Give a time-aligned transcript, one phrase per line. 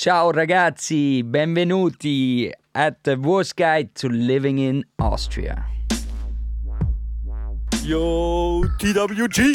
[0.00, 5.62] Ciao ragazzi, benvenuti at the worst guide to living in Austria.
[7.82, 9.52] Yo, TWG.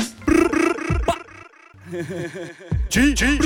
[2.90, 3.40] G, G.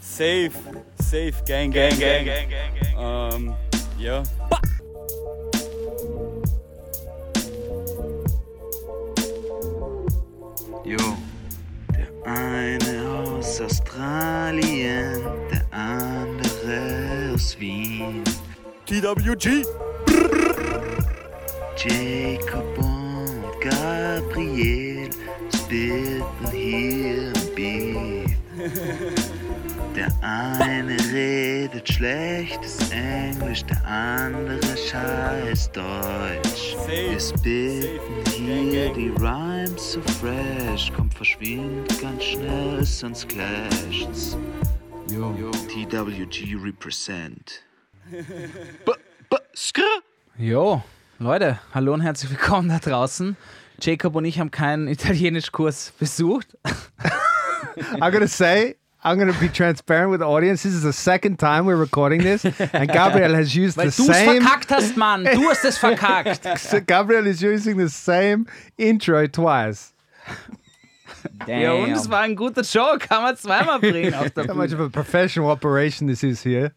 [0.00, 0.58] Safe,
[0.98, 2.48] safe, gang, gang, gang.
[2.98, 3.54] Um,
[3.96, 4.24] ja.
[10.84, 11.25] Jo, der
[12.26, 18.22] eine aus Australien, der andere aus Wien.
[18.86, 19.64] TWG.
[21.76, 25.10] Jacob und Gabriel
[25.54, 28.36] spitten hier im Beat.
[30.06, 36.76] Der eine redet schlechtes Englisch, der andere scheiß Deutsch.
[36.86, 44.36] Wir spitten hier die Rhymes so fresh, kommt verschwindet ganz schnell, sonst clasht's.
[45.10, 47.64] Yo, TWG represent.
[48.10, 48.92] B
[49.28, 49.82] -b skr
[50.38, 50.84] Jo,
[51.18, 53.36] Leute, hallo und herzlich willkommen da draußen.
[53.80, 56.56] Jacob und ich haben keinen Italienischkurs besucht.
[58.00, 58.76] I'm gonna say,
[59.06, 60.64] I'm gonna be transparent with the audience.
[60.64, 64.10] This is the second time we're recording this, and Gabriel has used Weil the du
[64.10, 64.40] es same.
[64.42, 65.22] verkackt hast, Mann.
[65.24, 66.40] Du hast es verkackt.
[66.58, 69.92] So Gabriel is using the same intro twice.
[71.46, 71.60] Damn.
[71.60, 72.98] Ja, und es war ein guter Joke.
[73.06, 74.82] Kann man zweimal bringen auf der How much Bühne.
[74.82, 76.72] of a professional operation this is here.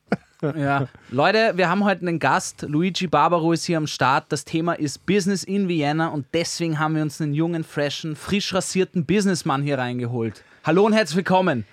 [0.55, 0.87] Ja.
[1.09, 2.61] Leute, wir haben heute einen Gast.
[2.61, 4.25] Luigi Barbaro ist hier am Start.
[4.29, 8.53] Das Thema ist Business in Vienna und deswegen haben wir uns einen jungen, freshen, frisch
[8.53, 10.43] rasierten Businessmann hier reingeholt.
[10.63, 11.65] Hallo und herzlich willkommen.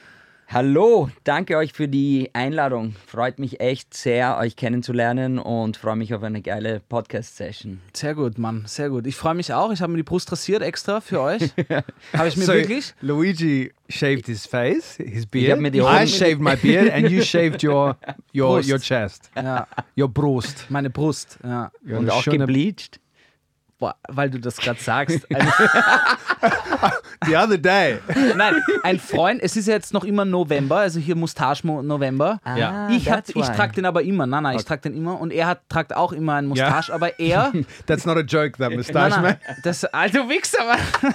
[0.48, 2.94] Hallo, danke euch für die Einladung.
[3.08, 7.80] Freut mich echt sehr, euch kennenzulernen und freue mich auf eine geile Podcast-Session.
[7.92, 8.62] Sehr gut, Mann.
[8.66, 9.08] Sehr gut.
[9.08, 9.72] Ich freue mich auch.
[9.72, 11.42] Ich habe mir die Brust rasiert extra für euch.
[12.16, 12.94] Habe ich mir So wirklich?
[13.00, 15.60] Luigi shaved his face, his beard.
[15.60, 17.96] mir die I shaved my beard, and you shaved your
[18.32, 18.70] your Brust.
[18.70, 19.66] your chest, Ja,
[19.98, 20.66] your Brust.
[20.68, 21.38] meine Brust.
[21.42, 21.72] Ja.
[21.88, 23.00] Und auch schöne- gebleached.
[23.78, 25.26] Boah, weil du das gerade sagst.
[25.34, 25.48] Ein,
[27.26, 27.98] The other day.
[28.36, 31.16] nein, ein Freund, es ist ja jetzt noch immer November, also hier.
[31.16, 31.24] Ich,
[33.10, 33.56] hab, that's ich why.
[33.56, 34.26] trage den aber immer.
[34.26, 35.20] Nein, nein, ich trage den immer.
[35.20, 36.48] Und er hat, tragt auch immer einen.
[36.48, 37.52] Mustache, aber er.
[37.86, 39.36] That's not a joke, that nein, moustache, man.
[39.62, 41.12] das, alter Wichser, Mann.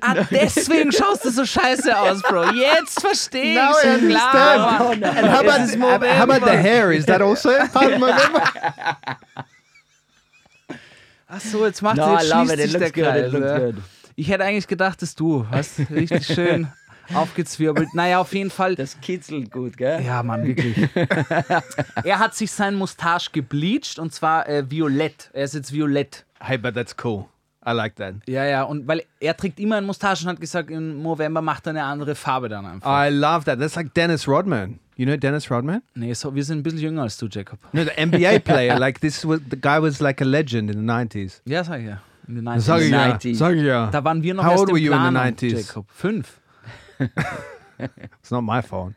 [0.00, 2.52] Ah, deswegen schaust du so scheiße aus, Bro.
[2.52, 4.80] Jetzt verstehe ich Now I schon klar.
[4.92, 5.18] understand.
[5.18, 6.56] And how about, how about the November.
[6.62, 6.92] hair?
[6.92, 8.42] Is that also part of November?
[11.28, 12.60] Ach so, jetzt macht No, I jetzt love schließt it.
[12.60, 13.34] It sich der looks good.
[13.34, 13.97] It Kreis.
[14.18, 16.66] Ich hätte eigentlich gedacht, dass du hast richtig schön
[17.14, 17.94] aufgezwirbelt.
[17.94, 18.74] Naja, auf jeden Fall.
[18.74, 20.02] Das kitzelt gut, gell?
[20.04, 20.76] Ja, Mann, wirklich.
[22.02, 25.30] er hat sich sein Mustache gebleached und zwar äh, violett.
[25.32, 26.24] Er ist jetzt violett.
[26.40, 27.26] Hey, but that's cool.
[27.64, 28.16] I like that.
[28.26, 31.68] Ja, ja, und weil er trägt immer ein Mustache und hat gesagt, im November macht
[31.68, 32.90] er eine andere Farbe dann einfach.
[32.90, 33.60] I love that.
[33.60, 34.80] That's like Dennis Rodman.
[34.96, 35.80] You know Dennis Rodman?
[35.94, 37.60] Nee, so, wir sind ein bisschen jünger als du, Jacob.
[37.72, 38.76] No, the NBA player.
[38.80, 41.40] Like this was the guy was like a legend in the nineties.
[41.44, 42.00] Ja, sag ich ja.
[42.28, 42.60] In den 90s.
[42.60, 43.14] Sag ich ja.
[43.16, 43.34] 90s.
[43.36, 43.90] Sag ich ja.
[43.90, 45.56] Da waren wir noch How erst old im were you in the Planung, 90s?
[45.66, 45.86] Jacob.
[45.90, 46.40] Fünf.
[48.20, 48.94] It's not my fault.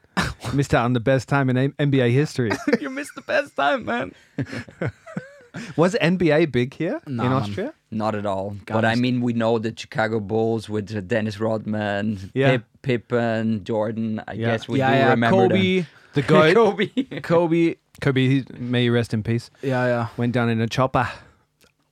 [0.54, 2.52] Missed out on the best time in NBA history.
[2.82, 4.12] you missed the best time, man.
[5.78, 7.32] was NBA big here No, in.
[7.32, 7.74] Austria?
[7.92, 8.56] Not at all.
[8.66, 12.52] Gar but I mean, we know the Chicago Bulls with Dennis Rodman, Yeah.
[12.52, 14.20] Pip, Pippen, Jordan.
[14.28, 14.52] I Yeah.
[14.52, 16.54] guess we ja, do ja, remember Kobe, The goat.
[16.56, 16.88] Kobe.
[17.22, 19.52] Kobe, Kobe, may you rest in peace.
[19.62, 20.08] Yeah, yeah.
[20.18, 21.08] Went down in a chopper.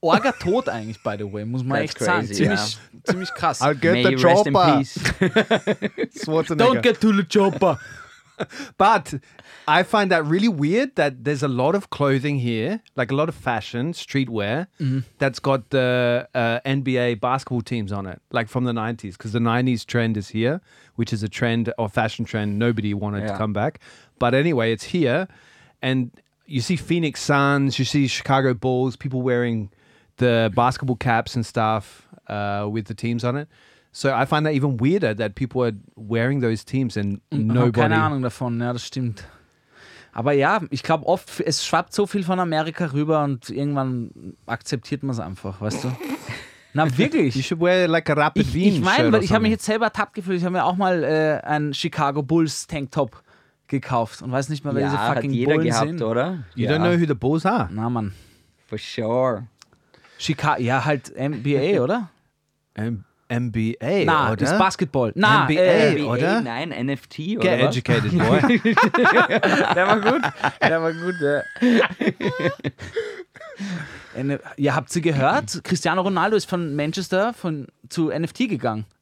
[0.01, 2.27] Orga tot eigentlich, by the way, muss man That's echt sagen.
[2.27, 3.61] crazy, Ziemlich, ziemlich krass.
[3.61, 4.77] I'll get May the you rest in chopper.
[4.77, 6.55] peace.
[6.55, 7.77] Don't get to the chopper.
[8.77, 9.15] But
[9.67, 13.27] I find that really weird that there's a lot of clothing here, like a lot
[13.27, 14.67] of fashion, streetwear,
[15.17, 19.39] that's got the uh, NBA basketball teams on it, like from the 90s, because the
[19.39, 20.61] 90s trend is here,
[20.95, 23.81] which is a trend or fashion trend nobody wanted to come back.
[24.19, 25.27] But anyway, it's here.
[25.81, 26.11] And
[26.45, 29.69] you see Phoenix Suns, you see Chicago Bulls, people wearing
[30.19, 33.47] the basketball caps and stuff uh, with the teams on it.
[33.91, 37.43] So I find that even weirder that people are wearing those teams and Ich habe
[37.47, 37.71] nobody.
[37.81, 39.23] keine Ahnung davon, ja, das stimmt.
[40.11, 45.03] Aber ja, ich glaube oft, es schwappt so viel von Amerika rüber und irgendwann akzeptiert
[45.03, 45.91] man es einfach, weißt du?
[46.73, 47.45] Na You wirklich.
[47.47, 49.49] should wear like a Rapid Ich, Wien ich meine, shirt weil or ich habe mich
[49.49, 49.51] something.
[49.51, 50.37] jetzt selber ertappt gefühlt.
[50.37, 53.23] Ich habe mir auch mal äh, einen Chicago Bulls Tanktop
[53.67, 56.01] gekauft und weiß nicht mehr, wer diese Ja, hat fucking jeder Bullen gehabt, sind.
[56.03, 56.43] oder?
[56.55, 57.69] You ja, don't know who the Bulls are.
[57.71, 58.13] Na Mann.
[58.67, 59.47] For sure.
[60.19, 62.09] Chicago, ja, halt NBA, oder?
[62.75, 64.43] M MBA, Na, oder?
[64.43, 65.11] ist Basketball.
[65.15, 65.53] Na, NBA.
[65.53, 66.41] äh, oder?
[66.41, 67.77] Nein, NFT, Get oder was?
[67.77, 68.59] educated, boy.
[69.75, 70.21] der war gut.
[70.61, 71.43] Der war gut, ja.
[74.57, 75.63] Ja, habt ihr gehört?
[75.63, 78.85] Cristiano Ronaldo ist von Manchester von, zu NFT gegangen.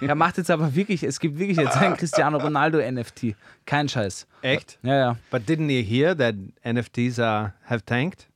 [0.00, 3.36] Er macht jetzt aber wirklich, es gibt wirklich jetzt ein Cristiano Ronaldo NFT.
[3.64, 4.26] Kein Scheiß.
[4.42, 4.78] Echt?
[4.82, 5.16] Ja, ja.
[5.30, 6.34] But didn't you hear that
[6.64, 8.26] NFTs are, have tanked?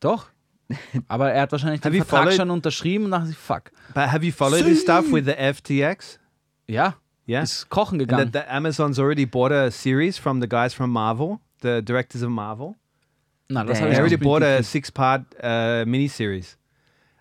[0.00, 0.28] Doch.
[1.08, 3.70] Aber er hat wahrscheinlich den Have Vertrag schon unterschrieben und dachte sich, fuck.
[3.94, 6.18] But have you followed this stuff with the FTX?
[6.66, 6.94] Ja,
[7.26, 7.42] Yeah.
[7.42, 8.32] ist kochen And gegangen.
[8.32, 12.30] that, that Amazon's already bought a series from the guys from Marvel, the directors of
[12.30, 12.74] Marvel.
[13.48, 16.56] Na, das habe They ich already bought a six-part uh, miniseries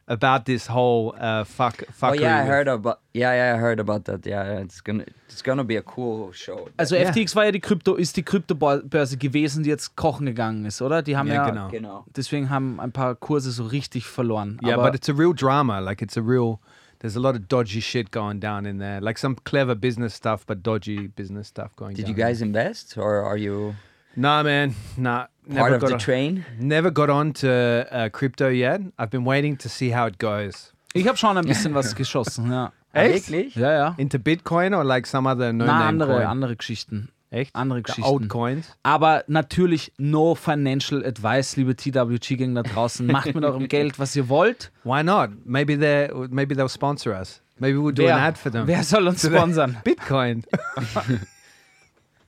[0.08, 3.00] about this whole uh, fuck Oh yeah, I heard about.
[3.14, 4.26] Yeah, yeah, I heard about that.
[4.26, 6.70] Yeah, it's gonna it's gonna be a cool show.
[6.78, 7.10] Also Ja.
[7.12, 11.02] FTX war ja die Krypto, ist die Kryptobörse gewesen, die jetzt kochen gegangen ist, oder?
[11.02, 11.70] Die haben ja, Ja, genau.
[11.70, 12.06] Genau.
[12.16, 14.60] deswegen haben ein paar Kurse so richtig verloren.
[14.64, 15.80] Yeah, Aber but it's a real drama.
[15.80, 16.60] Like it's a real.
[17.00, 19.00] There's a lot of dodgy shit going down in there.
[19.02, 21.98] Like some clever business stuff, but dodgy business stuff going down.
[21.98, 22.16] Did down.
[22.18, 23.76] you guys invest or are you
[24.18, 24.76] Nah, man.
[24.98, 25.28] Nah.
[25.28, 26.46] part Never of got the on, train?
[26.60, 28.82] Never got on to uh, crypto yet.
[28.98, 30.74] I've been waiting to see how it goes.
[30.94, 32.72] ich habe schon ein bisschen was geschossen, ja.
[32.94, 33.30] Echt?
[33.30, 33.56] Wirklich?
[33.56, 33.96] Ja, ja.
[33.98, 36.26] Into Bitcoin or like some other no Na, andere, coin?
[36.26, 37.10] andere Geschichten.
[37.30, 37.54] Echt?
[37.56, 38.10] andere Geschichten.
[38.10, 38.76] old coins.
[38.84, 43.06] Aber natürlich no financial advice, liebe TWG-Gang da draußen.
[43.06, 44.72] Macht mit eurem Geld, was ihr wollt.
[44.84, 45.30] Why not?
[45.46, 47.42] Maybe they maybe they'll sponsor us.
[47.60, 48.66] Maybe we'll do an ad for them.
[48.68, 49.78] wer soll uns sponsern?
[49.84, 50.44] Bitcoin.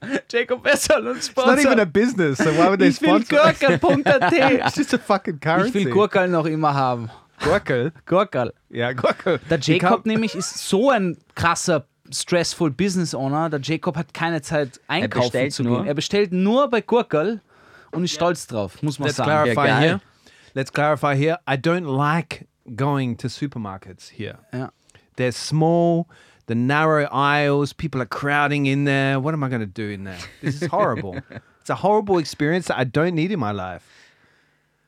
[0.29, 1.93] Jacob, wer soll uns It's not even a sponsern?
[1.93, 3.35] business, so why would they Ich will sponsor?
[3.47, 3.59] us?
[3.59, 4.31] Gurkel.at.
[4.67, 5.79] It's just a fucking currency.
[5.79, 7.09] Ich will Gurkel noch immer haben.
[7.41, 7.91] Gurkel.
[8.05, 8.53] Gurkel.
[8.71, 9.39] Yeah, Gurkel.
[9.49, 13.49] Der Jacob nämlich ist so ein krasser stressful Business Owner.
[13.49, 15.77] Der Jacob hat keine Zeit einkaufen zu nur.
[15.79, 15.87] gehen.
[15.87, 17.41] Er bestellt nur bei Gurkel
[17.91, 19.29] und ist stolz drauf, muss man Let's sagen.
[19.53, 20.01] clarify here.
[20.53, 21.39] Let's clarify here.
[21.49, 24.39] I don't like going to supermarkets here.
[24.53, 24.71] Ja.
[25.17, 26.05] They're small,
[26.49, 29.19] the narrow aisles, people are crowding in there.
[29.21, 30.17] What am I going to do in there?
[30.41, 31.15] This is horrible.
[31.61, 33.83] it's a horrible experience that I don't need in my life.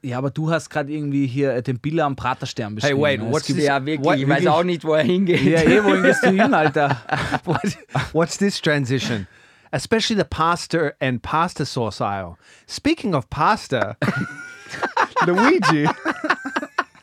[0.03, 2.99] Ja, aber du hast gerade irgendwie hier äh, den Billa am Praterstern beschrieben.
[2.99, 4.03] wait, what's this- Ja, wirklich.
[4.03, 5.43] What- ich weiß auch nicht, wo er hingeht.
[5.43, 6.97] Ja, eh, wohin gehst du hin, Alter?
[7.45, 7.77] What,
[8.13, 9.27] what's this transition?
[9.71, 12.37] Especially the pasta and pasta sauce aisle.
[12.67, 13.95] Speaking of pasta,
[15.27, 15.87] Luigi,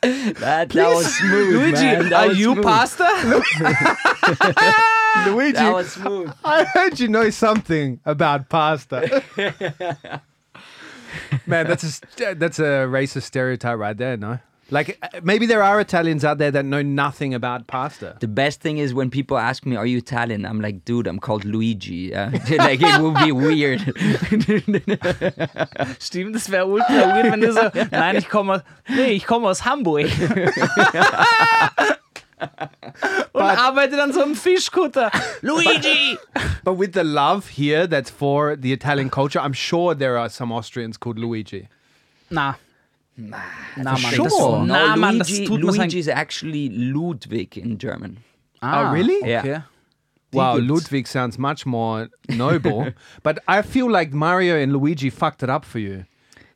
[0.39, 2.09] That, that was smooth, Luigi, man.
[2.11, 2.65] That are you smooth.
[2.65, 3.05] pasta?
[5.31, 6.33] Luigi, That was smooth.
[6.45, 9.23] I heard you know something about pasta.
[11.47, 14.39] Man, that's a that's a racist stereotype right there, no?
[14.71, 18.17] Like uh, maybe there are Italians out there that know nothing about pasta.
[18.21, 21.19] The best thing is when people ask me, "Are you Italian?" I'm like, "Dude, I'm
[21.19, 22.31] called Luigi." Yeah.
[22.59, 23.81] like it would be weird.
[26.01, 29.65] Stimmt, das wäre ultra weird, wenn du so, nein, ich komme, nee, ich komme aus
[29.65, 30.07] Hamburg.
[33.33, 35.11] Und arbeite dann so im Fischkutter.
[35.41, 36.19] Luigi!
[36.63, 40.53] But with the love here that's for the Italian culture, I'm sure there are some
[40.53, 41.69] Austrians called Luigi.
[43.19, 43.37] Na.
[43.77, 44.25] Na, Mann, sure.
[44.25, 48.19] das, No, na, Mann, das Luigi, tut mir Luigi is actually Ludwig in German.
[48.63, 49.29] Ah, Oh, really?
[49.29, 49.41] Yeah.
[49.41, 49.63] Okay.
[50.33, 50.71] Wow, gibt's.
[50.71, 52.93] Ludwig sounds much more noble.
[53.23, 56.05] but I feel like Mario and Luigi fucked it up for you.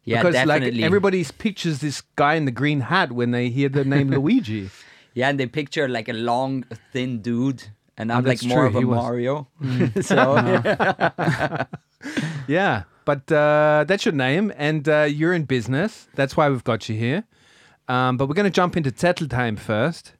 [0.04, 0.72] Yeah, because definitely.
[0.72, 4.70] like everybody pictures this guy in the green hat when they hear the name Luigi.
[5.14, 7.62] Yeah, and they picture like a long, thin dude,
[7.96, 9.48] and I'm Oh, like more true, of a he was- Mario.
[10.02, 10.36] so
[12.48, 16.08] Yeah, but uh, that's your name, and uh, you're in business.
[16.14, 17.24] That's why we've got you here.
[17.88, 20.14] Um, but we're going to jump into Zettel time first.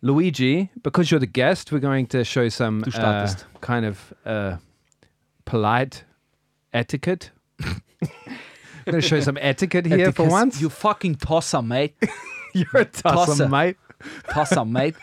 [0.00, 4.56] Luigi, because you're the guest, we're going to show you some uh, kind of uh,
[5.44, 6.04] polite
[6.72, 7.30] etiquette.
[7.60, 7.82] I'm
[8.84, 10.60] going to show you some etiquette here for once.
[10.60, 11.96] You fucking tosser, mate.
[12.54, 13.48] You're a tosser, Tosser.
[13.48, 13.76] mate.
[14.30, 14.94] Tosser, mate.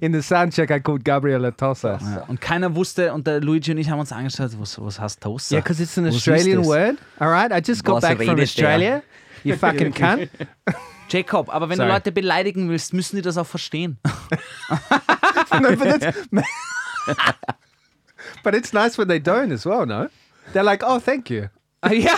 [0.00, 1.98] In the soundcheck, I called Gabriel a tosser.
[2.00, 2.24] Yeah, Ja.
[2.28, 5.56] Und keiner wusste, und der Luigi und ich haben uns angeschaut, was, was heißt Tosser?
[5.56, 6.96] because it's an Was Australian word.
[7.18, 8.42] All right, I just got Was back from redet der?
[8.44, 9.02] Australia.
[9.42, 10.28] You fucking cunt.
[11.08, 11.88] Jacob, aber wenn Sorry.
[11.88, 13.98] du Leute beleidigen willst, müssen die das auch verstehen.
[15.60, 16.16] no, but that's
[18.44, 19.84] but it's nice when they don't as well.
[19.84, 20.08] No,
[20.52, 21.48] they're like, oh, thank you,
[21.82, 22.14] Ah, ja,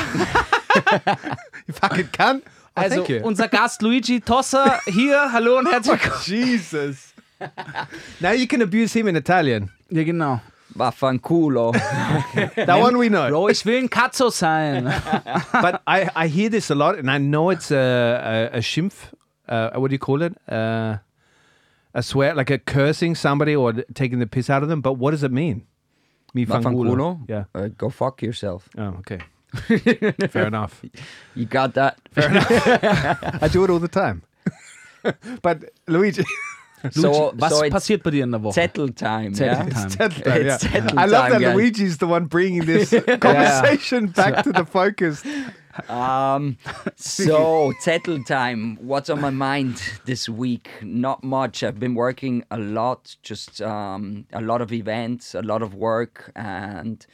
[1.66, 2.42] you fucking cunt.
[2.76, 3.20] Oh, also thank you.
[3.26, 6.22] unser Gast Luigi Tosser hier, hallo und herzlich willkommen.
[6.26, 7.13] Jesus.
[8.20, 9.70] now you can abuse him in Italian.
[9.90, 10.40] Ja, genau.
[10.76, 11.72] Vaffanculo.
[12.54, 13.28] That one we know.
[13.28, 14.84] Bro, ich will ein Katzo sein.
[15.52, 19.12] but I, I hear this a lot, and I know it's a a, a schimpf.
[19.48, 20.36] Uh, what do you call it?
[20.48, 20.98] Uh,
[21.94, 24.80] a swear, like a cursing somebody or taking the piss out of them.
[24.80, 25.66] But what does it mean?
[26.32, 26.62] Mi fanculo.
[26.62, 27.28] Vaffanculo?
[27.28, 27.44] Yeah.
[27.54, 28.68] Uh, go fuck yourself.
[28.76, 29.20] Oh, okay.
[30.28, 30.82] Fair enough.
[31.36, 32.00] You got that?
[32.10, 33.42] Fair enough.
[33.42, 34.22] I do it all the time.
[35.42, 36.24] but Luigi.
[36.90, 38.54] So, Was so it's passiert bei dir in der Woche?
[38.54, 39.32] Zettel time.
[39.32, 39.68] Zettel yeah?
[39.68, 39.90] time.
[39.90, 40.58] Zettel time, yeah.
[40.58, 41.56] Zettel I love time, that guys.
[41.56, 45.22] Luigi's the one bringing this conversation back to the focus.
[45.88, 46.56] Um,
[46.96, 48.76] so, settle time.
[48.80, 50.70] What's on my mind this week?
[50.82, 51.62] Not much.
[51.62, 56.30] I've been working a lot, just um, a lot of events, a lot of work,
[56.36, 57.04] and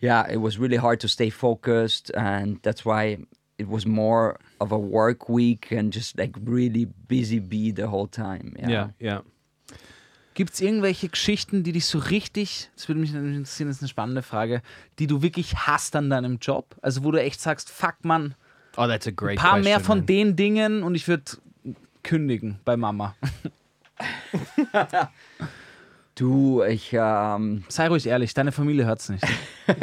[0.00, 3.18] yeah, it was really hard to stay focused, and that's why
[3.60, 8.08] it was more of a work week and just like really busy bee the whole
[8.08, 8.54] time.
[8.58, 9.22] Yeah, yeah.
[10.34, 13.88] Gibt es irgendwelche Geschichten, die dich so richtig, das würde mich interessieren, das ist eine
[13.88, 14.62] spannende Frage,
[14.98, 16.76] die du wirklich hast an deinem Job?
[16.80, 18.34] Also wo du echt sagst, fuck man,
[18.76, 19.64] Oh, that's a ein great paar question.
[19.64, 20.06] mehr von man.
[20.06, 21.24] den Dingen und ich würde
[22.02, 23.14] kündigen bei Mama.
[26.14, 29.24] Du, ich ähm, Sei ruhig ehrlich, deine Familie hört's nicht.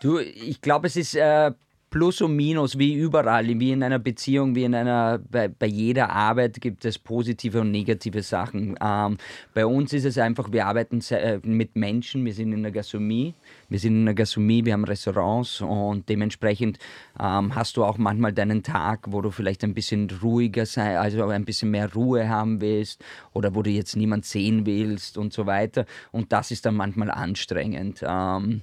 [0.00, 1.52] Du, ich glaube, es ist äh,
[1.94, 6.10] Plus und Minus wie überall, wie in einer Beziehung, wie in einer, bei, bei jeder
[6.10, 8.74] Arbeit gibt es positive und negative Sachen.
[8.82, 9.16] Ähm,
[9.54, 13.34] bei uns ist es einfach, wir arbeiten äh, mit Menschen, wir sind in der Gastronomie,
[13.68, 16.80] wir sind in der Gastronomie, wir haben Restaurants und dementsprechend
[17.20, 21.24] ähm, hast du auch manchmal deinen Tag, wo du vielleicht ein bisschen ruhiger sei, also
[21.28, 25.46] ein bisschen mehr Ruhe haben willst oder wo du jetzt niemand sehen willst und so
[25.46, 25.86] weiter.
[26.10, 28.04] Und das ist dann manchmal anstrengend.
[28.04, 28.62] Ähm,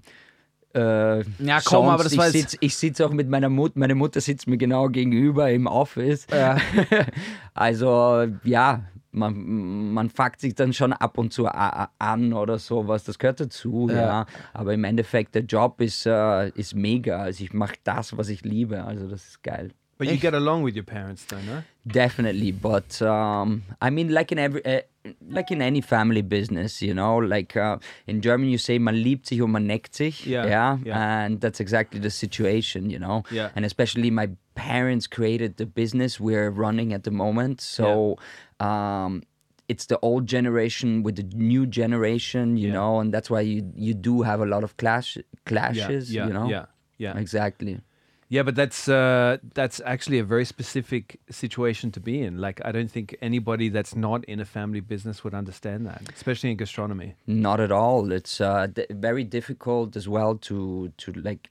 [0.76, 2.28] äh, Ja, komm, aber das ich war
[2.60, 3.74] ich sitze auch mit meiner Mutter.
[3.80, 6.28] Meine Mutter sitzt mir genau gegenüber im Office.
[7.54, 13.04] also ja, man, man fuckt sich dann schon ab und zu a- an oder sowas.
[13.04, 13.96] Das gehört dazu, ja.
[13.96, 14.26] Ja.
[14.54, 17.18] Aber im Endeffekt, der Job ist, äh, ist mega.
[17.22, 18.84] Also ich mache das, was ich liebe.
[18.84, 19.72] Also das ist geil.
[20.02, 21.62] But you get along with your parents, though, no?
[21.86, 24.82] Definitely, but um, I mean, like in every, uh,
[25.38, 27.78] like in any family business, you know, like uh,
[28.08, 30.98] in German you say man liebt sich und man neckt sich, Yeah, yeah, yeah.
[31.26, 33.50] and that's exactly the situation, you know, Yeah.
[33.56, 38.18] and especially my parents created the business we're running at the moment, so
[38.60, 39.22] um,
[39.68, 42.74] it's the old generation with the new generation, you Yeah.
[42.80, 46.28] know, and that's why you you do have a lot of clash Yeah, clashes, yeah,
[46.28, 46.66] you know, yeah,
[46.98, 47.18] yeah.
[47.18, 47.82] exactly.
[48.32, 52.38] Yeah, but that's uh, that's actually a very specific situation to be in.
[52.38, 56.52] Like, I don't think anybody that's not in a family business would understand that, especially
[56.52, 57.16] in gastronomy.
[57.28, 58.10] Not at all.
[58.14, 61.50] It's uh, d- very difficult as well to to like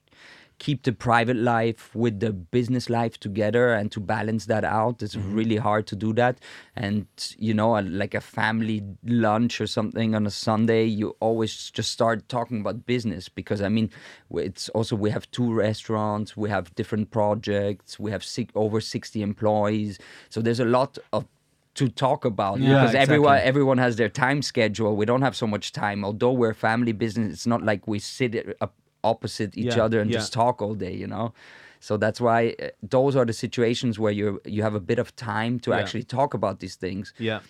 [0.60, 5.02] keep the private life with the business life together and to balance that out.
[5.02, 5.34] It's mm-hmm.
[5.34, 6.38] really hard to do that.
[6.76, 7.06] And
[7.38, 11.90] you know, a, like a family lunch or something on a Sunday, you always just
[11.90, 13.90] start talking about business because I mean,
[14.32, 19.22] it's also we have two restaurants, we have different projects, we have six, over sixty
[19.22, 19.98] employees,
[20.28, 21.26] so there's a lot of
[21.74, 23.48] to talk about Yeah, because everyone exactly.
[23.48, 24.96] everyone has their time schedule.
[24.96, 26.04] We don't have so much time.
[26.04, 30.00] Although we're a family business, it's not like we sit up opposite each Yeah, other
[30.00, 30.18] and yeah.
[30.18, 31.32] just talk all day, you know.
[31.80, 35.08] So that's why uh, those are the situations where you you have a bit of
[35.16, 35.78] time to Yeah.
[35.80, 37.14] actually talk about these things.
[37.18, 37.40] Yeah.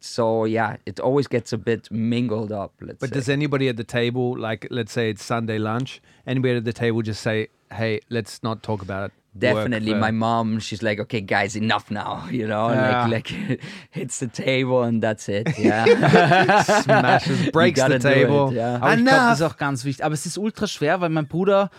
[0.00, 2.72] So yeah, it always gets a bit mingled up.
[2.80, 3.14] Let's But say.
[3.14, 7.02] does anybody at the table, like, let's say it's Sunday lunch, anybody at the table
[7.02, 10.58] just say, "Hey, let's not talk about it." Definitely, my mom.
[10.60, 13.06] She's like, "Okay, guys, enough now," you know, Yeah.
[13.06, 15.48] like like hits the table and that's it.
[15.58, 15.84] Yeah,
[16.82, 18.52] smashes, breaks the do it, table.
[18.52, 18.76] yeah.
[18.76, 20.04] Aber ich glaube, das ist auch ganz wichtig.
[20.04, 21.70] Aber es ist ultra schwer, weil mein Bruder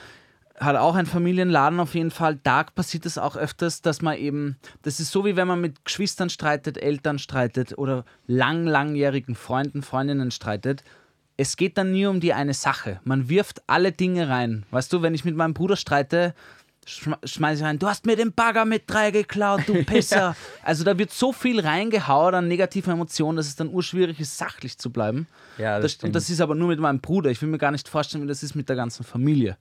[0.59, 2.37] hat auch einen Familienladen auf jeden Fall.
[2.43, 5.85] Da passiert es auch öfters, dass man eben, das ist so wie wenn man mit
[5.85, 10.83] Geschwistern streitet, Eltern streitet oder lang, langjährigen Freunden, Freundinnen streitet.
[11.37, 12.99] Es geht dann nie um die eine Sache.
[13.05, 14.65] Man wirft alle Dinge rein.
[14.71, 16.33] Weißt du, wenn ich mit meinem Bruder streite,
[16.89, 20.35] schmeiße ich rein, du hast mir den Bagger mit drei geklaut, du Pisser.
[20.63, 24.77] also da wird so viel reingehauen an negativen Emotionen, dass es dann urschwierig ist, sachlich
[24.77, 25.27] zu bleiben.
[25.57, 26.09] Ja, das das, stimmt.
[26.09, 27.29] und das ist aber nur mit meinem Bruder.
[27.31, 29.57] Ich will mir gar nicht vorstellen, wie das ist mit der ganzen Familie.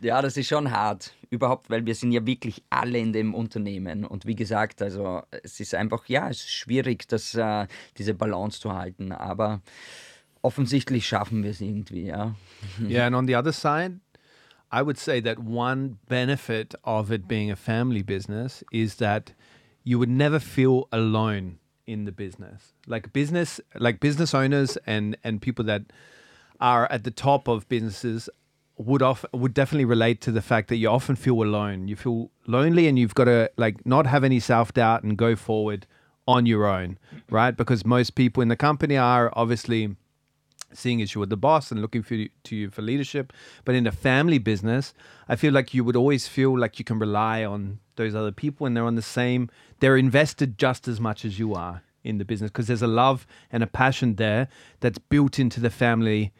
[0.00, 1.12] Ja, das ist schon hart.
[1.30, 4.04] Überhaupt, weil wir sind ja wirklich alle in dem Unternehmen.
[4.04, 7.66] Und wie gesagt, also es ist einfach, ja, es ist schwierig, das, äh,
[7.98, 9.12] diese Balance zu halten.
[9.12, 9.60] Aber
[10.42, 12.34] offensichtlich schaffen wir es irgendwie, ja.
[12.80, 13.98] Yeah, and on the other side,
[14.70, 19.32] I would say that one benefit of it being a family business is that
[19.82, 22.74] you would never feel alone in the business.
[22.86, 25.84] Like business, like business owners and and people that
[26.60, 28.28] are at the top of businesses
[28.76, 31.88] would off would definitely relate to the fact that you often feel alone.
[31.88, 35.86] You feel lonely and you've got to like not have any self-doubt and go forward
[36.26, 36.98] on your own,
[37.30, 37.56] right?
[37.56, 39.96] Because most people in the company are obviously
[40.72, 43.32] seeing as you were the boss and looking for you, to you for leadership.
[43.64, 44.94] But in a family business,
[45.28, 48.66] I feel like you would always feel like you can rely on those other people
[48.66, 52.24] and they're on the same, they're invested just as much as you are in the
[52.24, 54.48] business because there's a love and a passion there
[54.80, 56.32] that's built into the family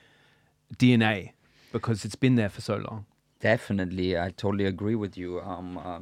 [0.76, 1.32] DNA
[1.72, 3.04] because it's been there for so long.
[3.40, 5.40] Definitely, I totally agree with you.
[5.40, 6.00] Um, uh,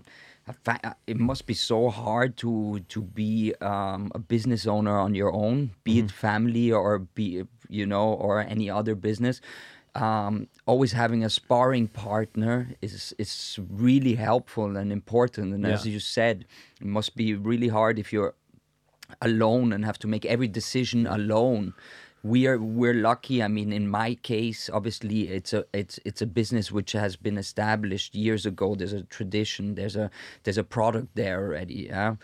[0.67, 5.33] uh, it must be so hard to to be um, a business owner on your
[5.33, 9.41] own, be it family or be you know or any other business.
[9.97, 15.55] um, always having a sparring partner is is really helpful and important.
[15.55, 16.45] And as you said,
[16.81, 18.35] it must be really hard if you're
[19.23, 21.73] alone and have to make every decision alone.
[22.23, 23.43] We are we're lucky.
[23.43, 27.39] I mean, in my case, obviously, it's a it's it's a business which has been
[27.39, 28.75] established years ago.
[28.75, 29.77] There's a tradition.
[29.77, 30.11] There's a
[30.43, 31.87] there's a product there already.
[31.89, 32.17] Yeah.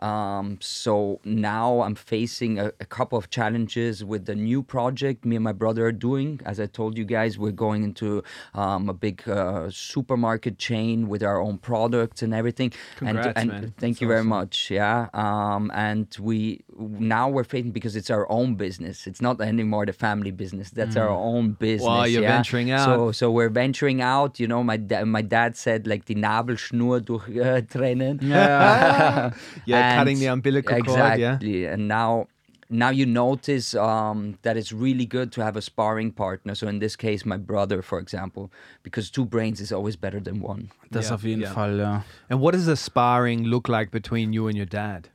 [0.00, 5.36] Um, so now I'm facing a, a couple of challenges with the new project me
[5.36, 6.40] and my brother are doing.
[6.44, 8.22] As I told you guys, we're going into
[8.54, 12.72] um, a big uh, supermarket chain with our own products and everything.
[12.96, 13.60] Congrats, and, and man.
[13.78, 14.28] thank That's you very awesome.
[14.28, 14.70] much.
[14.70, 15.08] Yeah.
[15.14, 19.06] Um, and we now we're facing because it's our own business.
[19.06, 20.70] It's not anymore the family business.
[20.70, 21.86] That's our own business.
[21.86, 22.36] Wow, you're yeah?
[22.36, 22.84] venturing out.
[22.84, 24.40] So so we're venturing out.
[24.40, 28.18] You know, my da- my dad said like the Nabelschnur durch äh, trennen.
[28.22, 29.32] Yeah,
[29.90, 31.24] And- cutting the umbilical exactly.
[31.24, 31.42] cord.
[31.42, 31.72] Yeah.
[31.72, 32.26] And now,
[32.68, 36.54] now you notice um, that it's really good to have a sparring partner.
[36.54, 38.50] So in this case, my brother, for example,
[38.82, 40.70] because two brains is always better than one.
[40.90, 41.52] Das Ja, auf jeden ja.
[41.52, 42.02] Fall, ja.
[42.28, 45.08] And what does a sparring look like between you and your dad?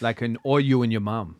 [0.00, 1.36] Like an or you and your mom?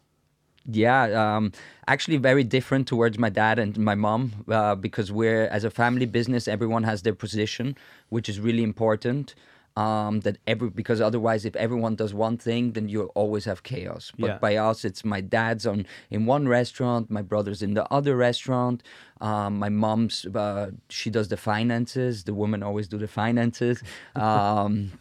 [0.67, 1.53] Yeah, um,
[1.87, 6.07] actually very different towards my dad and my mom uh, because we're as a family
[6.07, 7.77] business, everyone has their position,
[8.09, 9.35] which is really important.
[9.77, 14.13] Um, that every because otherwise, if everyone does one thing, then you always have chaos.
[14.17, 14.39] But Yeah.
[14.39, 18.85] by us, it's my dad's on in one restaurant, my brother's in the other restaurant.
[19.21, 22.23] Um, my mom's uh, she does the finances.
[22.23, 23.83] The women always do the finances,
[24.15, 24.93] um,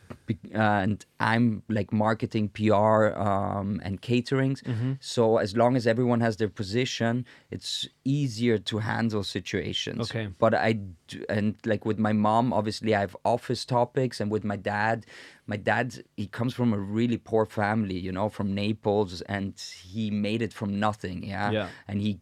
[0.51, 4.62] and I'm like marketing, PR, um, and caterings.
[4.63, 4.94] Mm-hmm.
[5.00, 10.10] So as long as everyone has their position, it's easier to handle situations.
[10.10, 10.30] Okay.
[10.39, 14.44] But I d- and like with my mom, obviously I have office topics, and with
[14.44, 15.06] my dad,
[15.48, 19.53] my dad he comes from a really poor family, you know, from Naples, and
[19.84, 21.24] he made it from nothing.
[21.24, 21.51] Yeah.
[21.51, 21.68] Yeah.
[21.88, 22.20] And he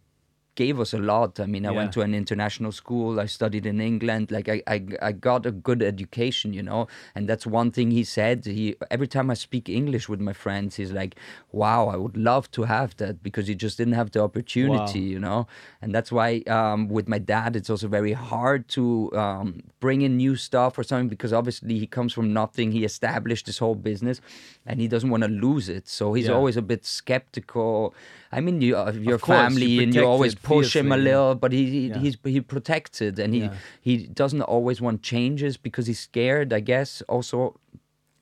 [0.56, 1.40] gave us a lot.
[1.40, 1.78] I mean, I Yeah.
[1.78, 3.20] went to an international school.
[3.20, 4.32] I studied in England.
[4.32, 6.88] Like I, I, I got a good education, you know.
[7.16, 8.46] And that's one thing he said.
[8.46, 11.16] He every time I speak English with my friends, he's like,
[11.52, 15.20] "Wow, I would love to have that because he just didn't have the opportunity, you
[15.20, 15.48] know."
[15.82, 20.18] And that's why um, with my dad, it's also very hard to um, bring in
[20.18, 22.72] new stuff or something because obviously he comes from nothing.
[22.72, 24.20] He established this whole business,
[24.66, 25.88] and he doesn't want to lose it.
[25.88, 26.36] So he's Yeah.
[26.36, 27.94] always a bit skeptical.
[28.32, 30.92] I mean, you, uh, your course, you family and you protect always it push him
[30.92, 31.98] a little, but he, he Yeah.
[32.00, 33.54] he's he protects it and he Yeah.
[33.82, 36.54] he doesn't always want changes because he's scared.
[36.54, 37.60] I guess also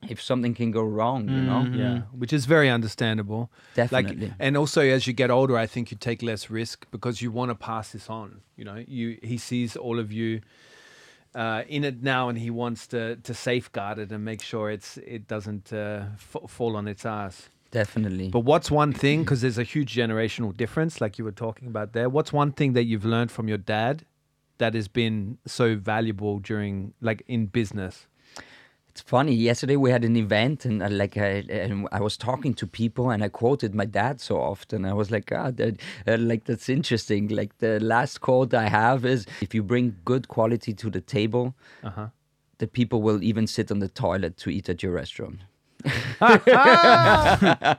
[0.07, 1.67] if something can go wrong, you know.
[1.73, 3.49] Yeah, which is very understandable.
[3.75, 4.27] Definitely.
[4.27, 7.31] Like, and also as you get older, I think you take less risk because you
[7.33, 8.41] want to pass this on.
[8.55, 10.39] You know, you he sees all of you
[11.35, 14.97] uh, in it now, and he wants to to safeguard it and make sure it's
[14.97, 17.49] it doesn't uh, f- fall on its ass.
[17.71, 18.29] Definitely.
[18.29, 19.21] But what's one thing?
[19.21, 22.09] Because there's a huge generational difference, like you were talking about there.
[22.09, 24.05] What's one thing that you've learned from your dad
[24.57, 28.07] that has been so valuable during, like, in business?
[28.89, 29.33] It's funny.
[29.35, 33.11] Yesterday we had an event, and uh, like I, and I was talking to people,
[33.11, 34.83] and I quoted my dad so often.
[34.83, 37.27] I was like, ah, that, uh, like that's interesting.
[37.27, 41.53] Like the last quote I have is, "If you bring good quality to the table,
[41.83, 42.07] Uh-huh.
[42.57, 45.41] the people will even sit on the toilet to eat at your restaurant."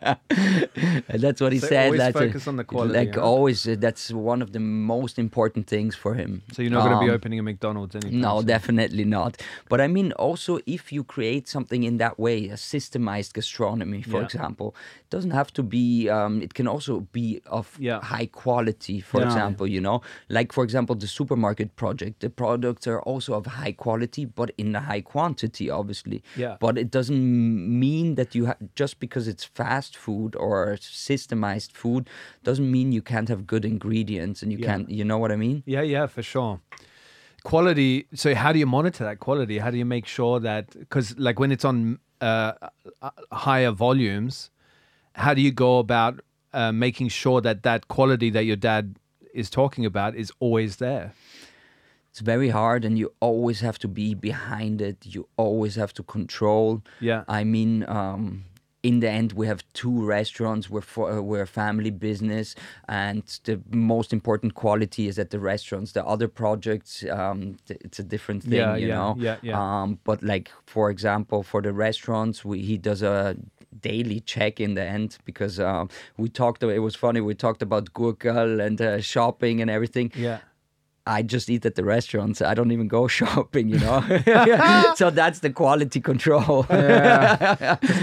[0.01, 1.85] and that's what he So said.
[1.87, 3.23] always that's focus on the quality, Like huh?
[3.23, 6.43] always, uh, that's one of the most important things for him.
[6.53, 8.47] So you're not going to be Um, opening a McDonald's anytime no, soon.
[8.47, 9.37] definitely not.
[9.69, 14.19] But I mean, also, if you create something in that way, a systemized gastronomy, for
[14.21, 14.25] Yeah.
[14.25, 18.01] example, it doesn't have to be, um, it can also be of Yeah.
[18.03, 19.27] high quality, for Yeah.
[19.27, 20.01] example, you know?
[20.29, 22.21] Like, for example, the supermarket project.
[22.21, 26.23] The products are also of high quality, but in a high quantity, obviously.
[26.37, 26.57] Yeah.
[26.61, 27.21] But it doesn't
[27.81, 32.09] mean that you, ha- just because it's fast food or systemized food,
[32.45, 34.69] doesn't mean you can't have good ingredients and you Yeah.
[34.69, 35.63] can't, you know what I mean?
[35.67, 36.61] Yeah, yeah, for sure.
[37.43, 38.07] Quality.
[38.15, 39.59] So, how do you monitor that quality?
[39.59, 42.53] How do you make sure that because, like, when it's on uh,
[43.01, 44.51] uh, higher volumes,
[45.15, 46.21] how do you go about
[46.53, 48.85] uh, making sure that that quality that your dad
[49.33, 51.13] is talking about is always there?
[52.11, 54.97] It's very hard, and you always have to be behind it.
[55.03, 56.83] You always have to control.
[56.99, 57.23] Yeah.
[57.29, 58.45] I mean, um,
[58.83, 60.69] in the end, we have two restaurants.
[60.69, 62.57] We're for, uh, we're a family business,
[62.89, 65.93] and the most important quality is at the restaurants.
[65.93, 69.15] The other projects, um, th- it's a different thing, Yeah, you yeah, know.
[69.19, 69.61] yeah, yeah.
[69.83, 73.37] Um, but like for example, for the restaurants, we, he does a
[73.81, 76.63] daily check in the end because um, we talked.
[76.65, 77.21] It was funny.
[77.21, 80.11] We talked about Google and uh, shopping and everything.
[80.17, 80.39] Yeah.
[81.07, 82.41] I just eat at the restaurants.
[82.43, 84.01] I don't even go shopping, you know.
[84.97, 86.65] so that's the quality control.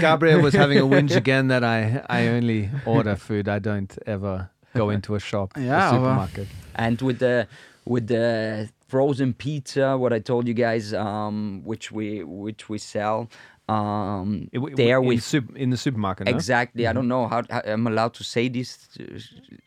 [0.00, 3.48] Gabriel was having a whinge again that I I only order food.
[3.48, 6.48] I don't ever go into a shop, Yeah, a aber- supermarket.
[6.74, 7.46] and with the
[7.84, 13.28] with the frozen pizza, what I told you guys, um, which we which we sell.
[13.68, 16.26] Um, It- it- there in, we sup- in the supermarket.
[16.26, 16.32] no?
[16.32, 16.86] exactly.
[16.86, 18.88] I don't know how, how I'm allowed to say this.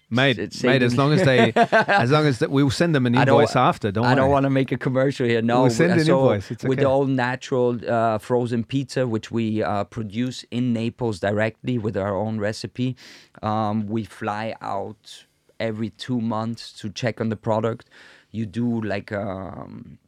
[0.10, 1.54] Mate, mate, as long as they,
[2.06, 3.92] as long as that, we'll send them an I invoice after.
[3.92, 5.42] Don't I don't want to make a commercial here.
[5.42, 6.70] No, We'll send an so invoice, it's okay.
[6.70, 6.86] with okay.
[6.86, 12.40] all natural uh, frozen pizza, which we uh, produce in Naples directly with our own
[12.40, 12.98] recipe.
[13.42, 15.26] Um, we fly out
[15.60, 17.90] every two months to check on the product.
[18.32, 19.12] You do like.
[19.12, 20.00] Um,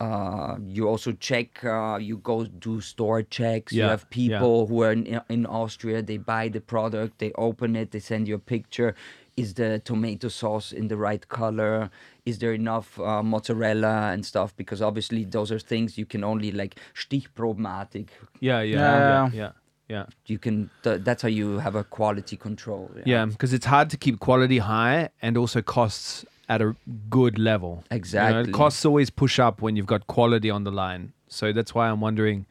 [0.00, 1.64] uh, you also check.
[1.64, 3.72] Uh, you go do store checks.
[3.72, 4.38] You Yeah, have yeah.
[4.38, 6.02] people who are in, in Austria.
[6.02, 7.18] They buy the product.
[7.18, 7.90] They open it.
[7.90, 8.94] They send you a picture.
[9.36, 11.90] Is the tomato sauce in the right color?
[12.24, 14.56] Is there enough uh, mozzarella and stuff?
[14.56, 18.08] Because obviously those are things you can only like stichprobenartig.
[18.40, 19.30] Yeah, yeah, Yeah, yeah, yeah.
[19.32, 19.50] yeah,
[19.88, 20.06] yeah.
[20.26, 20.70] You can.
[20.82, 22.90] Th- that's how you have a quality control.
[23.04, 26.74] Yeah, because it's hard to keep quality high and also costs at a
[27.10, 27.70] good level.
[27.90, 28.52] You know, Exactly.
[28.52, 31.12] costs always push up when you've got quality on the line.
[31.28, 32.46] So that's why I'm wondering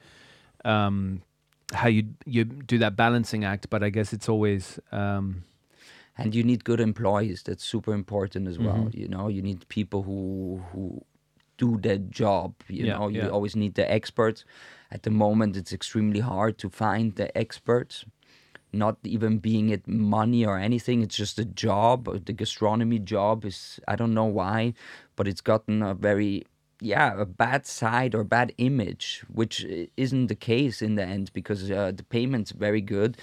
[0.65, 1.21] um,
[1.73, 3.69] how you you do that balancing act.
[3.69, 5.43] But I guess it's always um,
[6.17, 8.99] and you need good employees that's super important as well Mm-hmm.
[9.01, 11.01] you know you need people who who
[11.57, 13.29] do their job you Yeah, know you yeah.
[13.29, 14.45] always need the experts
[14.91, 18.05] at the moment it's extremely hard to find the experts
[18.73, 23.79] not even being it money or anything it's just a job the gastronomy job is
[23.87, 24.73] i don't know why
[25.15, 26.45] but it's gotten a very
[26.81, 31.71] yeah a bad side or bad image which isn't the case in the end because
[31.71, 33.17] uh, the payment's very good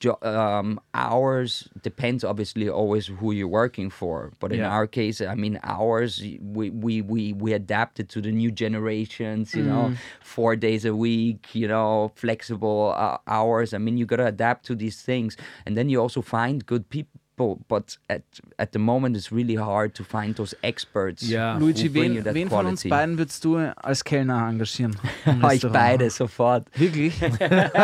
[0.00, 4.70] jo- um, hours depends obviously always who you're working for but in Yeah.
[4.76, 9.62] our case i mean hours we, we we we adapted to the new generations you
[9.62, 13.74] know four days a week you know flexible uh, hours.
[13.74, 15.36] I mean you got to adapt to these things.
[15.66, 17.19] And then you also find good people
[17.68, 18.22] but at
[18.58, 21.54] at the moment it's really hard to find those experts Yeah.
[21.56, 24.94] who Luigi, wen, that wen von uns beiden würdest du als Kellner engagieren?
[25.26, 25.72] euch Restaurant?
[25.72, 27.20] beide sofort Wirklich?
[27.38, 27.74] wer,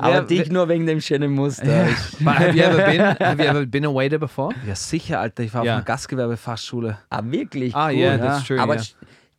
[0.00, 1.88] aber wer, dich nur wegen dem schönen Muster
[2.20, 3.00] But have you ever been?
[3.26, 4.54] Have you ever been a waiter before?
[4.66, 5.42] ja, sicher, Alter.
[5.44, 5.72] Ich war Ja.
[5.72, 6.98] auf einer Gastgewerbefachschule.
[7.10, 7.96] ah wirklich Ah, cool.
[7.98, 8.18] yeah, ja.
[8.18, 8.60] that's true.
[8.60, 8.84] aber yeah.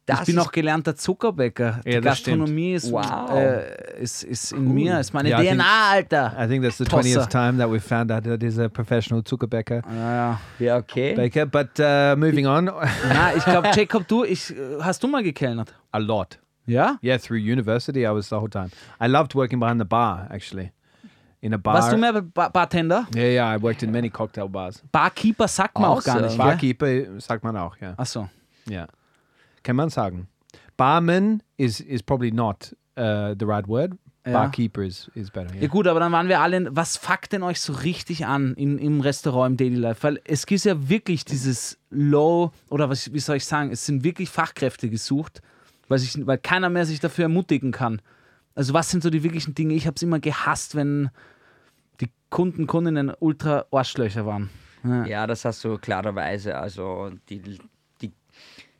[0.09, 1.79] Das ich bin auch gelernter Zuckerbäcker.
[1.85, 2.05] Die Ja, stimmt.
[2.05, 3.31] Gastronomie ist, Wow.
[3.31, 6.35] äh, ist, ist in mir, ist meine Ja, I think- DNA, Alter.
[6.39, 7.21] I think that's the Tosser.
[7.21, 10.39] 20th time that we've found out that is a professional Zuckerbaker Ja, ja.
[10.59, 11.45] ja okay baker.
[11.45, 12.65] But uh, moving on,
[13.13, 15.73] Na, ich glaube, Jacob, du, ich, äh, hast du mal gekellnert?
[15.91, 16.37] a lot.
[16.65, 16.97] Ja?
[17.01, 18.69] Yeah, through university, I was the whole time.
[19.01, 20.71] I loved working behind the bar, actually.
[21.41, 21.75] In a bar.
[21.75, 23.07] Warst du mehr Ba- Bartender?
[23.15, 24.83] Yeah, yeah, I worked in many cocktail bars.
[24.91, 26.27] Barkeeper sagt man auch gar Awesome.
[26.27, 26.37] nicht.
[26.37, 26.45] gell?
[26.45, 27.93] Barkeeper, sagt man auch, yeah.
[27.97, 28.29] Achso.
[28.69, 28.87] Yeah.
[29.63, 30.27] Kann man sagen.
[30.77, 33.93] Barman is is probably not uh, the right word.
[34.25, 34.33] Ja.
[34.33, 35.53] Barkeeper is, is better.
[35.55, 35.67] Ja Yeah.
[35.69, 38.77] gut, aber dann waren wir alle, in- was fuckt denn euch so richtig an in,
[38.77, 40.03] im Restaurant, im Daily Life?
[40.03, 44.03] Weil es gibt ja wirklich dieses Low, oder was, wie soll ich sagen, es sind
[44.03, 45.41] wirklich Fachkräfte gesucht,
[45.87, 48.01] weil, sich, weil keiner mehr sich dafür ermutigen kann.
[48.55, 49.73] Also was sind so die wirklichen Dinge?
[49.73, 51.09] Ich habe es immer gehasst, wenn
[52.01, 54.49] die Kunden, Kundinnen ultra Arschlöcher waren.
[54.83, 55.05] Ja.
[55.05, 56.57] Ja, das hast du klarerweise.
[56.57, 57.41] Also die,
[58.01, 58.11] die,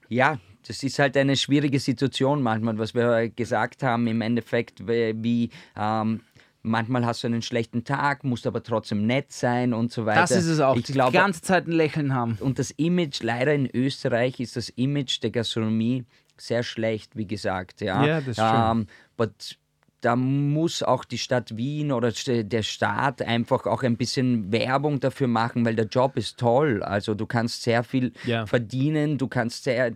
[0.10, 0.38] ja,
[0.70, 6.22] das ist halt eine schwierige Situation manchmal, was wir gesagt haben im Endeffekt, wie, ähm,
[6.62, 10.22] manchmal hast du einen schlechten Tag, musst aber trotzdem nett sein und so weiter.
[10.22, 12.38] Das ist es auch, Ich die glaube, ganze Zeit ein Lächeln haben.
[12.40, 16.06] und das Image, leider in Österreich ist das Image der Gastronomie
[16.38, 17.82] sehr schlecht, wie gesagt.
[17.82, 18.72] Ja, Yeah, that's true.
[18.72, 19.58] Ähm, but
[20.02, 25.28] da muss auch die Stadt Wien oder der Staat einfach auch ein bisschen Werbung dafür
[25.28, 26.82] machen, weil der Job ist toll.
[26.84, 28.46] Also du kannst sehr viel Ja.
[28.46, 29.92] verdienen, du kannst sehr,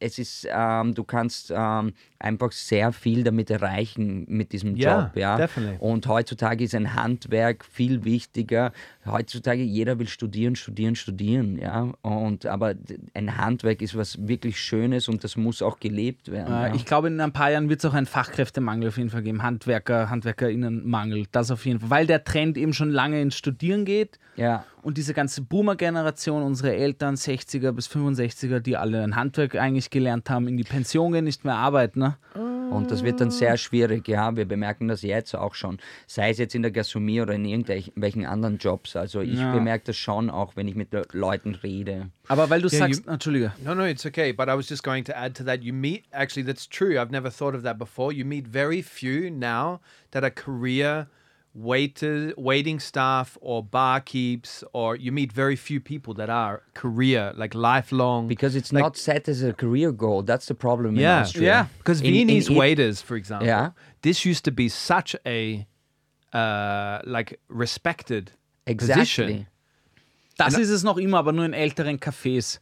[0.00, 5.16] es ist, ähm, du kannst ähm, einfach sehr viel damit erreichen mit diesem Ja, Job.
[5.16, 5.76] Ja, definitely.
[5.80, 8.72] und heutzutage ist ein Handwerk viel wichtiger.
[9.06, 11.92] Heutzutage jeder will studieren, studieren, studieren, ja.
[12.02, 12.74] Und aber
[13.14, 16.52] ein Handwerk ist was wirklich Schönes und das muss auch gelebt werden.
[16.52, 16.74] Äh, ja.
[16.74, 19.37] Ich glaube, in ein paar Jahren wird es auch einen Fachkräftemangel auf jeden Fall geben.
[19.42, 21.26] Handwerker, HandwerkerInnenmangel.
[21.32, 21.90] Das auf jeden Fall.
[21.90, 24.18] Weil der Trend eben schon lange ins Studieren geht.
[24.36, 24.64] ja.
[24.80, 30.30] Und diese ganze Boomer-Generation, unsere Eltern, 60er bis 65er, die alle ein Handwerk eigentlich gelernt
[30.30, 31.98] haben, in die Pension gehen, nicht mehr arbeiten.
[31.98, 32.16] Ne?
[32.70, 34.36] Und das wird dann sehr schwierig, ja.
[34.36, 35.78] Wir bemerken das jetzt auch schon.
[36.06, 38.96] Sei es jetzt in der Gastronomie oder in irgendwelchen anderen Jobs.
[38.96, 39.52] Also ich Ja.
[39.52, 42.10] bemerke das schon auch, wenn ich mit Le- Leuten rede.
[42.28, 44.32] Aber weil du Ja, sagst, you- Entschuldige, No, no, it's okay.
[44.32, 45.62] But I was just going to add to that.
[45.62, 46.98] You meet, actually, that's true.
[47.00, 48.12] I've never thought of that before.
[48.12, 51.06] You meet very few now that are career
[51.62, 57.54] waiter, waiting staff, or barkeeps, or you meet very few people that are career, like
[57.54, 58.28] lifelong.
[58.28, 60.22] Because it's Like- not set as a career goal.
[60.22, 61.46] That's the problem in yeah, Austria.
[61.46, 61.66] Yeah.
[61.78, 63.70] Because In- in Viennese it- waiters, for example, Yeah.
[64.02, 65.66] this used to be such a
[66.32, 68.32] uh, like respected
[68.66, 69.02] Exactly.
[69.02, 69.46] position.
[70.36, 72.60] das ist es noch immer, aber nur in älteren Cafés.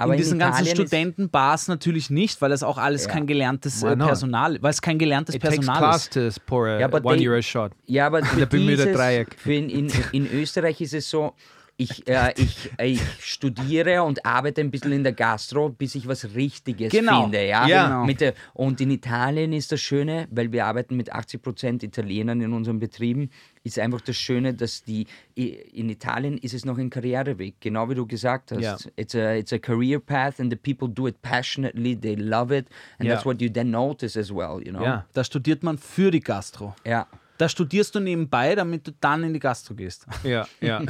[0.00, 3.10] Aber in in diesen ganzen Italien ist- Studentenbars natürlich nicht, weil das auch alles Ja.
[3.12, 3.96] kein gelerntes äh?
[3.96, 6.36] Personal, weil es kein gelerntes It takes Personal class ist.
[6.36, 7.72] to pour a but one they- euro shot.
[7.86, 9.34] Ja, aber für dieses, Dreieck.
[9.36, 11.34] für in, in, in Österreich ist es so,
[11.80, 16.34] ich, äh, ich, ich studiere und arbeite ein bisschen in der Gastro, bis ich was
[16.34, 17.22] Richtiges Genau.
[17.22, 17.46] finde.
[17.46, 17.68] Ja?
[17.68, 17.86] Ja.
[17.86, 18.04] Genau.
[18.04, 22.52] Mit der, und in Italien ist das Schöne, weil wir arbeiten mit 80% Italienern in
[22.52, 23.30] unseren Betrieben,
[23.62, 27.94] ist einfach das Schöne, dass die in Italien ist es noch ein Karriereweg, genau wie
[27.94, 28.60] du gesagt hast.
[28.60, 28.76] Ja.
[28.96, 32.66] It's, a, it's a career path and the people do it passionately, they love it
[32.98, 33.14] and Ja.
[33.14, 34.82] that's what you then notice as well, you know?
[34.82, 35.06] Yeah.
[35.12, 36.74] Da studiert man für die Gastro.
[36.84, 37.06] Ja.
[37.38, 40.06] Da studierst du nebenbei, damit du dann in die Gastro gehst.
[40.24, 40.82] Yeah, yeah.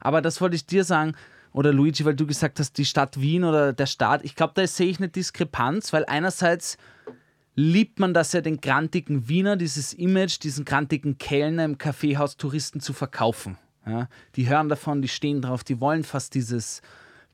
[0.00, 1.14] Aber das wollte ich dir sagen,
[1.52, 4.24] oder Luigi, weil du gesagt hast, die Stadt Wien oder der Staat.
[4.24, 6.78] Ich glaube, da sehe ich eine Diskrepanz, weil einerseits
[7.54, 12.80] liebt man das ja, den grantigen Wiener, dieses Image, diesen grantigen Kellner im Kaffeehaus Touristen
[12.80, 13.56] zu verkaufen.
[13.86, 14.08] Ja?
[14.34, 16.82] Die hören davon, die stehen drauf, die wollen fast dieses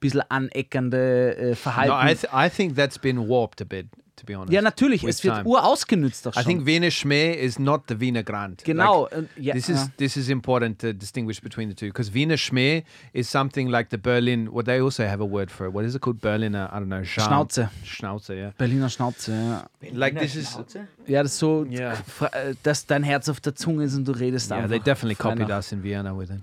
[0.01, 1.92] bisschen aneckernde äh, Verhalten.
[1.92, 3.87] no, I, th- I think that's been warped a bit,
[4.20, 4.52] to be honest.
[4.52, 5.48] ja, natürlich, with es wird time.
[5.48, 6.44] urausgenützt I schon.
[6.44, 8.62] think Wiener Schmäh is not the Wiener Grand.
[8.64, 12.12] Genau, Like, äh, ja, this is this is important to distinguish between the two because
[12.14, 14.48] Wiener Schmäh is something like the Berlin.
[14.52, 15.74] What they also have a word for it.
[15.74, 16.20] What is it called?
[16.20, 16.68] Berliner.
[16.72, 17.02] I don't know.
[17.02, 17.28] Charme.
[17.48, 17.70] Schnauze.
[17.85, 18.35] Schnauze.
[18.35, 18.52] Yeah.
[18.59, 19.66] Berliner Schnauze, ja.
[19.92, 20.59] Like this is.
[21.06, 21.66] Ja, das ist so,
[22.06, 24.70] fra- äh, dass dein Herz auf der Zunge ist und du redest Yeah, einfach.
[24.70, 26.40] they definitely copied us in Vienna with it.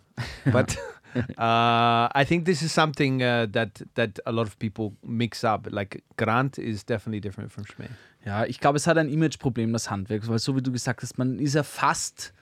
[0.51, 0.75] But
[1.37, 5.67] uh, I think this is something uh, that that a lot of people mix up.
[5.69, 7.89] Like Grant is definitely different from Schmäh.
[8.25, 11.17] Ja, ich glaube, es hat ein Imageproblem, das Handwerk, weil so wie du gesagt hast,
[11.17, 12.33] man ist ja fast,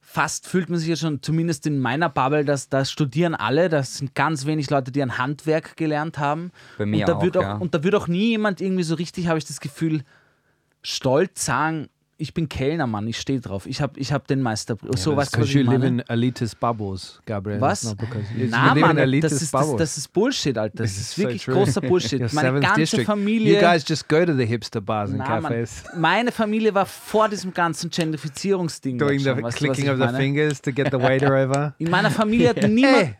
[0.00, 3.98] fast fühlt man sich ja schon, zumindest in meiner Bubble, dass da studieren alle, das
[3.98, 6.52] sind ganz wenig Leute, die ein Handwerk gelernt haben.
[6.78, 7.56] Bei mir und da auch, wird auch, ja.
[7.56, 10.04] Und da wird auch nie jemand irgendwie so richtig, habe ich das Gefühl,
[10.82, 13.66] stolz sagen, ich bin Kellner, Mann, ich stehe drauf.
[13.66, 14.76] Ich habe ich hab den Meister.
[14.96, 17.60] so But was 'cause you live in elitist bubbles, Gabriel.
[17.60, 17.94] Was?
[18.48, 19.76] Na, Mann, das ist, das, bubbles.
[19.78, 20.78] das ist Bullshit, Alter.
[20.78, 21.54] Das This ist is so wirklich true.
[21.54, 22.20] großer Bullshit.
[22.22, 23.06] Your Meine ganze district.
[23.06, 23.54] Familie.
[23.54, 26.86] You guys just go to the hipster bars and Na, Mann, cafes, meine Familie war
[26.86, 28.98] vor diesem ganzen Gentrifizierungsding.
[28.98, 31.74] doing schon, the weißt clicking ich of the fingers to get the waiter over.
[31.78, 32.96] In meiner Familie hat niemand.
[32.96, 33.14] Hey.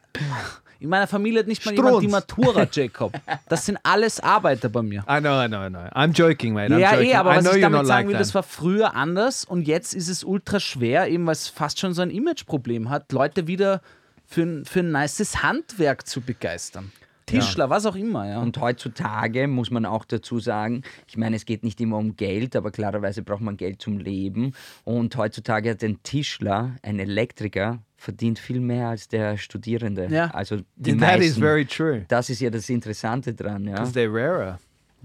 [0.87, 2.03] In meiner Familie hat nicht mal Strunz.
[2.03, 3.13] jemand die Matura, Jacob.
[3.49, 5.01] Das sind alles Arbeiter bei mir.
[5.11, 5.81] I know, I know, I know.
[5.95, 6.73] I'm joking, mate.
[6.73, 7.11] I'm ja, joking.
[7.11, 8.21] eh, aber I was ich damit sagen like will, that.
[8.21, 11.93] das war früher anders und jetzt ist es ultra schwer, eben weil es fast schon
[11.93, 13.81] so ein Imageproblem hat, Leute wieder
[14.29, 16.93] für, ein- für ein nices Handwerk zu begeistern.
[17.27, 18.41] Tischler, was auch immer, ja.
[18.41, 22.55] Und heutzutage muss man auch dazu sagen, ich meine, es geht nicht immer um Geld,
[22.55, 24.53] aber klarerweise braucht man Geld zum Leben.
[24.85, 30.07] Und heutzutage hat ein Tischler, ein Elektriker, verdient viel mehr als der Studierende.
[30.11, 30.27] Ja.
[30.33, 32.05] Also die That meisten, is very true.
[32.09, 33.65] das ist ja das Interessante dran.
[33.67, 33.75] Ja.
[33.75, 34.59] Because they're rarer.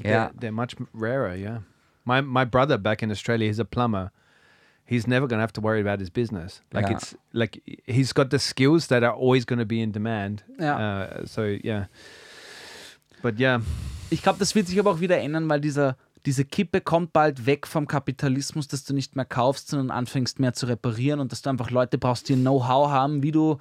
[0.04, 0.28] Yeah.
[0.28, 1.64] They're, they're much rarer, yeah.
[2.04, 4.12] My my brother back in Australia, he's a plumber.
[4.92, 6.62] He's never going to have to worry about his business.
[6.74, 6.98] Like Yeah.
[6.98, 10.44] it's like he's got the skills that are always going to be in demand.
[10.60, 10.76] Ja.
[10.78, 11.86] Uh, so yeah.
[13.22, 13.62] But yeah,
[14.10, 17.46] Ich glaube, das wird sich aber auch wieder ändern, weil dieser, diese Kippe kommt bald
[17.46, 21.42] weg vom Kapitalismus, dass du nicht mehr kaufst, sondern anfängst mehr zu reparieren und dass
[21.42, 23.58] du einfach Leute brauchst, die Know-how haben, wie du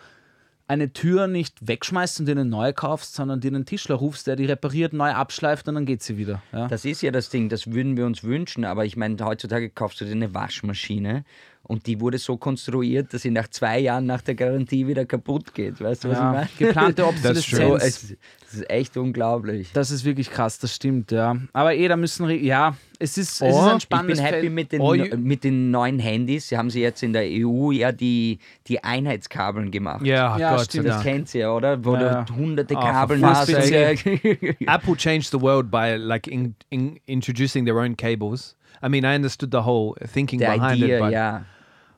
[0.70, 4.36] eine Tür nicht wegschmeißt und dir eine neue kaufst, sondern dir einen Tischler rufst, der
[4.36, 6.42] die repariert, neu abschleift und dann geht sie wieder.
[6.52, 6.68] Ja?
[6.68, 10.00] Das ist ja das Ding, das würden wir uns wünschen, aber ich meine, heutzutage kaufst
[10.00, 11.24] du dir eine Waschmaschine
[11.62, 15.54] und die wurde so konstruiert, dass sie nach zwei Jahren nach der Garantie wieder kaputt
[15.54, 15.80] geht.
[15.80, 16.48] Weißt du, was Ja, ich meine?
[16.58, 17.82] geplante Obsoleszenz.
[17.84, 18.16] es,
[18.48, 19.70] es ist echt unglaublich.
[19.72, 21.36] Das ist wirklich krass, das stimmt, ja.
[21.52, 24.40] Aber eh, da müssen, ja, es ist, es ist Oh, ein Ich spannendes bin happy
[24.40, 24.52] Feld.
[24.52, 26.48] mit den, Oh, mit den neuen Handys.
[26.48, 30.02] Sie haben sie jetzt in der EU ja die, die Einheitskabeln gemacht.
[30.04, 31.84] yeah, Ja, God, stimmt, Das kennt ihr, oder?
[31.84, 32.22] Wo Ja, ja.
[32.24, 33.48] du hunderte Oh, for Kabeln hast.
[34.66, 38.56] Apple changed the world by like in, in introducing their own cables.
[38.82, 41.44] I mean, I understood the whole thinking The behind idea, it, but ja.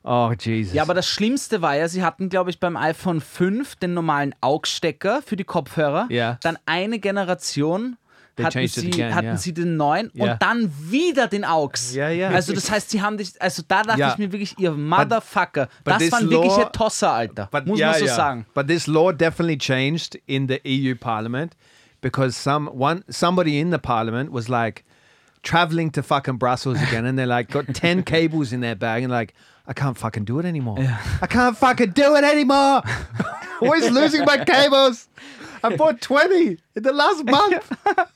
[0.04, 0.74] oh Jesus.
[0.74, 4.34] Ja, aber das Schlimmste war ja, sie hatten, glaube ich, beim iPhone 5 den normalen
[4.40, 6.06] AUX-Stecker für die Kopfhörer.
[6.10, 6.38] Ja.
[6.42, 7.96] Dann eine Generation
[8.34, 9.36] They hatten, sie, again, hatten ja.
[9.36, 10.32] sie den neuen Ja.
[10.32, 11.94] und dann wieder den AUX.
[11.94, 12.06] Ja.
[12.30, 15.92] Also das heißt, sie haben dich, also da dachte ich mir wirklich, ihr Motherfucker, but
[15.94, 17.50] das this waren law- wirkliche Tosser, Alter.
[17.66, 18.46] Muss man so sagen.
[18.54, 21.54] But this law definitely changed in the EU Parliament
[22.00, 24.82] because some one somebody in the Parliament was like
[25.42, 29.12] traveling to fucking Brussels again, and they're like got ten cables in their bag, and
[29.12, 29.34] like
[29.66, 30.78] I can't fucking do it anymore.
[31.20, 32.82] I can't fucking do it anymore.
[33.62, 35.08] Always losing my cables.
[35.62, 37.76] I bought twenty in the last month.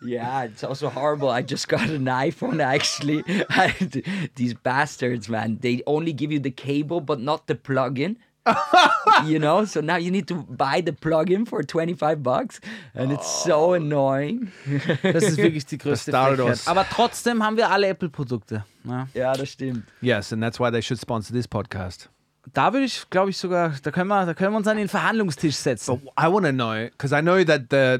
[0.00, 1.28] Yeah, it's also horrible.
[1.28, 3.24] I just got an iPhone actually.
[4.36, 5.58] These bastards, man.
[5.60, 8.16] They only give you the cable but not the plug-in.
[9.26, 12.60] You know, so now you need to buy the plug-in for 25 bucks
[12.94, 14.50] and it's so annoying.
[15.02, 16.50] Das ist wirklich die größte started Frechheit.
[16.50, 16.68] us.
[16.68, 18.64] Aber trotzdem haben wir alle Apple-Produkte.
[18.84, 19.08] Ja.
[19.14, 19.84] Ja, das stimmt.
[20.00, 22.08] yes, and that's why they should sponsor this podcast.
[22.54, 24.88] Da würde ich, glaube ich, sogar, da können, wir, da können wir uns an den
[24.88, 26.00] Verhandlungstisch setzen.
[26.00, 27.98] But I want to know because I know that the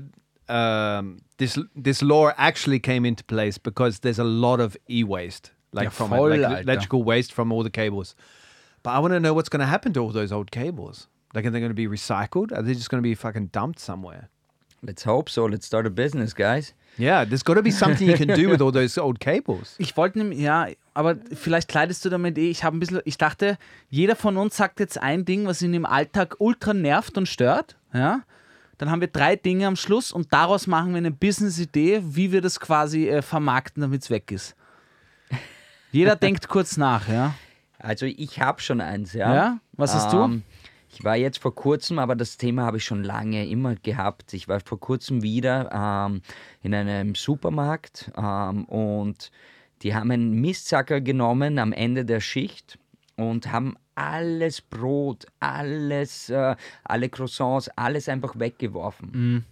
[0.52, 5.84] um, this this law actually came into place because there's a lot of e-waste, like
[5.84, 8.14] Ja, from voll, it, like electrical waste from all the cables.
[8.82, 11.08] But I want to know what's going to happen to all those old cables.
[11.34, 12.52] Like, are they going to be recycled?
[12.52, 14.28] Are they just going to be fucking dumped somewhere?
[14.82, 15.46] Let's hope so.
[15.46, 16.72] Let's start a business, guys.
[16.98, 19.74] Yeah, there's got to be something you can do with all those old cables.
[19.78, 22.50] Ich wollte nämlich, ja, aber vielleicht kleidest du damit eh.
[22.50, 23.58] Ich habe ein bisschen, ich dachte,
[23.90, 27.76] jeder von uns sagt jetzt ein Ding, was ihn im Alltag ultra nervt und stört.
[27.92, 28.22] Ja.
[28.78, 32.40] Dann haben wir drei Dinge am Schluss und daraus machen wir eine Business-Idee, wie wir
[32.40, 34.54] das quasi äh, vermarkten, damit es weg ist.
[35.90, 37.34] Jeder denkt kurz nach, ja.
[37.78, 39.34] Also ich habe schon eins, ja.
[39.34, 39.60] Ja?
[39.72, 40.22] Was hast du?
[40.22, 40.42] Ähm,
[40.90, 44.32] Ich war jetzt vor kurzem, aber das Thema habe ich schon lange immer gehabt.
[44.32, 46.22] Ich war vor kurzem wieder ähm,
[46.62, 49.30] in einem Supermarkt ähm, und
[49.82, 52.78] die haben einen Mistsacker genommen am Ende der Schicht
[53.16, 59.44] und haben alles Brot, alles, äh, alle Croissants, alles einfach weggeworfen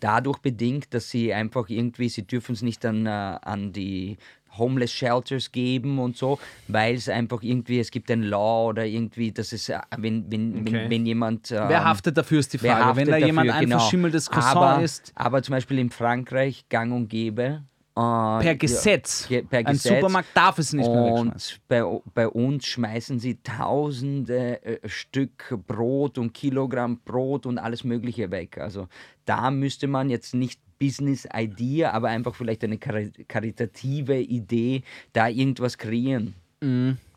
[0.00, 4.16] dadurch bedingt, dass sie einfach irgendwie, sie dürfen es nicht an, äh, an die
[4.58, 9.32] Homeless Shelters geben und so, weil es einfach irgendwie, es gibt ein Law oder irgendwie,
[9.32, 10.72] dass es, äh, wenn, wenn, Okay.
[10.72, 11.50] wenn, wenn jemand...
[11.50, 12.96] Wer ähm, haftet dafür, ist die wer Frage.
[12.96, 13.58] Wenn da haftet jemand dafür?
[13.60, 13.78] ein Genau.
[13.78, 17.62] verschimmeltes Croissant aber, ist, Aber zum Beispiel in Frankreich gang und gäbe.
[17.96, 19.26] Äh, per Gesetz.
[19.28, 19.94] ge- per ein Gesetz.
[19.96, 21.12] Supermarkt darf es nicht mehr.
[21.12, 21.82] Und bei,
[22.14, 28.58] bei uns schmeißen sie tausende äh, Stück Brot und Kilogramm Brot und alles Mögliche weg.
[28.58, 28.88] Also
[29.24, 35.28] da müsste man jetzt nicht Business Idea, aber einfach vielleicht eine kari karitative Idee, da
[35.28, 36.34] irgendwas kreieren.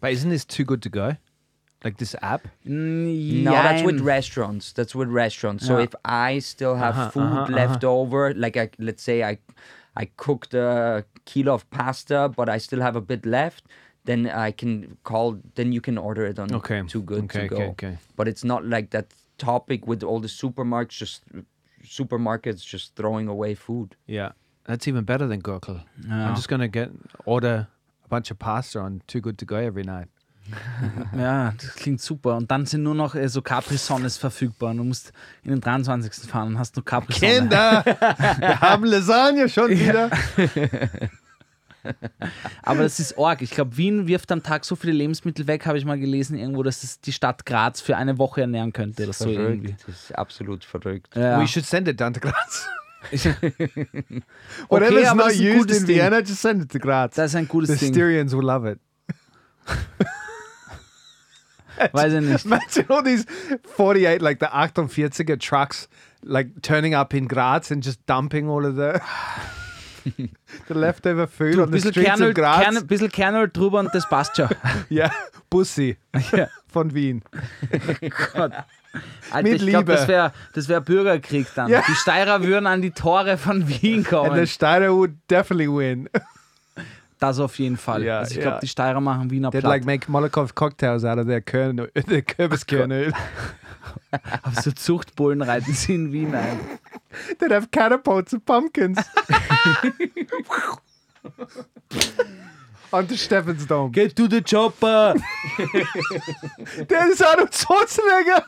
[0.02, 1.16] But isn't this too good to go?
[1.84, 2.48] Like this app?
[2.66, 4.74] No, that's with restaurants.
[4.74, 5.66] That's with restaurants.
[5.66, 5.86] So Yeah.
[5.86, 9.38] if I still have Uh-huh, food uh-huh, left over, like I, let's say I,
[9.96, 13.64] I cooked a kilo of pasta, but I still have a bit left,
[14.06, 15.40] then I can call.
[15.56, 17.56] Then you can order it on Okay, Too Good okay, to Go.
[17.56, 17.98] okay, okay.
[18.16, 21.24] But it's not like that topic with all the supermarkets just
[21.86, 23.96] supermarkets just throwing away food.
[24.08, 24.32] Yeah.
[24.66, 25.84] That's even better than Gurkel.
[26.10, 26.90] I'm just going to get
[27.26, 27.68] order
[28.06, 30.08] a bunch of pasta on Too Good to Go every night.
[31.18, 32.36] Ja, das klingt super.
[32.36, 34.72] Und dann sind nur noch äh, so Capri-Sonnes verfügbar.
[34.72, 36.30] Und du musst in den 23.
[36.30, 37.40] fahren und hast nur Capri-Sonne.
[37.40, 37.84] Kinder,
[38.40, 40.10] wir haben Lasagne schon wieder.
[42.62, 43.42] Aber das ist arg.
[43.42, 46.64] Ich glaube, Wien wirft am Tag so viele Lebensmittel weg, habe ich mal gelesen irgendwo,
[46.64, 49.04] dass es die Stadt Graz für eine Woche ernähren könnte.
[49.04, 49.68] Oder so irgendwie.
[49.68, 49.84] Verrückt.
[49.88, 51.16] Das ist absolut verrückt.
[51.16, 51.42] Ja.
[51.42, 52.68] We should send it down to Graz.
[53.12, 53.34] Okay,
[54.70, 55.98] Whatever's aber not das ist used in Ding.
[55.98, 57.16] Vienna, just send it to Graz.
[57.16, 57.94] Das ist ein gutes the Ding.
[57.94, 58.80] Styrians will love it.
[61.92, 62.46] Weiß ich nicht.
[62.46, 63.26] Imagine all these
[63.76, 65.90] 48, like the 48er trucks,
[66.24, 69.02] like turning up in Graz and just dumping all of the,
[70.68, 72.64] the leftover Du, on ein bisschen Graz.
[72.64, 74.50] Kern, bisschen Kernöl drüber und das passt schon.
[74.90, 75.12] Ja,
[75.50, 75.98] Bussi
[76.32, 76.48] Ja.
[76.68, 77.22] von Wien.
[78.34, 78.66] Alter,
[79.42, 79.94] Mit ich glaube, Liebe.
[79.94, 81.70] das wäre das wär Bürgerkrieg dann.
[81.70, 81.84] Ja.
[81.88, 84.48] Die Steirer würden an die Tore von Wien And the kommen.
[84.48, 86.10] Steiner would definitely win.
[87.24, 88.04] Das auf jeden Fall.
[88.04, 88.60] Ja, also ich glaube, ja.
[88.60, 89.72] die Steirer machen Wiener They'd platt.
[89.72, 93.14] like make Molotov cocktails out of their Kernöl, their Kürbiskernöl.
[94.44, 96.60] Auf so Zuchtbullen reiten sie in Wien ein.
[97.40, 99.00] They'd have catapults of pumpkins.
[102.92, 103.94] On the Stephansdom.
[103.94, 105.16] Get to the chopper!
[106.90, 108.44] Der ist Arnold Schwarzenegger.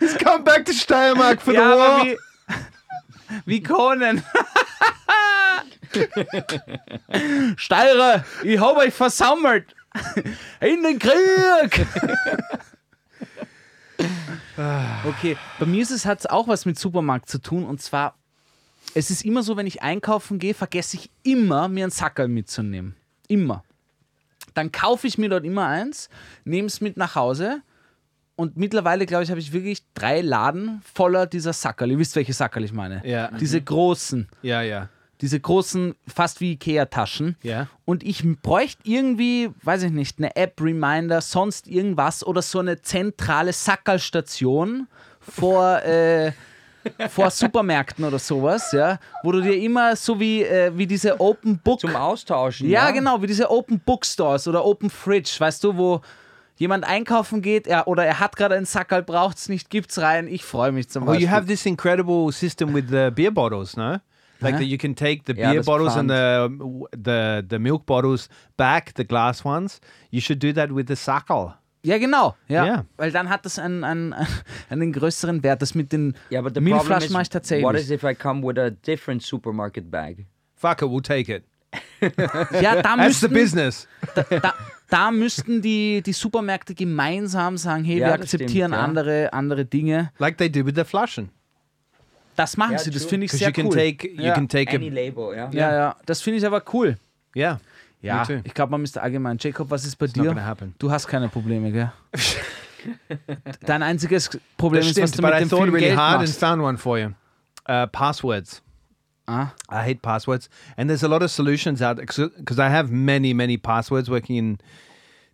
[0.00, 2.04] He's come back to Steiermark for ja, the war.
[2.04, 2.16] wie,
[3.46, 4.24] wie Conan.
[7.56, 9.74] Steirer, ich hab euch versammelt.
[10.60, 11.86] In den Krieg!
[15.04, 18.14] okay, bei mir ist es hat auch was mit Supermarkt zu tun und zwar
[18.94, 22.96] es ist immer so, wenn ich einkaufen gehe, vergesse ich immer, mir einen Sackerl mitzunehmen.
[23.28, 23.62] Immer.
[24.54, 26.08] Dann kaufe ich mir dort immer eins,
[26.44, 27.62] nehme es mit nach Hause
[28.34, 31.90] und mittlerweile, glaube ich, habe ich wirklich drei Laden voller dieser Sackerl.
[31.90, 33.02] Ihr wisst, welche Sackerl ich meine.
[33.04, 33.30] Ja.
[33.38, 34.88] Diese großen, Ja, ja.
[35.20, 37.36] Diese großen, fast wie Ikea-Taschen.
[37.42, 37.66] Ja.
[37.84, 42.80] Und ich bräuchte irgendwie, weiß ich nicht, eine App, Reminder, sonst irgendwas oder so eine
[42.82, 44.86] zentrale Sackerlstation
[45.20, 46.32] vor, äh,
[47.10, 51.58] vor Supermärkten oder sowas, ja, wo du dir immer so wie, äh, wie diese Open
[51.58, 52.68] Book Zum Austauschen.
[52.68, 56.00] ja, genau, wie diese Open Bookstores oder Open Fridge, weißt du, wo
[56.56, 60.26] jemand einkaufen geht er, oder er hat gerade einen Sackerl, braucht es nicht, gibt's rein.
[60.28, 61.26] Ich freue mich zum Well, Beispiel.
[61.26, 63.98] you have this incredible system with the beer bottles, no?
[64.40, 64.60] Like Huh?
[64.60, 66.48] that, you can take the Yeah, beer that's bottles and the
[66.96, 69.80] the the milk bottles back, the glass ones.
[70.10, 71.54] You should do that with the sackel.
[71.84, 72.34] ja, genau.
[72.48, 72.64] Ja.
[72.66, 72.84] Ja.
[72.96, 74.14] Weil dann hat das einen, einen,
[74.70, 75.62] einen größeren Wert.
[75.62, 77.64] Das mit den Yeah, but the problem Milchflaschen is, mache ich tatsächlich.
[77.64, 80.26] what is if I come with a different supermarket bag?
[80.56, 81.44] Fuck it, we'll take it.
[82.62, 83.88] Ja, da That's the müssten, business.
[84.14, 84.54] da,
[84.88, 88.84] da müssten die, die Supermärkte gemeinsam sagen, hey, Ja, wir das akzeptieren stimmt, ja.
[88.84, 90.10] andere, andere Dinge.
[90.18, 91.30] Like they do with the flaschen.
[92.38, 93.10] Das machen Ja, sie, das true.
[93.10, 93.74] finde ich Because sehr you can cool.
[93.74, 94.34] take you Ja.
[94.34, 95.50] can take Any a label, ja.
[95.50, 96.96] ja, ja, das finde ich aber cool.
[97.36, 97.58] yeah.
[98.00, 98.40] Ja, Me too.
[98.44, 99.38] ich glaube, man müsste allgemein.
[99.40, 100.22] Jacob, was ist bei It's dir?
[100.24, 100.72] gonna happen.
[100.78, 101.90] Du hast keine Probleme, gell?
[103.66, 105.86] Dein einziges Problem That ist, was stinks, du but mit I dem thought viel really
[105.88, 106.38] Geld hard and machst.
[106.40, 107.08] found one for you.
[107.68, 108.62] Uh, passwords.
[109.26, 113.34] Ah, I hate passwords, and there's a lot of solutions out because I have many,
[113.34, 114.58] many passwords working in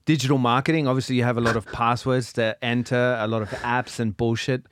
[0.05, 0.89] digital marketing.
[0.89, 4.63] Obviously, you have a lot of passwords to enter, a lot of apps and bullshit.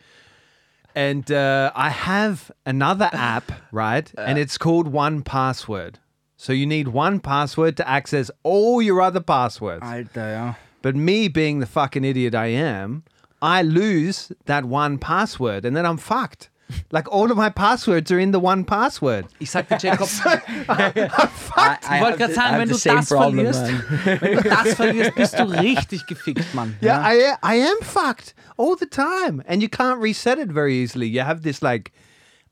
[0.94, 4.10] And uh, I have another app, right?
[4.18, 5.98] and it's called One Password.
[6.36, 9.82] So you need one password to access all your other passwords.
[10.82, 13.04] But me being the fucking idiot I am,
[13.40, 16.50] I lose that one password and then I'm fucked.
[16.90, 19.26] Like all of my passwords are in the one password.
[19.40, 20.08] Ich sagte Jacob,
[20.68, 23.62] I, ich wollte gerade sagen, wenn du das verlierst,
[24.04, 26.76] wenn du das verlierst, bist du richtig gefickt, Mann.
[26.80, 31.06] Yeah, I I am fucked all the time, and you can't reset it very easily.
[31.06, 31.92] You have this like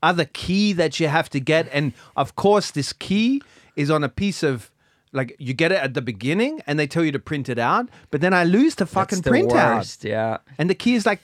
[0.01, 3.41] other key that you have to get, and of course, this key
[3.75, 4.71] is on a piece of
[5.13, 7.89] like you get it at the beginning, and they tell you to print it out,
[8.11, 10.37] but then I lose the fucking That's the printout, worst, ja.
[10.57, 11.21] and the key is like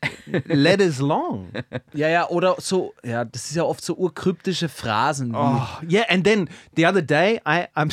[0.00, 1.48] twenty letters long.
[1.94, 5.32] Ja, ja, oder so, ja, das ist ja oft so urkryptische Phrasen.
[5.32, 7.90] Wie, Oh, yeah, and then the other day, I I'm.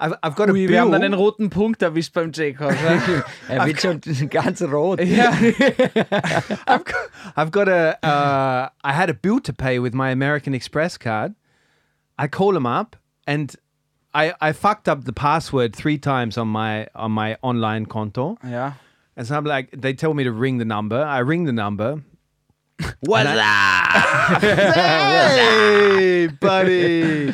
[0.00, 0.68] I've, I've got a Ui, bill.
[0.68, 2.70] wir haben dann den roten Punkt erwischt beim Jacob.
[2.70, 3.24] ja.
[3.48, 4.00] Er wird schon
[4.30, 5.00] ganz rot.
[5.00, 5.32] ja.
[6.66, 6.94] I've got,
[7.36, 7.98] I've got a.
[8.02, 11.34] Uh, I had a bill to pay with my American Express card.
[12.16, 13.54] I call them up, and
[14.14, 18.36] I I fucked up the password three times on my on my online konto.
[18.48, 18.74] ja.
[19.18, 21.02] And so I'm like, they tell me to ring the number.
[21.02, 22.04] I ring the number.
[23.00, 24.40] What's up?
[24.40, 27.30] hey, buddy.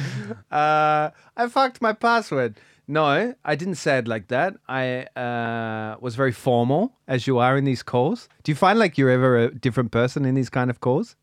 [0.51, 2.59] Uh, I fucked my password.
[2.89, 4.57] No, I didn't say it like that.
[4.66, 8.30] I uh, was very formal, as you are in these calls.
[8.45, 11.16] Do you find like you're ever a different person in these kind of calls?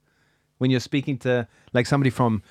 [0.60, 2.44] When you're speaking to like somebody from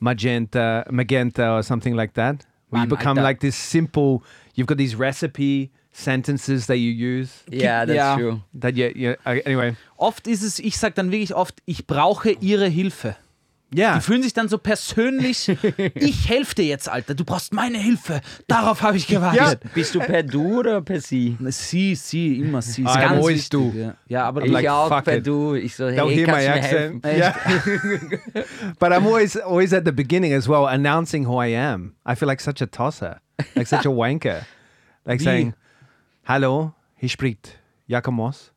[0.00, 2.46] Magenta, Magenta or something like that?
[2.70, 5.70] Where Man, you become like this simple, you've got these recipe
[6.02, 7.30] sentences that you use.
[7.50, 8.16] Yeah, that's Ja.
[8.16, 8.40] true.
[8.58, 9.74] That you, you uh, anyway.
[9.96, 13.16] Oft ist es, ich sag dann wirklich oft, ich brauche ihre Hilfe.
[13.76, 13.96] Yeah.
[13.96, 15.46] Die fühlen sich dann so persönlich,
[15.94, 18.22] ich helfe dir jetzt, Alter, du brauchst meine Hilfe.
[18.46, 19.60] Darauf habe ich gewartet.
[19.74, 21.36] Bist du per Du oder per Sie?
[21.50, 22.84] Sie, sie, immer sie.
[22.84, 23.72] Ist I'm ganz always wichtig, du.
[23.76, 23.94] Ja.
[24.08, 25.26] ja, aber Ich Like, auch per it.
[25.26, 25.54] Du.
[25.54, 27.04] Ich so, hey, hear kannst my du mir accent.
[27.04, 27.18] helfen?
[28.34, 28.44] Yeah.
[28.78, 31.94] but I'm always always at the beginning as well, announcing who I am.
[32.06, 33.20] I feel like such a tosser,
[33.54, 34.46] like such a wanker.
[35.04, 35.24] Like Wie?
[35.24, 35.54] saying,
[36.30, 38.52] Hello, hier spricht Jakob Moss.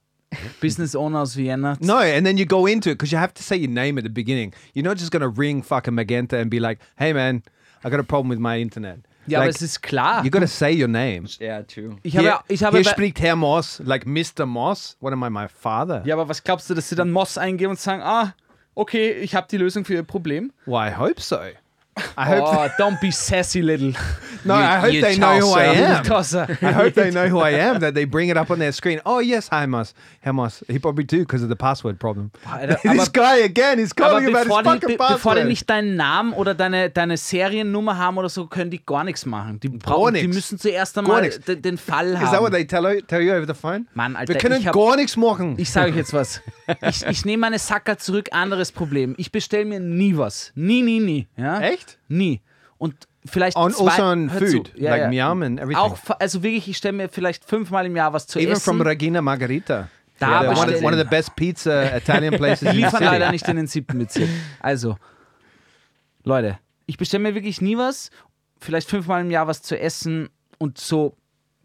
[0.60, 1.78] Business Owner aus Vienna.
[1.80, 4.04] No, and then you go into it because you have to say your name at
[4.04, 4.54] the beginning.
[4.74, 7.44] You're not just gonna ring fucking Magenta and be like, "Hey man,
[7.82, 10.22] I got a problem with my internet." Ja, aber like, es ist klar.
[10.26, 11.28] you gotta say your name.
[11.40, 11.96] Ja, true.
[12.04, 14.46] Ich habe, Hier, ich habe hier spricht Herr Moss, like Mr.
[14.46, 14.98] Moss.
[15.00, 16.04] What am I, my father?
[16.06, 18.36] ja, aber was glaubst du, dass sie dann Moss eingeben und sagen, ah,
[18.76, 20.52] okay, ich habe die Lösung für ihr Problem?
[20.66, 21.38] Well, I hope so.
[22.18, 22.44] I hope.
[22.46, 23.92] Oh, don't be sassy, little.
[24.46, 26.04] no, I hope you they know who I am.
[26.06, 26.48] Tosser.
[26.62, 29.02] I hope they know who I am, that they bring it up on their screen.
[29.06, 29.50] Oh, yes.
[29.50, 30.64] Herr Moss.
[30.68, 32.32] He probably do because of the password problem.
[32.46, 35.18] Alter, this guy again, Aber calling about his bevor die, fucking be, password.
[35.18, 39.04] bevor die nicht deinen Namen oder deine, deine Seriennummer haben oder so, können die gar
[39.04, 39.60] nichts machen.
[39.60, 40.36] Die, brauchen, die nix.
[40.36, 42.52] müssen zuerst Gar einmal den, den Fall Is that what haben.
[42.54, 43.88] they tell, tell you over the phone?
[43.94, 45.56] Mann, Alter, Wir können ich hab- gar nichts machen.
[45.58, 46.42] Ich sage euch jetzt was.
[46.88, 49.14] Ich, ich nehme meine Sacker zurück, anderes Problem.
[49.18, 50.52] Ich bestelle mir nie was.
[50.56, 51.28] Nie, nie, nie.
[51.36, 51.60] Ja?
[51.60, 51.81] Echt?
[52.08, 52.42] Nie.
[52.78, 54.74] Und vielleicht On, zwei, also on food.
[54.76, 55.10] Ja, like ja.
[55.10, 55.78] Miam and everything.
[55.84, 58.64] Auch, also wirklich, ich stelle mir vielleicht fünfmal im Jahr was zu Even essen.
[58.64, 59.88] from Regina Margarita.
[60.20, 63.06] Da Yeah, one, one of the best pizza Italian places in the liefern city.
[63.06, 64.30] leider nicht in den siebten Bezirk.
[64.60, 64.98] Also,
[66.24, 68.12] Leute, ich bestelle mir wirklich nie was.
[68.60, 70.30] Vielleicht fünfmal im Jahr was zu essen
[70.60, 71.16] und so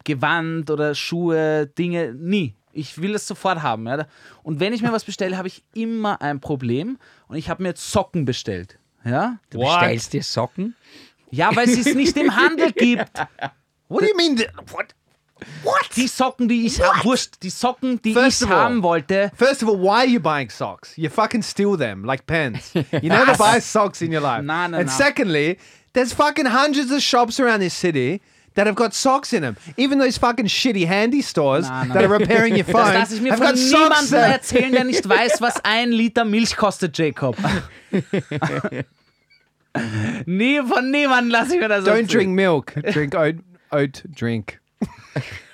[0.04, 2.54] Gewand oder Schuhe, Dinge, nie.
[2.72, 3.86] Ich will es sofort haben.
[3.86, 4.06] Ja?
[4.42, 6.98] Und wenn ich mir was bestelle, habe ich immer ein Problem.
[7.28, 8.78] Und ich habe mir jetzt Socken bestellt.
[9.06, 9.38] Ja?
[9.50, 10.74] Du bestellst dir Socken?
[11.30, 13.18] Ja, weil es es nicht im Handel gibt.
[13.88, 14.38] What do you mean?
[14.70, 14.94] What?
[15.62, 15.88] What?
[15.96, 19.30] Die Socken, die ich habe, wurscht, die Socken, die First ich of all- haben wollte.
[19.36, 20.96] First of all, why are you buying socks?
[20.96, 22.72] You fucking steal them like pens.
[22.74, 24.42] You never buy socks in your life.
[24.42, 24.92] No, no, and no.
[24.92, 25.58] secondly,
[25.92, 28.22] there's fucking hundreds of shops around this city
[28.56, 29.56] that have got socks in them.
[29.76, 31.94] Even those fucking shitty handy stores No, no.
[31.94, 34.72] that are repairing your Das phone lasse ich mir have von got socks niemandem erzählen,
[34.72, 37.36] der nicht weiß, was ein Liter Milch kostet, Jacob.
[40.26, 42.72] Nie, von niemandem lasse ich mir das Don't drink milk.
[42.92, 43.36] Drink oat,
[43.70, 44.58] oat drink.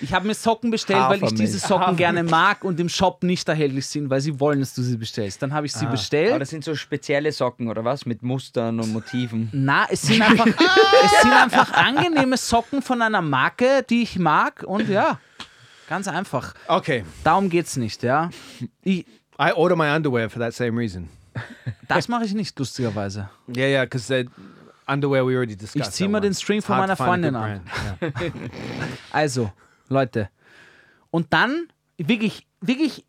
[0.00, 3.48] Ich habe mir Socken bestellt, weil ich diese Socken gerne mag und im Shop nicht
[3.48, 5.42] erhältlich sind, weil sie wollen, dass du sie bestellst.
[5.42, 6.40] Dann habe ich sie Aber bestellt.
[6.40, 8.06] das sind so spezielle Socken oder was?
[8.06, 9.48] Mit Mustern und Motiven.
[9.52, 14.62] Na, es sind einfach, es sind einfach angenehme Socken von einer Marke, die ich mag
[14.66, 15.18] und ja,
[15.88, 16.54] ganz einfach.
[16.66, 17.04] Okay.
[17.24, 18.30] Darum geht's nicht, ja.
[18.82, 19.06] Ich,
[19.40, 21.08] I order my underwear for that same reason.
[21.88, 23.28] das mache ich nicht, lustigerweise.
[23.48, 24.28] Yeah, yeah, because the
[24.88, 25.88] underwear we already discussed.
[25.88, 27.60] Ich zieh that mal den String von meiner Freundin an.
[29.12, 29.52] Also,
[29.88, 30.30] Leute.
[31.10, 33.04] Und dann, wirklich, wirklich,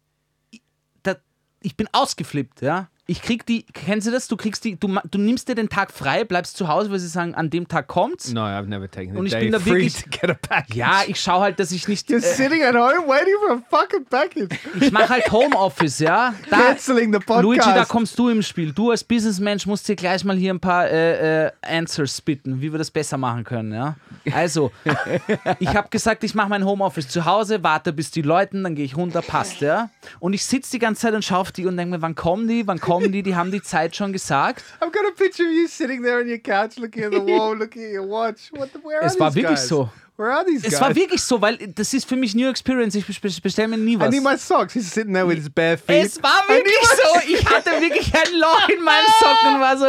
[1.04, 1.16] da,
[1.62, 2.90] ich bin ausgeflippt, ja.
[3.10, 4.28] Ich krieg die, kennen Sie das?
[4.28, 7.08] Du kriegst die, du, du nimmst dir den Tag frei, bleibst zu Hause, weil sie
[7.08, 8.32] sagen, an dem Tag kommt's.
[8.32, 10.76] No, I've never taken Und ich day bin da free wirklich- to get a package.
[10.76, 12.08] Ja, ich schaue halt, dass ich nicht.
[12.10, 14.56] You're Äh, sitting at home waiting for a fucking package.
[14.80, 16.36] ich mache halt Homeoffice, ja.
[16.52, 17.44] Da, Canceling the podcast.
[17.44, 18.74] Luigi, da kommst du im Spiel.
[18.74, 22.72] Du als Businessmensch musst dir gleich mal hier ein paar äh, äh, Answers bitten, wie
[22.72, 23.74] wir das besser machen können.
[23.74, 23.96] Ja?
[24.32, 24.72] Also,
[25.60, 28.86] ich habe gesagt, ich mache mein Homeoffice zu Hause, warte bis die läuten, dann gehe
[28.86, 29.62] ich runter, passt.
[29.62, 29.90] Ja?
[30.20, 32.48] Und ich sitze die ganze Zeit und schaue auf die und denke mir, wann kommen
[32.48, 33.24] die, wann kommen die?
[33.24, 34.64] Die haben die Zeit schon gesagt.
[34.82, 37.56] I've got a picture of you sitting there on your couch, looking at the wall,
[37.58, 38.52] looking at your watch.
[38.52, 39.68] What the, where are Es war these wirklich guys?
[39.68, 39.90] so.
[40.18, 40.82] Where are these Es guys?
[40.82, 42.94] war wirklich so, weil das ist für mich New Experience.
[42.96, 44.10] Ich bes- bestelle mir nie I was.
[44.10, 44.74] need my socks.
[44.74, 46.06] He's sitting there with his bare feet.
[46.08, 47.30] Es war wirklich so.
[47.30, 49.86] Ich hatte wirklich ein Loch in meinen Socken und war so,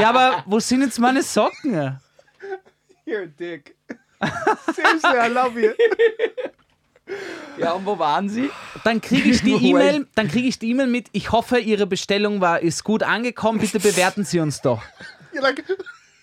[0.00, 1.98] ja, aber wo sind jetzt meine Socken?
[3.06, 3.74] You're a dick.
[4.74, 5.72] Seriously, I love you.
[7.58, 8.50] Ja, und wo waren sie?
[8.82, 12.40] Dann kriege ich die E-Mail, dann kriege ich die E-Mail mit, ich hoffe, Ihre Bestellung
[12.40, 14.82] war, ist gut angekommen, bitte bewerten Sie uns doch.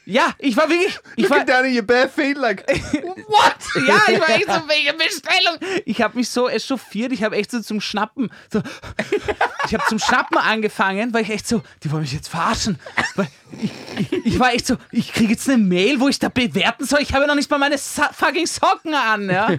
[0.06, 2.68] Ja, ich war wirklich, ich war, looking down at your bare feet, like
[3.28, 3.88] what?
[3.88, 5.82] Ja, ich war echt so, welche Bestellung?
[5.86, 8.62] Ich habe mich so echauffiert, ich habe echt so zum Schnappen, so,
[9.68, 12.80] ich habe zum Schnappen angefangen, weil ich echt so, die wollen mich jetzt verarschen.
[13.16, 13.28] Weil
[13.62, 16.86] ich, ich, ich war echt so, ich kriege jetzt eine Mail, wo ich da bewerten
[16.86, 19.50] soll, ich habe noch nicht mal meine Sa fucking Socken an, ja.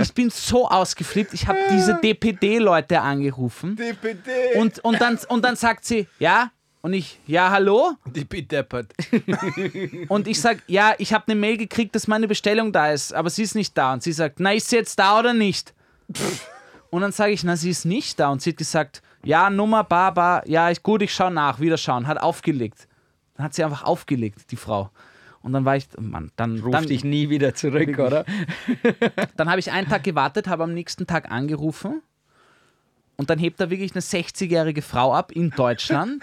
[0.00, 4.54] Ich bin so ausgeflippt, ich habe diese DPD-Leute angerufen DPD.
[4.54, 6.50] und, und, dann, und dann sagt sie, ja,
[6.86, 7.96] und ich, ja, hallo?
[8.04, 8.94] DP deppert.
[10.08, 13.28] Und ich sag, ja, ich habe eine Mail gekriegt, dass meine Bestellung da ist, aber
[13.28, 13.94] sie ist nicht da.
[13.94, 15.74] Und sie sagt, na, ist sie jetzt da oder nicht?
[16.90, 18.28] Und dann sage ich, na, sie ist nicht da.
[18.28, 21.76] Und sie hat gesagt, ja, Nummer, ba, ba, ja, ich, gut, ich schaue nach, wieder
[21.76, 22.06] schauen.
[22.06, 22.86] Hat aufgelegt.
[23.34, 24.90] Dann hat sie einfach aufgelegt, die Frau.
[25.42, 28.24] Und dann war ich, Mann, dann, Ruf dann, dich nie wieder zurück, oder?
[29.36, 32.00] dann habe ich einen Tag gewartet, habe am nächsten Tag angerufen.
[33.16, 36.22] Und dann hebt da wirklich eine 60-jährige Frau ab in Deutschland,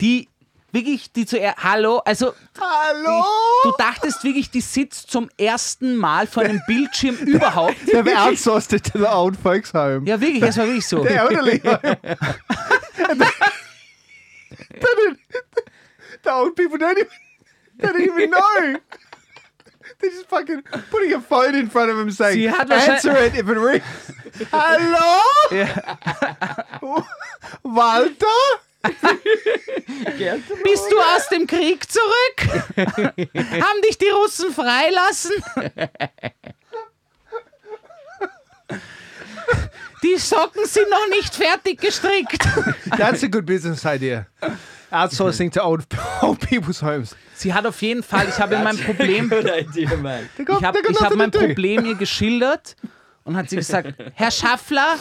[0.00, 0.28] die
[0.72, 3.24] wirklich, die zuerst, hallo, also Hallo.
[3.62, 7.76] Du dachtest wirklich, die sitzt zum ersten Mal vor einem Bildschirm überhaupt.
[7.86, 10.06] They've outsourced it to the old folks' home.
[10.06, 11.02] Ja, wirklich, es war wirklich so.
[11.02, 11.62] The elderly
[16.22, 17.08] the old people don't even,
[17.78, 18.78] they don't even know.
[19.98, 23.34] They're just fucking putting a phone in front of them saying, Sie hat answer it
[23.34, 23.82] if it rings.
[24.52, 25.22] Hallo?
[27.62, 28.26] Walter?
[30.64, 32.62] Bist du aus dem Krieg zurück?
[32.76, 35.32] Haben dich die Russen freilassen?
[40.02, 42.46] Die Socken sind noch nicht fertig gestrickt.
[42.96, 44.26] That's a good business idea.
[44.90, 45.84] Outsourcing to old,
[46.22, 47.16] old people's homes.
[47.34, 51.30] Sie hat auf jeden Fall, ich habe mein Problem, idea, ich habe hab mein.
[51.30, 52.76] Problem ihr geschildert
[53.24, 54.96] und hat sie gesagt, Herr Schaffler,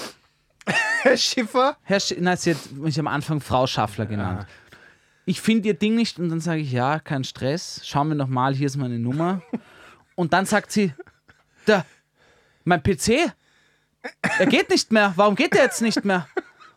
[1.06, 1.78] Herr Schiffer?
[1.84, 4.47] Herr Sch Nein, sie hat mich am Anfang Frau Schaffler genannt.
[5.28, 8.56] Ich finde ihr Ding nicht und dann sage ich, ja, kein Stress, schauen wir nochmal,
[8.56, 9.43] hier ist meine Nummer.
[10.16, 10.93] Und dann sagt sie,
[11.66, 11.86] da,
[12.64, 13.34] mein PC,
[14.39, 16.26] er geht nicht mehr, warum geht der jetzt nicht mehr?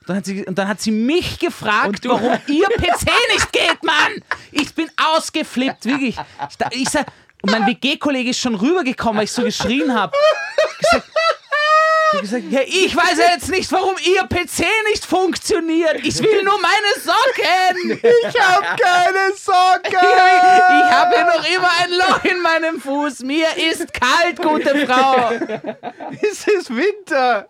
[0.01, 3.85] Und dann hat sie, und dann hat sie mich gefragt, warum ihr PC nicht geht,
[3.85, 4.25] Mann!
[4.51, 6.19] Ich bin ausgeflippt, wirklich.
[6.73, 7.07] Ich, ich sag,
[7.43, 10.17] und mein WG-Kollege ist schon rübergekommen, weil ich so geschrien habe.
[12.15, 15.97] Ich gesagt, ja, ich weiß ja jetzt nicht, warum ihr PC nicht funktioniert.
[16.03, 18.01] Ich will nur meine Socken.
[18.29, 19.93] Ich hab keine Socken!
[19.99, 23.21] Ich habe hier noch immer ein Loch in meinem Fuß.
[23.21, 25.31] Mir ist kalt, gute Frau.
[26.23, 27.49] Es ist Winter!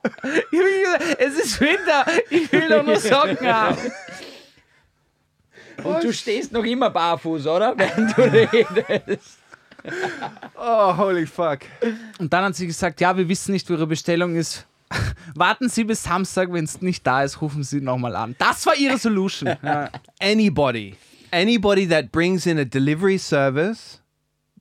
[0.50, 2.04] Ich hab gesagt, Es ist Winter.
[2.30, 3.78] Ich will doch nur Socken haben.
[5.84, 7.74] Und du stehst noch immer barfuß, oder?
[7.76, 9.37] Während du redest.
[10.60, 11.60] Oh, holy fuck.
[12.18, 14.66] Und dann hat sie gesagt, ja, wir wissen nicht, wo ihre Bestellung ist.
[15.34, 18.34] Warten Sie bis Samstag, wenn es nicht da ist, rufen Sie nochmal an.
[18.38, 19.54] Das war ihre Solution.
[19.62, 19.90] Ja.
[20.20, 20.96] Anybody,
[21.30, 24.00] anybody that brings in a delivery service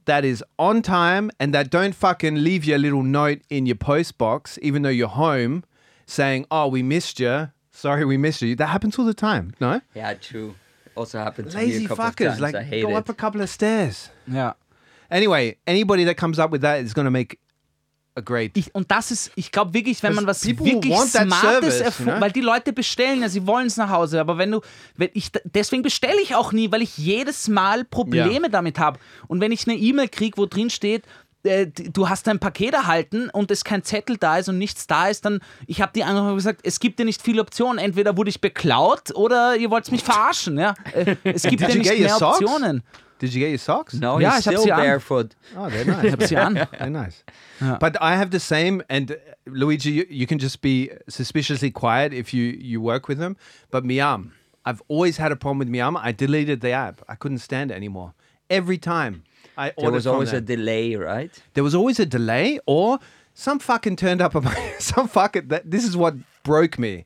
[0.05, 3.77] that is on time and that don't fucking leave you a little note in your
[3.77, 5.63] post box, even though you're home,
[6.05, 7.49] saying, oh, we missed you.
[7.71, 8.55] Sorry, we missed you.
[8.55, 9.81] That happens all the time, no?
[9.95, 10.55] Ja, true.
[10.95, 12.09] Also happened to me Lazy a couple fuckers.
[12.09, 12.41] of times.
[12.41, 12.95] Like, I hate go it.
[12.95, 14.09] up a couple of stairs.
[14.27, 14.53] ja.
[15.09, 17.37] Anyway, anybody that comes up with that is going to make
[18.15, 18.57] a great.
[18.57, 22.21] Ich, und das ist, ich glaube wirklich, wenn man was wirklich Smartes erfunden, know?
[22.21, 24.61] weil die Leute bestellen ja, sie wollen es nach Hause, aber wenn du,
[24.95, 28.99] wenn ich, deswegen bestelle ich auch nie, weil ich jedes Mal Probleme damit habe.
[29.27, 31.03] Und wenn ich eine E-Mail kriege, wo drin steht,
[31.43, 35.07] äh, du hast ein Paket erhalten und es kein Zettel da ist und nichts da
[35.07, 37.77] ist, dann, ich habe die angerufen und gesagt, es gibt ja nicht viele Optionen.
[37.77, 40.57] Entweder wurde ich beklaut oder ihr wollt mich verarschen.
[40.57, 40.73] Ja?
[40.93, 42.39] Äh, Es gibt ja you nicht mehr socks?
[43.17, 43.19] Optionen.
[43.19, 43.93] Did you get your socks?
[43.93, 45.35] No, Ja, he's still sie barefoot.
[45.55, 46.09] Oh, they're nice.
[46.11, 46.53] hab sie an.
[46.79, 47.23] they're nice.
[47.59, 49.15] But I have the same, and uh,
[49.45, 53.35] Luigi, you, you can just be suspiciously quiet if you you work with them.
[53.71, 54.31] But Miam,
[54.65, 55.97] I've always had a problem with Miam.
[55.97, 57.01] I deleted the app.
[57.07, 58.13] I couldn't stand it anymore.
[58.49, 59.23] Every time
[59.57, 61.31] I There was from always a delay, right?
[61.53, 62.99] there was always a delay or
[63.33, 67.05] some fucking turned up at my some fucking that this is what broke me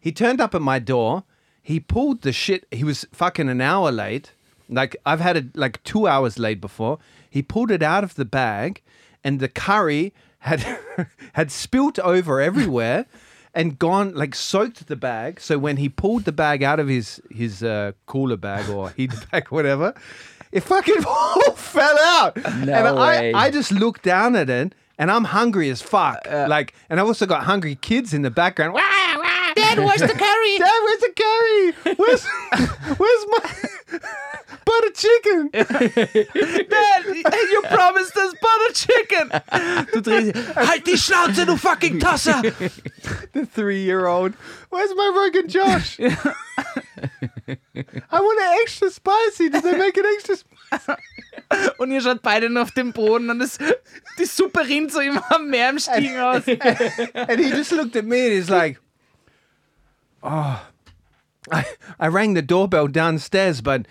[0.00, 1.24] he turned up at my door
[1.62, 4.32] he pulled the shit he was fucking an hour late
[4.68, 6.98] like i've had it like two hours late before
[7.28, 8.82] he pulled it out of the bag
[9.24, 10.78] and the curry had
[11.34, 13.06] had spilt over everywhere
[13.54, 17.20] and gone like soaked the bag so when he pulled the bag out of his
[17.30, 19.94] his uh, cooler bag or heater bag whatever
[20.52, 23.32] it fucking all fell out No and way.
[23.32, 26.26] I, I just looked down at it and I'm hungry as fuck.
[26.28, 28.74] Uh, like, and I've also got hungry kids in the background.
[28.74, 28.80] Wah.
[29.58, 30.58] Dad, where's the curry?
[30.58, 31.72] Dad, where's the curry?
[31.96, 32.24] Where's,
[32.96, 33.42] where's my
[34.64, 35.50] butter chicken?
[35.52, 37.04] Dad,
[37.52, 39.30] you promised us butter chicken.
[39.92, 42.40] Du drehst dich, halt die Schnauze, du fucking Tosser.
[43.32, 44.34] The three-year-old.
[44.70, 45.98] Where's my Rogan Josh?
[45.98, 46.14] I
[48.20, 49.48] want it extra spicy.
[49.50, 50.92] Did they make it extra spicy?
[51.78, 53.58] Und ihr schaut beide nur auf den Boden und es,
[54.18, 56.46] die Suppe rinnt so immer mehr im Stiegen aus.
[56.46, 58.78] And he just looked at me and he's like,
[60.22, 60.66] "Oh,
[61.50, 61.64] I,
[61.98, 63.86] I rang the doorbell downstairs, but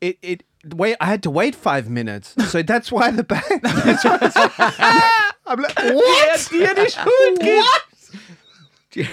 [0.00, 0.42] it it
[0.74, 0.96] wait.
[1.00, 5.60] I had to wait five minutes, so that's why the bag." that's why it's- I'm
[5.60, 6.48] like, "What?
[6.50, 9.10] dir die Schuld gibt.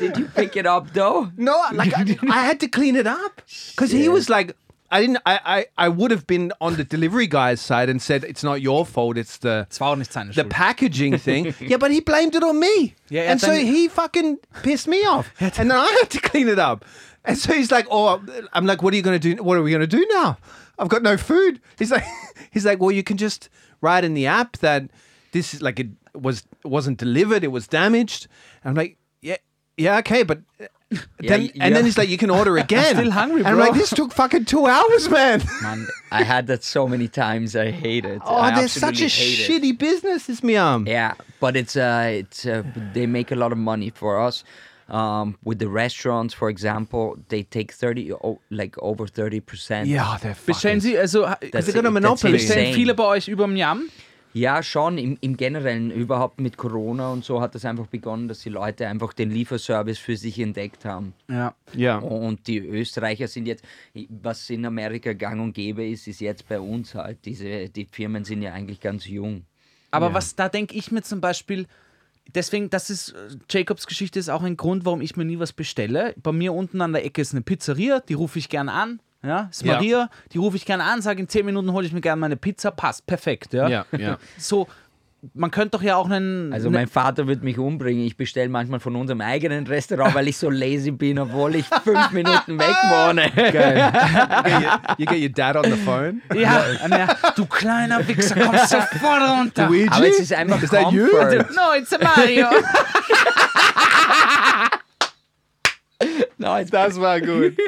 [0.00, 1.30] Did you pick it up though?
[1.36, 4.56] No, like I, I had to clean it up because he was like."
[4.90, 5.18] I didn't.
[5.26, 5.66] I, I.
[5.76, 9.18] I would have been on the delivery guy's side and said it's not your fault.
[9.18, 10.50] It's the Das war auch nicht seine the Schuld.
[10.50, 11.54] packaging thing.
[11.60, 12.94] yeah, but he blamed it on me.
[13.10, 15.30] Yeah, yeah, and so then- he fucking pissed me off.
[15.40, 16.84] and then I had to clean it up.
[17.24, 18.22] And so he's like, "Oh,
[18.54, 19.42] I'm like, what are you going to do?
[19.42, 20.38] What are we going to do now?
[20.78, 22.04] I've got no food." He's like,
[22.50, 23.50] "He's like, well, you can just
[23.82, 24.84] write in the app that
[25.32, 28.26] this is like it was wasn't delivered, it was damaged."
[28.64, 29.36] And I'm like, "Yeah,
[29.76, 30.38] yeah, okay, but."
[31.20, 33.74] Then, y- and then he's like, "You can order again." still hungry, And I'm like,
[33.74, 37.54] "This took fucking two hours, man." Man, I had that so many times.
[37.54, 38.20] I hate it.
[38.24, 39.76] Oh, I they're such a absolutely hate it.
[39.76, 40.86] shitty business, this Miam.
[40.86, 42.62] Yeah, but it's uh, it's uh,
[42.94, 44.44] they make a lot of money for us.
[44.88, 49.86] Um, with the restaurants, for example, they take thirty, oh, like over thirty percent.
[49.88, 51.90] Yeah, they're Bestellen fucking Sie, also That's They got a it.
[51.90, 52.32] monopoly.
[52.32, 52.74] That's bestellen insane.
[52.74, 53.90] viele bei euch über Miam?
[54.32, 54.98] Ja, schon.
[54.98, 58.86] Im, Im Generellen, überhaupt mit Corona und so hat das einfach begonnen, dass die Leute
[58.86, 61.14] einfach den Lieferservice für sich entdeckt haben.
[61.28, 61.54] Ja.
[61.74, 61.98] Yeah.
[61.98, 63.64] Und die Österreicher sind jetzt,
[64.08, 67.24] was in Amerika gang und gäbe ist, ist jetzt bei uns halt.
[67.24, 69.44] Diese, die Firmen sind ja eigentlich ganz jung.
[69.90, 71.66] Aber was da denke ich mir zum Beispiel,
[72.34, 75.52] deswegen, das ist, äh, Jacobs Geschichte ist auch ein Grund, warum ich mir nie was
[75.52, 76.14] bestelle.
[76.22, 79.00] Bei mir unten an der Ecke ist eine Pizzeria, die rufe ich gerne an.
[79.24, 79.74] Ja, ist Ja.
[79.74, 82.36] Maria, die rufe ich gerne an, sage in 10 Minuten hole ich mir gerne meine
[82.36, 83.52] Pizza, passt, perfekt.
[83.52, 83.68] Ja.
[83.68, 84.18] Ja, ja.
[84.38, 84.68] So,
[85.34, 86.52] man könnte doch ja auch einen.
[86.52, 88.04] Also ne- mein Vater wird mich umbringen.
[88.04, 92.12] Ich bestelle manchmal von unserem eigenen Restaurant, weil ich so lazy bin, obwohl ich fünf
[92.12, 93.24] Minuten weg wohne.
[94.98, 96.22] you get your dad on the phone.
[96.32, 99.66] ja, ja, du kleiner Wichser, kommst sofort runter.
[99.66, 99.88] Luigi?
[99.90, 101.08] Aber es ist einfach Is that you?
[101.08, 102.46] No, it's a Mario.
[106.00, 107.58] It's That's not good.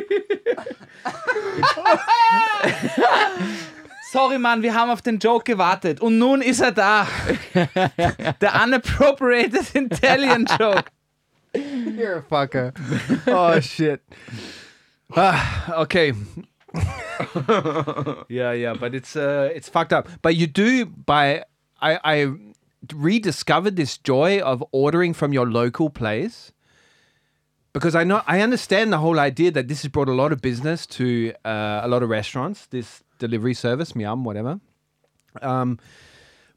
[4.12, 6.00] Sorry, Mann, wir haben auf den Joke gewartet.
[6.00, 7.06] Und nun ist er da.
[7.54, 10.90] Der unappropriated Italian Joke.
[11.54, 12.72] You're a fucker.
[13.26, 14.00] Oh shit.
[15.14, 16.12] Ah, okay.
[18.28, 20.08] yeah, yeah, but it's uh, it's fucked up.
[20.22, 21.44] But you do by
[21.80, 22.32] I I
[22.94, 26.52] rediscovered this joy of ordering from your local place
[27.72, 30.40] because I know I understand the whole idea that this has brought a lot of
[30.40, 32.66] business to uh, a lot of restaurants.
[32.66, 34.60] This delivery service, Miam, whatever.
[35.42, 35.78] Um,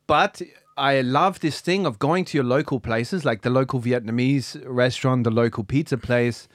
[0.08, 0.42] but
[0.78, 5.24] I love this thing of going to your local places, like the local Vietnamese restaurant,
[5.24, 6.48] the local pizza place,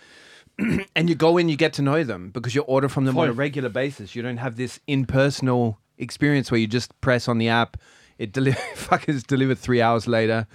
[0.97, 3.29] and you go in, you get to know them because you order from them on
[3.29, 4.17] a regular basis.
[4.17, 7.77] You don't have this impersonal experience where you just press on the app,
[8.19, 10.47] it deli- fuckers delivered three hours later,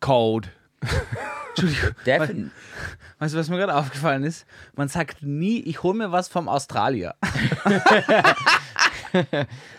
[0.00, 0.48] cold.
[2.06, 2.50] definitely.
[3.18, 4.46] Weißt du, was mir gerade aufgefallen ist?
[4.76, 7.14] Man sagt nie, ich hole mir was vom Australier.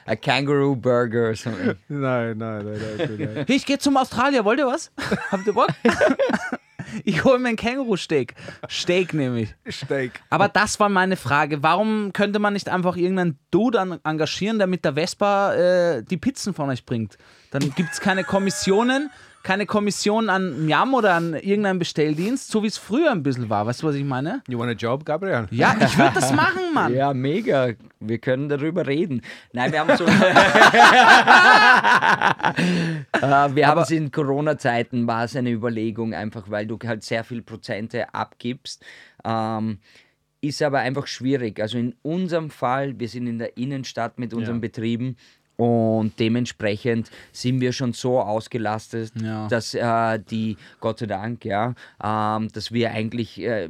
[0.06, 1.76] A kangaroo burger or something.
[1.88, 3.48] No, they don't do that.
[3.48, 4.92] Hey, ich gehe zum Australier, wollt ihr was?
[5.32, 5.70] Habt ihr Bock?
[7.06, 8.34] ich hole mir ein Känguru-Steak.
[8.70, 9.56] Steak nehme ich.
[9.70, 10.20] Steak.
[10.30, 11.64] Aber das war meine Frage.
[11.64, 16.18] Warum könnte man nicht einfach irgendeinen Dude an engagieren, der mit der Vespa äh, die
[16.18, 17.18] Pizzen von euch bringt?
[17.52, 19.12] Dann gibt es keine Kommissionen,
[19.44, 23.66] keine Kommission an Miam oder an irgendeinem Bestelldienst, so wie es früher ein bisschen war.
[23.66, 24.44] Weißt du, was ich meine?
[24.48, 25.48] You want a job, Gabriel?
[25.52, 26.94] Ja, ich würde das machen, Mann.
[26.94, 27.70] Ja, mega.
[28.00, 29.22] Wir können darüber reden.
[29.54, 30.06] Nein, wir haben so.
[33.26, 37.24] äh, wir haben es in Corona-Zeiten, war es eine Überlegung, einfach weil du halt sehr
[37.24, 38.84] viel Prozente abgibst.
[39.24, 39.80] Ähm,
[40.42, 41.60] ist aber einfach schwierig.
[41.60, 44.62] Also in unserem Fall, wir sind in der Innenstadt mit unseren Ja.
[44.62, 45.18] Betrieben
[45.60, 49.48] und dementsprechend sind wir schon so ausgelastet, Ja.
[49.50, 53.68] dass äh, die, Gott sei Dank, ja, ähm, dass wir eigentlich äh,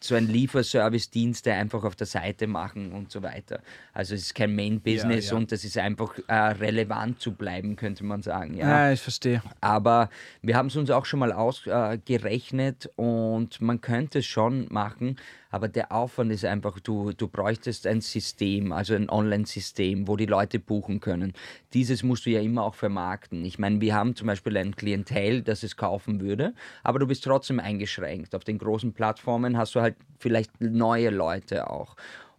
[0.00, 3.60] so einen Lieferservice-Dienst einfach auf der Seite machen und so weiter.
[3.92, 5.36] Also es ist kein Main-Business Ja, ja.
[5.38, 8.54] und das ist einfach äh, relevant zu bleiben, könnte man sagen.
[8.56, 8.86] Ja.
[8.86, 9.42] Ja, ich verstehe.
[9.60, 10.08] Aber
[10.40, 15.16] wir haben es uns auch schon mal ausgerechnet gerechnet und man könnte es schon machen,
[15.50, 20.26] aber der Aufwand ist einfach, du, du bräuchtest ein System, also ein Online-System, wo die
[20.26, 21.32] Leute buchen können.
[21.74, 23.44] Dieses musst du ja immer auch vermarkten.
[23.44, 27.24] Ich meine, wir haben zum Beispiel ein Klientel, das es kaufen würde, aber du bist
[27.24, 28.34] trotzdem eingeschränkt.
[28.34, 31.96] Auf den großen Plattformen hast du halt vielleicht neue Leute auch.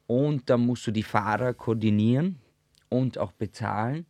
[0.08, 2.40] Und dann musst du die Fahrer koordinieren
[2.90, 4.06] und auch bezahlen.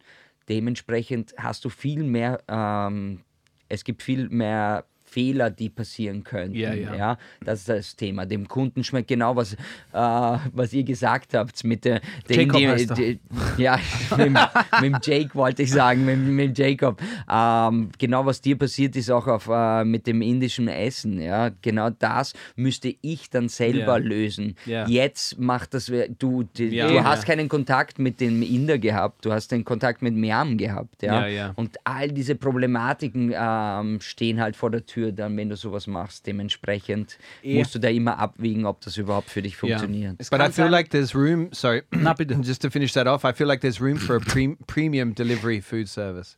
[0.47, 3.21] Dementsprechend hast du viel mehr, ähm,
[3.69, 6.55] es gibt viel mehr Fehler, die passieren könnten.
[6.55, 7.17] Ja, ja.
[7.43, 8.25] das ist das Thema.
[8.25, 9.57] Dem Kunden schmeckt genau, was, äh,
[9.91, 11.63] was ihr gesagt habt.
[11.65, 11.99] Mit der,
[12.29, 12.75] den, er.
[12.77, 13.19] die,
[13.57, 13.77] ja,
[14.17, 14.37] mit, dem-
[14.81, 17.01] mit Jake wollte ich sagen, mit, mit Jacob.
[17.29, 21.19] Ähm, genau, was dir passiert ist auch auf, äh, mit dem indischen Essen.
[21.21, 21.49] Ja?
[21.61, 23.95] Genau das müsste ich dann selber Ja.
[23.97, 24.55] lösen.
[24.87, 29.51] Jetzt macht das, du, die, du hast keinen Kontakt mit dem Inder gehabt, du hast
[29.51, 31.03] den Kontakt mit Miam gehabt.
[31.03, 31.21] Ja?
[31.21, 31.53] Ja, ja.
[31.57, 36.27] Und all diese Problematiken ähm, stehen halt vor der Tür dann, wenn du sowas machst.
[36.27, 37.57] Dementsprechend Eh.
[37.57, 40.17] musst du da immer abwiegen, ob das überhaupt für dich funktioniert.
[40.17, 41.49] But kann I feel like there's room.
[41.53, 42.35] Sorry, Na, bitte.
[42.41, 45.59] just to finish that off, I feel like there's room for a pre- premium delivery
[45.61, 46.37] food service,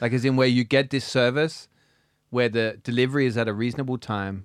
[0.00, 1.68] like as in where you get this service,
[2.30, 4.44] where the delivery is at a reasonable time.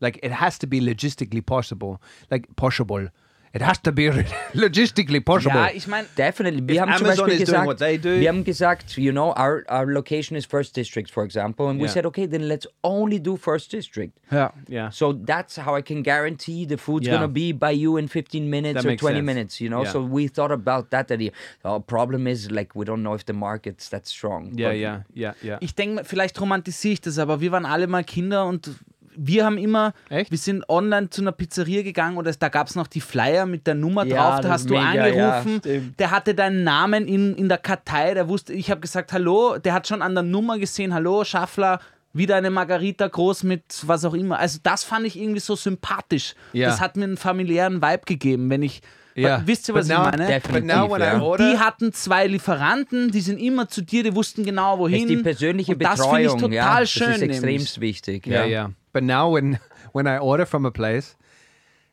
[0.00, 2.00] Like it has to be logistically possible.
[2.30, 3.08] Like possible.
[3.56, 4.10] It has to be
[4.54, 5.56] logistically possible.
[5.56, 6.62] Ja, ich meine, Definitely.
[6.66, 8.96] Wir If haben zum Amazon Beispiel is doing gesagt, what they do- wir haben gesagt,
[8.98, 12.48] you know, our, our location is First District, for example, and we said, okay, then
[12.48, 14.12] let's only do First District.
[14.30, 14.90] Yeah, yeah.
[14.90, 17.14] So that's how I can guarantee the food's Yeah.
[17.16, 19.24] gonna be by you in 15 minutes That or 20 sense.
[19.26, 19.84] minutes, you know.
[19.84, 19.92] Yeah.
[19.92, 21.30] So we thought about that idea.
[21.64, 24.52] Uh, our problem is like we don't know if the market's that strong.
[24.54, 25.58] Yeah, But yeah, yeah, yeah.
[25.60, 28.70] Ich denke, vielleicht romantisiere ich das, aber wir waren alle mal Kinder und
[29.16, 30.30] wir haben immer, Echt?
[30.30, 33.66] wir sind online zu einer Pizzeria gegangen oder da gab es noch die Flyer mit
[33.66, 35.98] der Nummer Ja, drauf, da hast du mega, ja, angerufen, stimmt.
[35.98, 39.72] der hatte deinen Namen in, in der Kartei, der wusste, ich habe gesagt, hallo, der
[39.72, 41.80] hat schon an der Nummer gesehen, hallo, Schaffler,
[42.12, 44.38] wieder eine Margarita groß mit was auch immer.
[44.38, 46.34] Also das fand ich irgendwie so sympathisch.
[46.52, 46.68] Ja.
[46.68, 48.80] Das hat mir einen familiären Vibe gegeben, wenn ich,
[49.16, 49.42] Yeah.
[49.46, 50.26] wisst ihr, But was now- ich meine?
[50.26, 51.20] Definitiv, But now when I ja.
[51.20, 55.02] order, Die hatten zwei Lieferanten, die sind immer zu dir, die wussten genau wohin.
[55.04, 56.86] ist die persönliche und das finde ich Betreuung, total ja.
[56.86, 57.06] schön.
[57.12, 58.26] Das ist extremst wichtig.
[58.26, 58.48] Yeah, ja.
[58.48, 58.70] yeah.
[58.92, 59.58] But now when
[59.92, 61.16] when I order from a place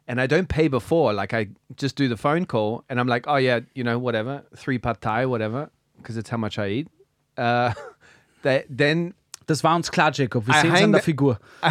[0.07, 1.49] and I don't pay before, like I
[1.79, 4.99] just do the phone call and I'm like, oh yeah, you know, whatever, three pad
[4.99, 6.87] thai, whatever, because it's how much I eat.
[7.37, 7.71] Uh,
[8.43, 9.13] they, then
[9.45, 10.47] Das war uns klar, Jacob.
[10.47, 11.37] Wir I sehen es an der Figur.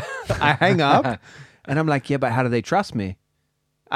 [0.40, 1.18] I hang up
[1.66, 3.16] and I'm like, yeah, but how do they trust me?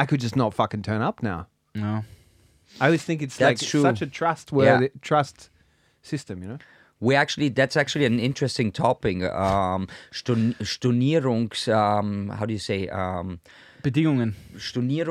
[0.02, 1.46] I could just not fucking turn up now.
[1.74, 2.04] No.
[2.80, 3.82] I always think it's That's like true.
[3.82, 5.50] such a trustworthy trust
[6.02, 6.58] system, you know.
[7.00, 9.22] We actually, that's actually an interesting topic.
[9.22, 13.40] Um, Storn Stornierungs, um, how do you say, um,
[13.82, 14.34] Bedingungen.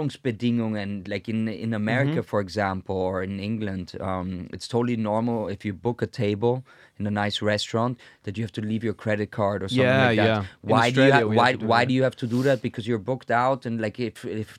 [0.05, 5.63] Stornierungsbedingungen, like in in America, for example, or in England, um, it's totally normal if
[5.65, 6.63] you book a table
[6.99, 10.07] in a nice restaurant that you have to leave your credit card or something Yeah,
[10.07, 10.25] like that.
[10.25, 10.39] yeah.
[10.63, 11.87] In Why do you Australia, ha- we have why to do why that.
[11.87, 12.61] do you have to do that?
[12.61, 14.57] Because you're booked out, and like if if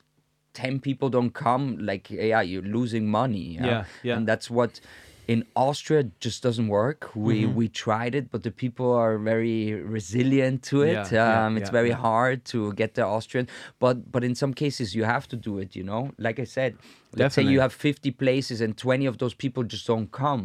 [0.62, 3.46] ten people don't come, like yeah, you're losing money.
[3.60, 4.16] Yeah, yeah.
[4.16, 4.72] And that's what.
[5.28, 7.00] In Austria, just doesn't work.
[7.14, 7.58] We Mm-hmm.
[7.60, 11.10] we tried it, but the people are very resilient to it.
[11.10, 12.10] Yeah, yeah, um, it's yeah, very yeah.
[12.10, 13.46] hard to get the Austrian,
[13.84, 15.70] but but in some cases you have to do it.
[15.78, 16.70] You know, like I said,
[17.18, 20.42] let's say you have fifty places and twenty of those people just don't come.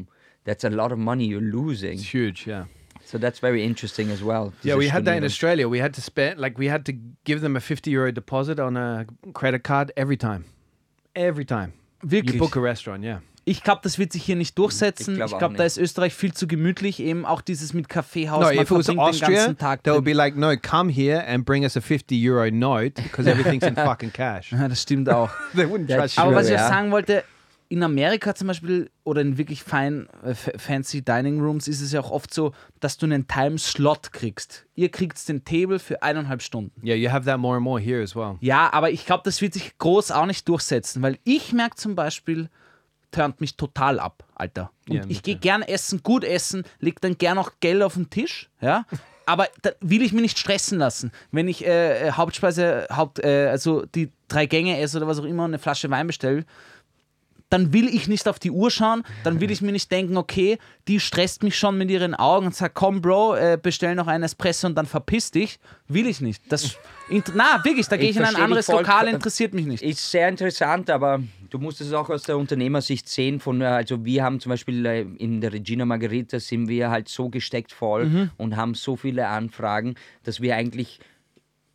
[0.48, 1.98] That's a lot of money you're losing.
[2.02, 2.66] It's huge, yeah.
[3.12, 4.54] So that's very interesting as well.
[4.64, 5.68] Yeah, we had that in Australia.
[5.68, 6.94] We had to spend like we had to
[7.26, 10.46] give them a fifty euro deposit on a credit card every time,
[11.14, 12.36] every time Wirklich.
[12.36, 13.04] you book a restaurant.
[13.04, 15.12] Yeah, Ich glaube, das wird sich hier nicht durchsetzen.
[15.14, 15.74] Ich glaub Ich auch glaube, da nicht.
[15.74, 17.00] ist Österreich viel zu gemütlich.
[17.02, 18.40] Eben auch dieses mit Kaffeehaus.
[18.40, 19.54] no, man if it was verbringt Austria,
[19.84, 23.28] they would be like, no, come here and bring us a fifty euro note because
[23.30, 24.52] everything's in fucking cash.
[24.54, 25.30] Ja, das stimmt auch.
[25.54, 26.24] They wouldn't That's trust you.
[26.24, 26.66] Aber was ich ja.
[26.66, 27.24] auch sagen wollte,
[27.72, 32.02] in Amerika zum Beispiel oder in wirklich fein, äh, fancy Dining Rooms ist es ja
[32.02, 32.52] auch oft so,
[32.82, 34.66] dass du einen Time-Slot kriegst.
[34.76, 36.86] Ihr kriegt den Table für eineinhalb Stunden.
[36.86, 38.36] Yeah, you have that more and more here as well.
[38.42, 41.96] Ja, aber ich glaube, das wird sich groß auch nicht durchsetzen, weil ich merke zum
[41.96, 42.50] Beispiel,
[43.12, 44.72] turnt mich total ab, Alter.
[44.90, 48.10] Und Ja, ich gehe gern essen, gut essen, leg dann gern auch Geld auf den
[48.10, 48.86] Tisch, ja.
[49.26, 51.12] Aber da will ich mich nicht stressen lassen.
[51.32, 55.26] Wenn ich äh, äh, Hauptspeise, Haupt, äh, also die drei Gänge esse oder was auch
[55.26, 56.44] immer und eine Flasche Wein bestelle,
[57.52, 60.58] dann will ich nicht auf die Uhr schauen, dann will ich mir nicht denken, okay,
[60.88, 64.24] die stresst mich schon mit ihren Augen und sagt, komm Bro, äh, bestell noch einen
[64.24, 65.60] Espresso und dann verpiss dich.
[65.88, 66.42] Will ich nicht.
[66.50, 66.78] Das,
[67.36, 69.84] na, wirklich, da gehe Ich ich in ein anderes voll- Lokal, interessiert mich nicht.
[69.84, 73.40] Ist sehr interessant, aber du musst es auch aus der Unternehmersicht sehen.
[73.40, 77.10] Von, äh, also wir haben zum Beispiel äh, in der Regina Margherita sind wir halt
[77.10, 78.32] so gesteckt voll Mhm.
[78.38, 81.00] und haben so viele Anfragen, dass wir eigentlich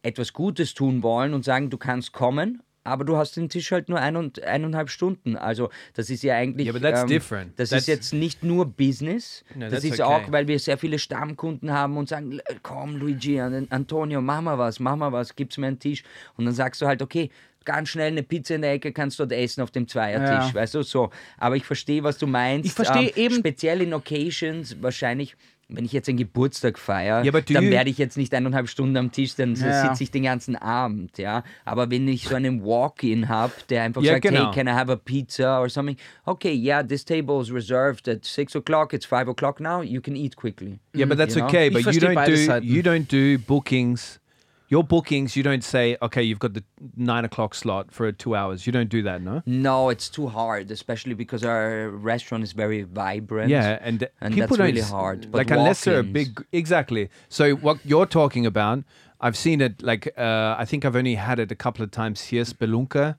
[0.02, 2.62] etwas Gutes tun wollen und sagen, du kannst kommen.
[2.86, 5.36] Aber du hast den Tisch halt nur ein und, eineinhalb Stunden.
[5.36, 6.68] Also das ist ja eigentlich.
[6.68, 7.58] ähm, Yeah, but that's different.
[7.58, 9.44] Das That's- ist jetzt nicht nur Business.
[9.54, 10.02] No, das ist okay.
[10.02, 14.58] auch, weil wir sehr viele Stammkunden haben und sagen, komm Luigi, An- Antonio, mach mal
[14.58, 16.02] was, mach mal was, gib's mir einen Tisch.
[16.36, 17.30] Und dann sagst du halt, okay,
[17.64, 20.54] ganz schnell eine Pizza in der Ecke kannst du dort essen auf dem Zweiertisch, Ja.
[20.54, 21.10] weißt du, so.
[21.36, 22.66] Aber ich verstehe, was du meinst.
[22.66, 25.34] Ich verstehe eben- Speziell in Occasions, wahrscheinlich,
[25.68, 29.10] wenn ich jetzt einen Geburtstag feiere, Ja, dann werde ich jetzt nicht eineinhalb Stunden am
[29.10, 29.88] Tisch, dann Ja.
[29.88, 31.42] sitze ich den ganzen Abend, ja.
[31.64, 34.52] Aber wenn ich so einen Walk-in habe, der einfach Ja, sagt, genau.
[34.52, 35.96] hey, can I have a pizza or something?
[36.24, 40.14] Okay, yeah, this table is reserved at six o'clock, it's five o'clock now, you can
[40.14, 40.78] eat quickly.
[40.94, 41.48] Yeah, but that's You know?
[41.48, 41.68] okay.
[41.68, 42.62] But you don't do Seiten.
[42.68, 44.20] you don't do bookings.
[44.68, 46.64] Your bookings, you don't say, okay, you've got the
[46.96, 48.66] nine o'clock slot for two hours.
[48.66, 49.42] You don't do that, no?
[49.46, 53.48] No, it's too hard, especially because our restaurant is very vibrant.
[53.48, 55.30] Yeah, and, and people that's don't really hard.
[55.30, 57.10] But Like unless they're a big, exactly.
[57.28, 58.82] So what you're talking about,
[59.20, 59.82] I've seen it.
[59.82, 62.44] Like uh, I think I've only had it a couple of times here.
[62.44, 63.16] Spelunke.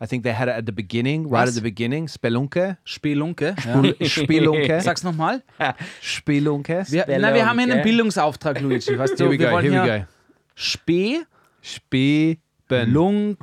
[0.00, 1.50] I think they had it at the beginning, right Was?
[1.50, 2.06] at the beginning.
[2.06, 3.56] Spelunke, Spelunke.
[3.64, 3.82] Ja.
[4.06, 5.42] Spelunke, Sag's nochmal.
[6.00, 6.84] Spelunke.
[6.90, 8.96] Wir, na, wir haben hier einen Bildungsauftrag, Luigi.
[8.96, 9.58] Weißt du, Here we go.
[9.58, 10.17] Here we hier go.
[10.58, 11.26] Spelunke.
[11.62, 13.36] Speben.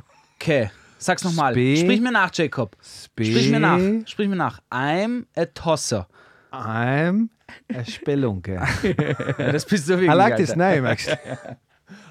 [0.98, 1.52] Sag's nochmal.
[1.54, 2.76] Spe- Sprich mir nach, Jacob.
[2.82, 3.78] Spe- Sprich mir nach.
[4.06, 4.60] Sprich mir nach.
[4.70, 6.06] I'm a tosser.
[6.52, 7.28] I'm
[7.74, 8.60] a Spelunke.
[9.38, 10.10] Ja, das bist du wirklich.
[10.10, 10.44] I like Alter.
[10.44, 11.18] this name actually.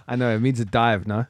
[0.08, 1.26] I know it means a dive, no?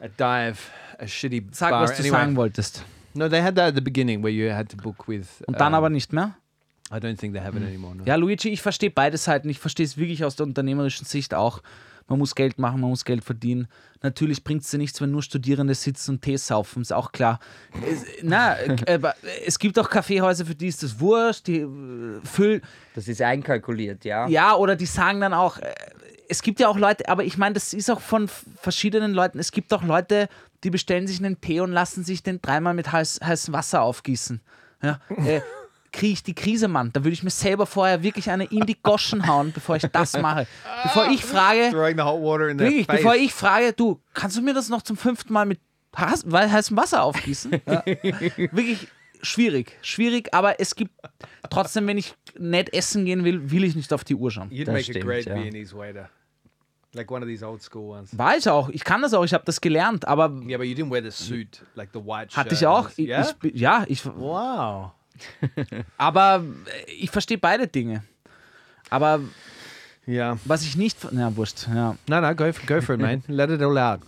[0.00, 0.58] A dive,
[0.98, 1.82] a shitty Sag, bar.
[1.82, 2.84] was du anyway, sagen wolltest.
[3.14, 5.42] No, they had that at the beginning where you had to book with.
[5.46, 6.36] Und dann um, aber nicht mehr?
[6.92, 7.94] I don't think they have it anymore.
[7.96, 8.04] No.
[8.04, 9.48] Ja, Luigi, ich verstehe beide Seiten.
[9.48, 11.62] Ich verstehe es wirklich aus der unternehmerischen Sicht auch.
[12.06, 13.66] Man muss Geld machen, man muss Geld verdienen.
[14.02, 17.40] Natürlich bringt es dir nichts, wenn nur Studierende sitzen und Tee saufen, ist auch klar.
[17.90, 18.56] Es, na,
[18.88, 19.14] aber
[19.46, 22.60] es gibt auch Kaffeehäuser, für die ist das wurscht, die äh, füllen.
[22.94, 24.28] Das ist einkalkuliert, ja.
[24.28, 25.72] Ja, oder die sagen dann auch, äh,
[26.28, 29.38] es gibt ja auch Leute, aber ich meine, das ist auch von verschiedenen Leuten.
[29.38, 30.28] Es gibt auch Leute,
[30.62, 34.40] die bestellen sich einen Tee und lassen sich den dreimal mit heiß, heißem Wasser aufgießen.
[34.82, 35.40] Ja, äh,
[35.94, 36.90] kriege ich die Krise, Mann.
[36.92, 40.18] Da würde ich mir selber vorher wirklich eine in die Goschen hauen, bevor ich das
[40.20, 40.46] mache.
[40.82, 42.96] Bevor ich frage, Throwing the hot water in their wirklich, face.
[42.98, 45.60] bevor ich frage, du, kannst du mir das noch zum fünften Mal mit
[45.96, 47.52] heißem Wasser aufgießen?
[47.66, 47.82] Ja.
[48.52, 48.88] wirklich
[49.22, 50.90] schwierig, schwierig, aber es gibt
[51.48, 54.50] trotzdem, wenn ich nett essen gehen will, will ich nicht auf die Uhr schauen.
[54.50, 55.34] You'd Das make stimmt, a great ja.
[55.36, 56.10] Viennese waiter,
[56.92, 58.16] like one of these old school ones.
[58.18, 58.68] War ich auch.
[58.70, 59.24] Ich kann das auch.
[59.24, 60.06] Ich habe das gelernt.
[60.06, 62.36] Aber Yeah, but you didn't wear the suit, like the white.
[62.36, 62.90] hatte ich auch.
[62.96, 63.26] Ich, Yeah.
[63.42, 64.90] ich, ja, ich, wow.
[65.96, 66.44] Aber
[66.86, 68.02] äh, ich verstehe beide Dinge.
[68.90, 69.20] Aber
[70.06, 70.38] Yeah.
[70.44, 70.98] was ich nicht.
[71.12, 71.66] Na, wurscht.
[71.66, 71.96] Ja.
[72.08, 73.22] No, no, go for, go for it, man.
[73.28, 74.00] Let it all out.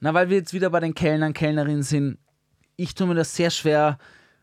[0.00, 2.16] Na, weil wir jetzt wieder bei den Kellnern, Kellnerinnen sind.
[2.76, 3.98] Ich tue mir das sehr schwer.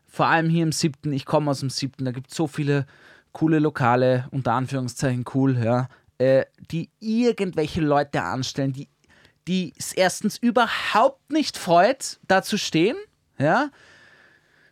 [0.06, 1.12] Vor allem hier im siebten.
[1.12, 2.04] Ich komme aus dem siebten.
[2.04, 2.86] Da gibt es so viele
[3.32, 5.88] coole Lokale, unter Anführungszeichen cool, ja,
[6.18, 8.88] äh, die irgendwelche Leute anstellen, die
[9.48, 12.96] die es erstens überhaupt nicht freut, da zu stehen.
[13.38, 13.70] Ja?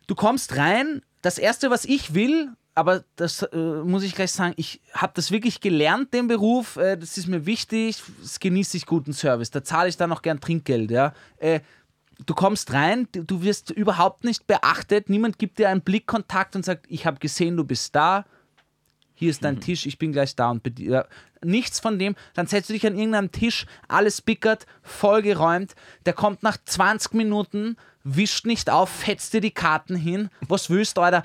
[0.07, 4.53] Du kommst rein, das Erste, was ich will, aber das äh, muss ich gleich sagen,
[4.57, 8.85] ich habe das wirklich gelernt, den Beruf, äh, das ist mir wichtig, das genieße ich
[8.85, 10.91] guten Service, da zahle ich dann auch gern Trinkgeld.
[10.91, 11.13] Ja?
[11.37, 11.61] Äh,
[12.25, 16.85] du kommst rein, du- wirst überhaupt nicht beachtet, niemand gibt dir einen Blickkontakt und sagt,
[16.89, 18.25] ich habe gesehen, du bist da,
[19.15, 21.05] hier ist dein Tisch, ich bin gleich da und bedi- ja,
[21.43, 25.73] nichts von dem, dann setzt du dich an irgendeinem Tisch, alles bickert, vollgeräumt,
[26.05, 30.95] der kommt nach 20 Minuten, wischt nicht auf, fetzt dir die Karten hin, was willst
[30.95, 31.23] du, Alter?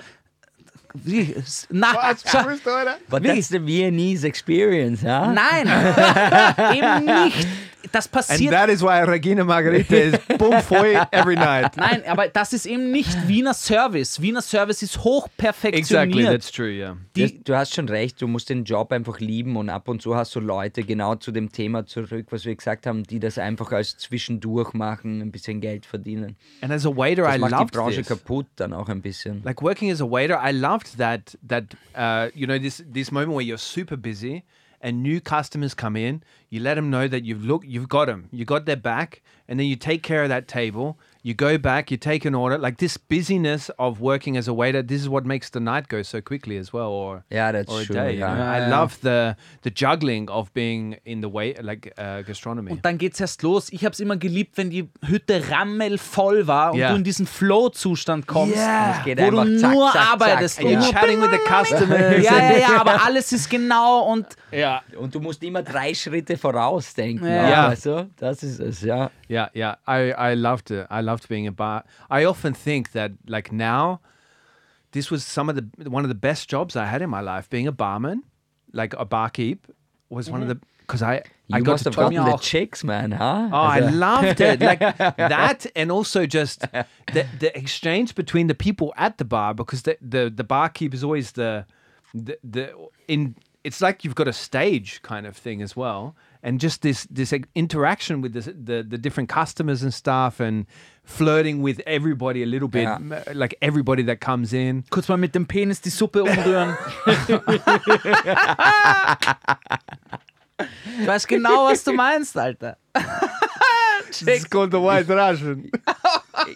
[0.93, 1.33] Wie,
[1.69, 1.93] na,
[2.25, 3.35] schau, But Wirklich?
[3.35, 5.31] that's the Viennese experience, huh?
[5.31, 5.67] nein,
[6.75, 7.47] eben nicht.
[7.91, 8.51] Das And passiert.
[8.51, 11.75] that is why Regina Margarita is boom foy every night.
[11.77, 14.21] Nein, aber das ist eben nicht Wiener Service.
[14.21, 15.77] Wiener Service ist hochperfektioniert.
[16.15, 16.97] Exactly, that's true, yeah.
[17.15, 20.15] Das, du hast schon recht, du musst den Job einfach lieben und ab und zu
[20.15, 23.71] hast du Leute, genau zu dem Thema zurück, was wir gesagt haben, die das einfach
[23.71, 26.35] als zwischendurch machen, ein bisschen Geld verdienen.
[26.61, 28.07] And as a waiter, Das I macht die Branche this.
[28.07, 29.41] kaputt dann auch ein bisschen.
[29.43, 31.63] Like working as a waiter, I loved that that
[31.95, 34.43] uh, you know this this moment where you're super busy
[34.81, 36.23] and new customers come in.
[36.49, 39.59] You let them know that you've look you've got them, you got their back, and
[39.59, 40.99] then you take care of that table.
[41.23, 42.57] You go back, you take an order.
[42.57, 46.01] Like this busyness of working as a waiter, this is what makes the night go
[46.01, 48.13] so quickly as well, or Ja, that's or a true, day.
[48.13, 48.33] you ja.
[48.33, 48.43] know?
[48.43, 48.81] Ja, I ja.
[48.81, 52.71] love the the juggling of being in the way like uh, gastronomy.
[52.71, 53.69] Und dann geht's erst los.
[53.71, 56.89] Ich habe es immer geliebt, wenn die Hütte rammelvoll war und Ja.
[56.89, 59.03] du in diesen Flow-Zustand kommst, Yeah.
[59.05, 60.55] Wo du zack, nur zack, arbeitest.
[60.55, 60.65] zack.
[60.65, 62.23] und nur- chatting with the customers.
[62.23, 64.81] ja, ja, ja, aber alles ist genau und yeah.
[64.97, 67.27] Und du musst immer drei Schritte vorausdenken.
[67.27, 67.49] Ja.
[67.71, 67.75] Ja.
[67.75, 68.09] Du?
[68.17, 69.11] Das ist es, ja.
[69.29, 69.77] Yeah, yeah.
[69.87, 70.87] I, I loved it.
[70.91, 71.83] I loved being a bar.
[72.09, 73.99] I often think that like now,
[74.91, 77.49] this was some of the one of the best jobs I had in my life.
[77.49, 78.23] Being a barman,
[78.73, 79.67] like a barkeep,
[80.09, 80.65] was one of the mm-hmm.
[80.79, 82.11] because I I got must to have talk.
[82.11, 82.41] gotten the auch.
[82.41, 83.49] chicks, man, huh?
[83.51, 84.59] Oh, I Also- loved it.
[84.61, 84.79] Like
[85.17, 89.97] that, and also just the the exchange between the people at the bar because the
[90.01, 91.65] the, the barkeep is always the,
[92.13, 92.73] the the
[93.07, 93.35] in.
[93.63, 97.33] It's like you've got a stage kind of thing as well, and just this this
[97.55, 100.65] interaction with the, the the different customers and stuff, and
[101.03, 102.87] flirting with everybody a little bit,
[103.33, 104.83] like everybody that comes in.
[104.89, 106.75] kurz mal mit dem Penis die Suppe umrühren.
[111.01, 112.77] ich weiß genau, was du meinst, Alter.
[114.19, 115.69] It's called the White Russian.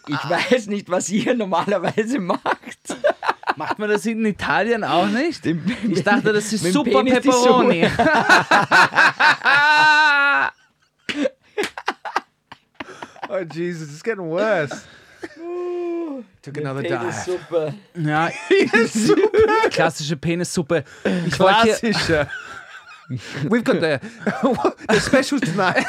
[0.07, 2.45] Ich weiß nicht, was ihr normalerweise macht.
[3.55, 5.45] Macht man das in Italien auch nicht?
[5.45, 7.85] Ich dachte, das ist Mit dem super Penis die Pepperoni.
[13.29, 14.81] oh Jesus, it's getting worse.
[16.41, 17.13] Took another dive.
[17.25, 17.73] Super.
[17.95, 18.29] ja,
[19.71, 20.83] klassische Penissuppe.
[21.25, 22.29] Ich wollte hier, Klassischer.
[23.49, 23.99] We've got the,
[24.89, 25.85] the specials tonight.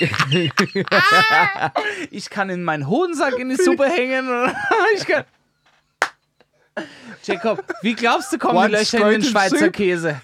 [2.10, 4.28] ich kann in meinen Hodensack in die Suppe hängen.
[4.96, 5.24] ich kann
[7.22, 9.72] Jacob, wie glaubst du, kommen One die Löcher in den Schweizer soup.
[9.72, 10.20] Käse?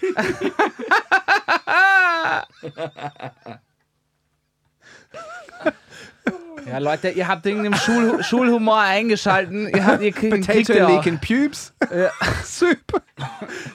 [6.67, 9.67] Ja, Leute, ihr habt irgendeinen Schul Schulhumor eingeschalten.
[9.69, 11.03] Ihr, habt, ihr kriegt, kriegt Potato auch.
[11.03, 11.73] leak in pubes.
[12.43, 12.77] Soup.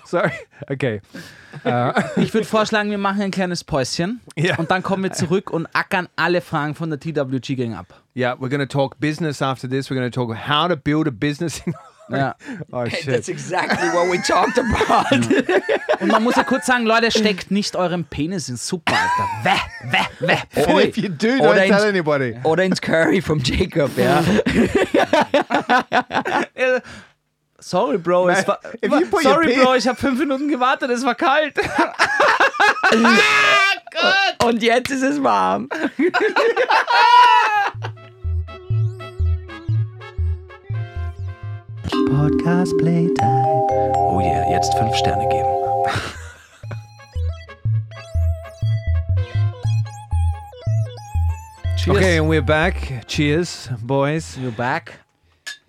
[0.04, 0.30] Sorry.
[0.68, 1.00] Okay.
[2.16, 4.56] Ich würde vorschlagen, wir machen ein kleines Päuschen Ja.
[4.58, 7.86] und dann kommen wir zurück und ackern alle Fragen von der TWG Gang ab.
[8.14, 9.90] Yeah, we're going to talk business after this.
[9.90, 11.60] We're going to talk how to build a business.
[11.66, 11.74] In-
[12.08, 12.34] Ja.
[12.72, 13.28] oh That's shit.
[13.28, 15.26] exactly what we talked about.
[16.00, 19.26] Und man muss ja kurz sagen, Leute, steckt nicht euren Penis in Suppe, Alter.
[19.42, 19.58] Wäh,
[19.90, 20.38] wäh, wäh.
[20.62, 20.84] Pfui.
[20.84, 22.36] if you do, Oder don't ins- tell anybody.
[22.44, 24.22] Oder ins Curry vom Jacob, ja.
[27.58, 28.28] Sorry, Bro.
[28.28, 31.14] Es war, if you put your sorry, Bro, ich habe fünf Minuten gewartet, es war
[31.14, 31.54] kalt.
[34.44, 35.68] Und jetzt ist es warm.
[41.92, 43.66] Podcast Playtime.
[43.96, 45.52] Oh yeah, jetzt fünf Sterne geben.
[51.76, 51.96] Cheers.
[51.96, 53.04] Okay, and we're back.
[53.06, 54.36] Cheers, boys.
[54.38, 54.94] You're back.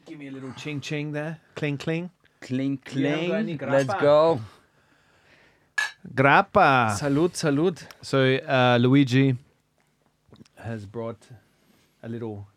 [0.05, 1.39] Give me a little ching ching there.
[1.55, 2.09] Cling cling.
[2.41, 3.71] Kling, Yeah, got any kling.
[3.71, 4.39] Let's go.
[6.13, 6.95] Grappa.
[6.97, 7.85] Salut, salut.
[8.01, 9.35] So uh, Luigi
[10.55, 11.27] has brought
[12.01, 12.47] a little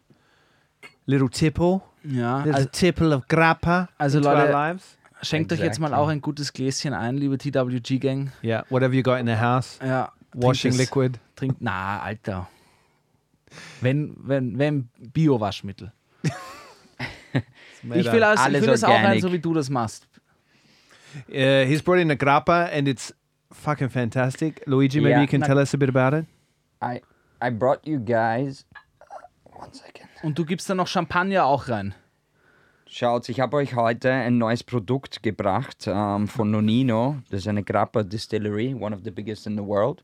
[1.07, 1.85] little tipple.
[2.05, 4.97] Ja, There's also, a tipple of grappa also Leute- lives.
[5.23, 6.03] schenkt euch jetzt mal Exactly.
[6.05, 8.33] auch ein gutes Gläschen ein, liebe TWG Gang.
[8.43, 9.79] Yeah, whatever you got in the house.
[9.85, 10.79] Ja, Washing trinkt es.
[10.79, 11.19] liquid.
[11.37, 12.49] Trinkt, na, Alter.
[13.81, 15.93] Wenn, wenn, wenn Bio-Waschmittel.
[17.83, 18.31] Ich will, up.
[18.31, 20.07] als, ich Alles will das auch ein, so wie du das machst.
[21.29, 23.15] Uh, he's brought in a grappa and it's
[23.53, 24.63] fucking fantastic.
[24.67, 25.23] Luigi, maybe Yeah.
[25.23, 26.27] you can tell us a bit about it.
[26.83, 27.01] I,
[27.43, 28.65] I brought you guys.
[29.61, 30.09] One second.
[30.23, 31.95] Und du gibst da noch Champagner auch rein.
[32.87, 37.19] Schaut, ich habe euch heute ein neues Produkt gebracht ähm, von Nonino.
[37.31, 40.03] Das ist eine Grappa Distillery, one of the biggest in the world.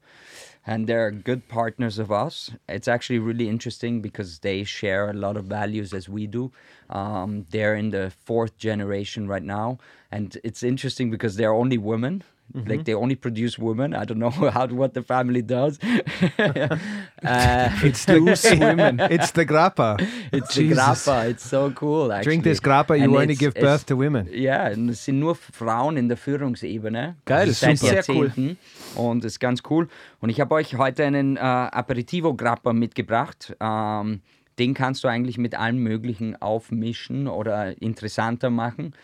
[0.64, 2.52] And they're good partners of us.
[2.68, 6.52] It's actually really interesting because they share a lot of values as we do.
[6.88, 9.78] Um, they're in the fourth generation right now.
[10.12, 12.22] And it's interesting because they're only women
[12.54, 13.94] Like they only produce women.
[13.94, 15.78] I don't know how what the family does.
[16.38, 18.20] uh, It's the
[18.60, 19.00] women.
[19.10, 20.00] It's the grappa.
[20.32, 20.78] it's the Jesus.
[20.78, 21.28] grappa.
[21.28, 22.12] It's so cool.
[22.12, 22.24] Actually.
[22.24, 24.28] Drink this grappa, you And only give birth to women.
[24.32, 27.16] Ja, und es sind nur Frauen in der Führungsebene.
[27.24, 28.02] Geil, seit super.
[28.02, 28.26] Sehr cool.
[28.26, 28.58] Jahrzehnten.
[28.94, 29.88] Und ist ganz cool.
[30.20, 33.54] Und ich habe euch heute einen äh, Aperitivo Grappa mitgebracht.
[33.60, 34.22] Ähm,
[34.58, 38.94] den kannst du eigentlich mit allem Möglichen aufmischen oder interessanter machen.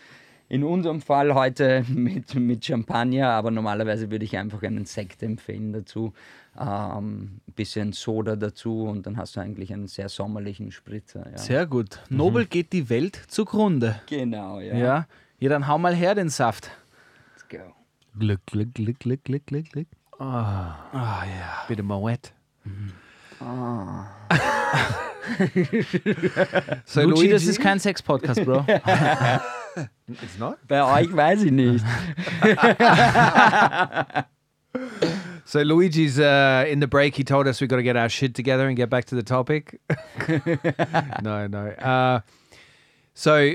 [0.53, 5.73] In unserem Fall heute mit, mit Champagner, aber normalerweise würde ich einfach einen Sekt empfehlen
[5.73, 6.13] dazu.
[6.55, 11.25] Ein bisschen Soda dazu und dann hast du eigentlich einen sehr sommerlichen Spritzer.
[11.31, 11.37] Ja.
[11.39, 12.03] Sehr gut.
[12.09, 13.99] Nobel geht die Welt zugrunde.
[14.05, 14.75] genau, ja.
[14.75, 15.07] Ja.
[15.39, 16.69] Ja, dann hau mal her den Saft.
[17.33, 17.73] Let's go.
[18.19, 19.87] Glück, Glück, Glück, Glück, Glück, Glück, Glück.
[20.19, 21.63] Ah, Ah ja.
[21.67, 22.31] bit of Moet.
[26.85, 28.65] so Luigi, das ist kein Sex-Podcast, Bro.
[30.07, 30.59] It's not.
[30.67, 31.83] Bei euch weiß ich nicht.
[35.45, 37.15] So Luigi's uh, in the break.
[37.15, 39.23] He told us we got to get our shit together and get back to the
[39.23, 39.79] topic.
[41.21, 41.67] no, no.
[41.79, 42.21] Uh,
[43.13, 43.53] so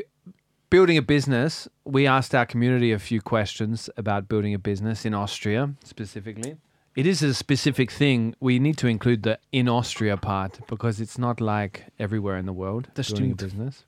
[0.71, 1.67] building a business.
[1.85, 6.57] We asked our community a few questions about building a business in Austria specifically.
[6.95, 8.35] It is a specific thing.
[8.41, 12.53] We need to include the in Austria part because it's not like everywhere in the
[12.53, 12.89] world.
[12.95, 13.41] Das stimmt.
[13.41, 13.85] a business.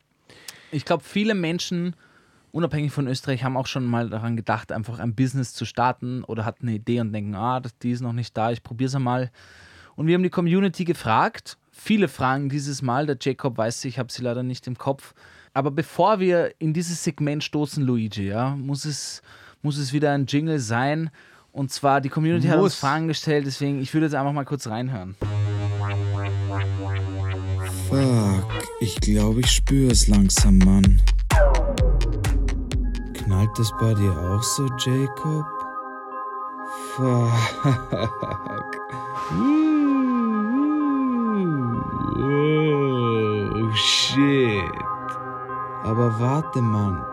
[0.72, 1.95] Ich glaube, viele Menschen,
[2.53, 6.44] unabhängig von Österreich, haben auch schon mal daran gedacht, einfach ein Business zu starten oder
[6.44, 8.94] hatten eine Idee und denken, ah, das, die ist noch nicht da, ich probiere es
[8.94, 9.30] einmal.
[9.96, 11.59] Und wir haben die Community gefragt.
[11.72, 13.07] Viele Fragen dieses Mal.
[13.07, 15.14] Der Jacob weiß, ich habe sie leider nicht im Kopf.
[15.53, 19.20] Aber bevor wir in dieses Segment stoßen, Luigi, ja, muss es,
[19.62, 21.11] muss es wieder ein Jingle sein.
[21.53, 22.74] Und zwar, die Community hat uns Muss.
[22.76, 25.16] Fragen gestellt, deswegen, ich würde jetzt einfach mal kurz reinhören.
[27.88, 31.03] Fuck, ich glaube, ich spüre es langsam, Mann.
[33.31, 35.47] Knallt das bei dir auch so, Jacob?
[36.97, 37.31] Fuck.
[42.18, 44.72] Oh, shit.
[45.85, 47.07] Aber warte, Mann.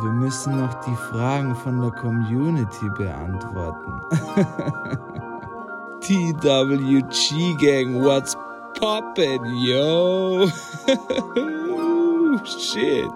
[0.00, 4.00] Wir müssen noch die Fragen von der Community beantworten.
[6.00, 8.34] TWG Gang, what's
[8.80, 10.48] poppin', yo?
[12.42, 13.12] Shit.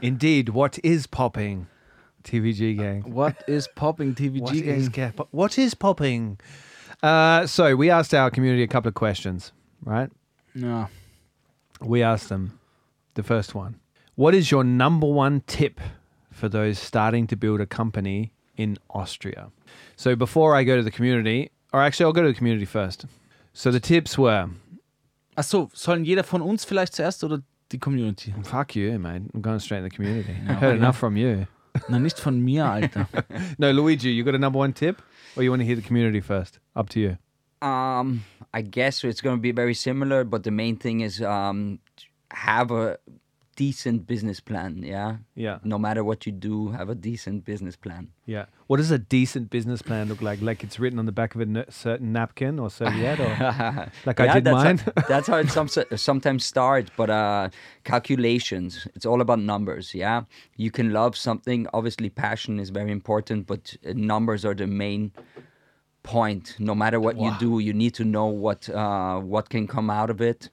[0.00, 1.66] Indeed, what is popping?
[2.24, 3.02] TVG gang.
[3.02, 4.64] What is popping TVG What Gang?
[4.64, 6.38] is, ga- what is popping?
[7.02, 9.52] Uh, so we asked our community a couple of questions,
[9.84, 10.10] right?
[10.54, 10.86] Ja.
[11.80, 12.58] We asked them
[13.14, 13.80] the first one.
[14.14, 15.80] What is your number one tip
[16.30, 19.50] for those starting to build a company in Austria?
[19.96, 23.06] So before I go to the community, or actually I'll go to the community first.
[23.52, 24.48] So the tips were
[25.36, 27.42] Achso, sollen jeder von uns vielleicht zuerst oder
[27.72, 28.34] die Community?
[28.44, 29.22] fuck you, mate.
[29.34, 30.36] I'm going straight in the community.
[30.48, 30.60] I okay.
[30.60, 31.46] heard enough from you.
[31.88, 33.08] Na, nicht von mir, Alter.
[33.58, 35.00] No, Luigi, you got a number one tip?
[35.36, 36.58] Or you want to hear the community first?
[36.76, 37.66] Up to you.
[37.66, 41.78] Um, I guess it's going to be very similar, but the main thing is um,
[42.30, 42.98] have a
[43.56, 44.82] decent business plan.
[44.82, 45.16] Yeah.
[45.34, 45.58] Yeah.
[45.64, 48.08] No matter what you do, have a decent business plan.
[48.24, 48.46] Yeah.
[48.66, 50.40] What does a decent business plan look like?
[50.40, 53.28] Like it's written on the back of a n- certain napkin or serviette, or
[54.06, 54.78] like I did that's mine.
[54.78, 56.90] How, that's how it some, sometimes starts.
[56.96, 57.50] But uh,
[57.84, 59.94] calculations, it's all about numbers.
[59.94, 60.22] Yeah,
[60.56, 61.66] you can love something.
[61.74, 65.12] Obviously, passion is very important, but uh, numbers are the main
[66.02, 66.56] point.
[66.58, 70.10] No matter what you do, you need to know what uh, what can come out
[70.10, 70.48] of it.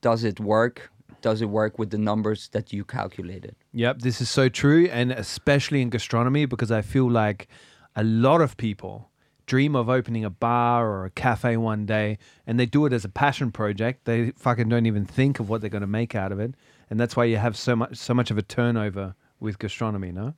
[0.00, 0.90] Does it work?
[1.24, 3.56] Does it work with the numbers that you calculated?
[3.72, 7.48] Yep, this is so true, and especially in gastronomy, because I feel like
[7.96, 9.08] a lot of people
[9.46, 13.06] dream of opening a bar or a cafe one day, and they do it as
[13.06, 14.04] a passion project.
[14.04, 16.52] They fucking don't even think of what they're going to make out of it,
[16.90, 20.12] and that's why you have so much so much of a turnover with gastronomy.
[20.12, 20.34] No,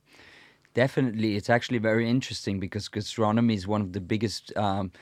[0.73, 4.93] Definitely, it's actually very interesting because gastronomy is one of the biggest um,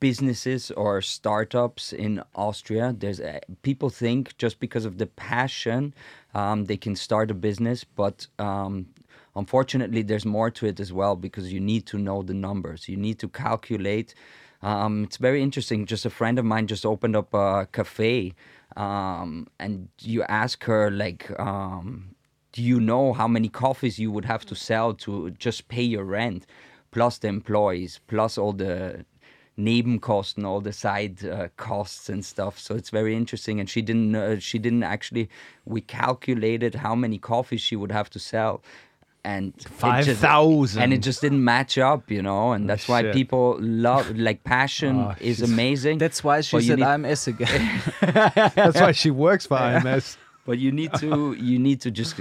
[0.00, 2.94] businesses or startups in Austria.
[2.96, 3.20] There's
[3.62, 5.94] people think just because of the passion
[6.34, 8.86] um, they can start a business, but um,
[9.34, 12.88] unfortunately, there's more to it as well because you need to know the numbers.
[12.88, 14.14] You need to calculate.
[14.62, 15.86] Um, it's very interesting.
[15.86, 18.34] Just a friend of mine just opened up a cafe,
[18.76, 21.30] um, and you ask her like.
[21.38, 22.14] Um,
[22.50, 26.02] do you know how many coffees you would have to sell to just pay your
[26.02, 26.46] rent,
[26.90, 29.04] plus the employees, plus all the
[29.58, 32.58] Nebenkosten, all the side uh, costs and stuff.
[32.58, 33.58] So it's very interesting.
[33.60, 34.14] And she didn't.
[34.14, 35.28] Uh, she didn't actually.
[35.64, 38.62] We calculated how many coffees she would have to sell,
[39.24, 40.80] and it 5,000.
[40.82, 42.52] And it just didn't match up, you know.
[42.52, 43.14] And that's why shit.
[43.14, 45.98] people love like passion Oh, is amazing.
[45.98, 47.82] That's why she but you said need- IMS again.
[48.54, 50.16] that's why she works for IMS.
[50.48, 52.16] But you need to you need to just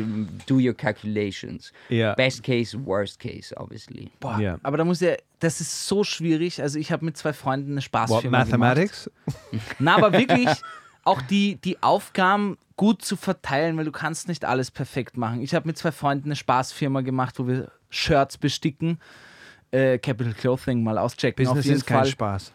[0.45, 1.71] do your calculations.
[1.89, 2.13] Yeah.
[2.15, 4.11] Best case, worst case, obviously.
[4.19, 4.57] Boah, Ja.
[4.63, 6.61] aber da muss ja, das ist so schwierig.
[6.61, 8.49] Also ich habe mit zwei Freunden eine What, Spaßfirma gemacht.
[8.59, 9.09] mathematics?
[9.79, 10.49] Na, aber wirklich
[11.05, 15.41] auch die, die Aufgaben gut zu verteilen, weil du kannst nicht alles perfekt machen.
[15.41, 18.99] Ich habe mit zwei Freunden eine Spaßfirma gemacht, wo wir Shirts besticken.
[19.71, 21.47] Äh, Capital Clothing mal auschecken.
[21.47, 22.07] auf Business jeden ist kein Fall.
[22.07, 22.51] Spaß.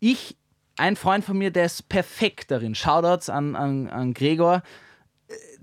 [0.00, 0.36] ich,
[0.76, 2.74] ein Freund von mir, der ist perfekt darin.
[2.74, 4.62] Shoutouts an, an, an Gregor.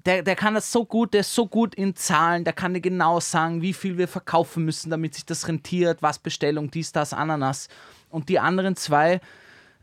[0.06, 2.82] Der, der kann das so gut, der ist so gut in Zahlen, der kann dir
[2.82, 7.14] genau sagen, wie viel wir verkaufen müssen, damit sich das rentiert, was Bestellung, dies, das,
[7.14, 7.70] Ananas.
[8.10, 9.22] Und die anderen zwei,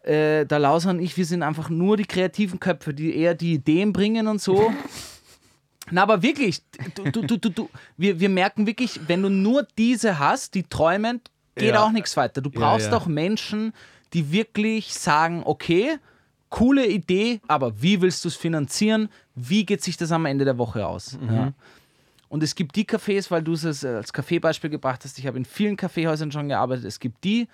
[0.02, 3.54] äh, der Lauser und ich, wir sind einfach nur die kreativen Köpfe, die eher die
[3.54, 4.72] Ideen bringen und so.
[5.90, 6.62] Na, aber wirklich,
[6.94, 10.62] du, du, du, du, du, wir, wir merken wirklich, wenn du nur diese hast, die
[10.62, 11.20] träumen,
[11.56, 11.82] geht Ja.
[11.82, 12.40] auch nichts weiter.
[12.40, 12.96] Du Ja, brauchst ja.
[12.96, 13.72] auch Menschen,
[14.12, 15.96] die wirklich sagen, okay,
[16.50, 19.08] coole Idee, aber wie willst du es finanzieren?
[19.34, 21.18] Wie geht sich das am Ende der Woche aus?
[21.28, 21.52] Ja.
[22.28, 25.44] Und es gibt die Cafés, weil du es als Kaffeebeispiel gebracht hast, ich habe in
[25.44, 27.48] vielen Kaffeehäusern schon gearbeitet, es gibt die,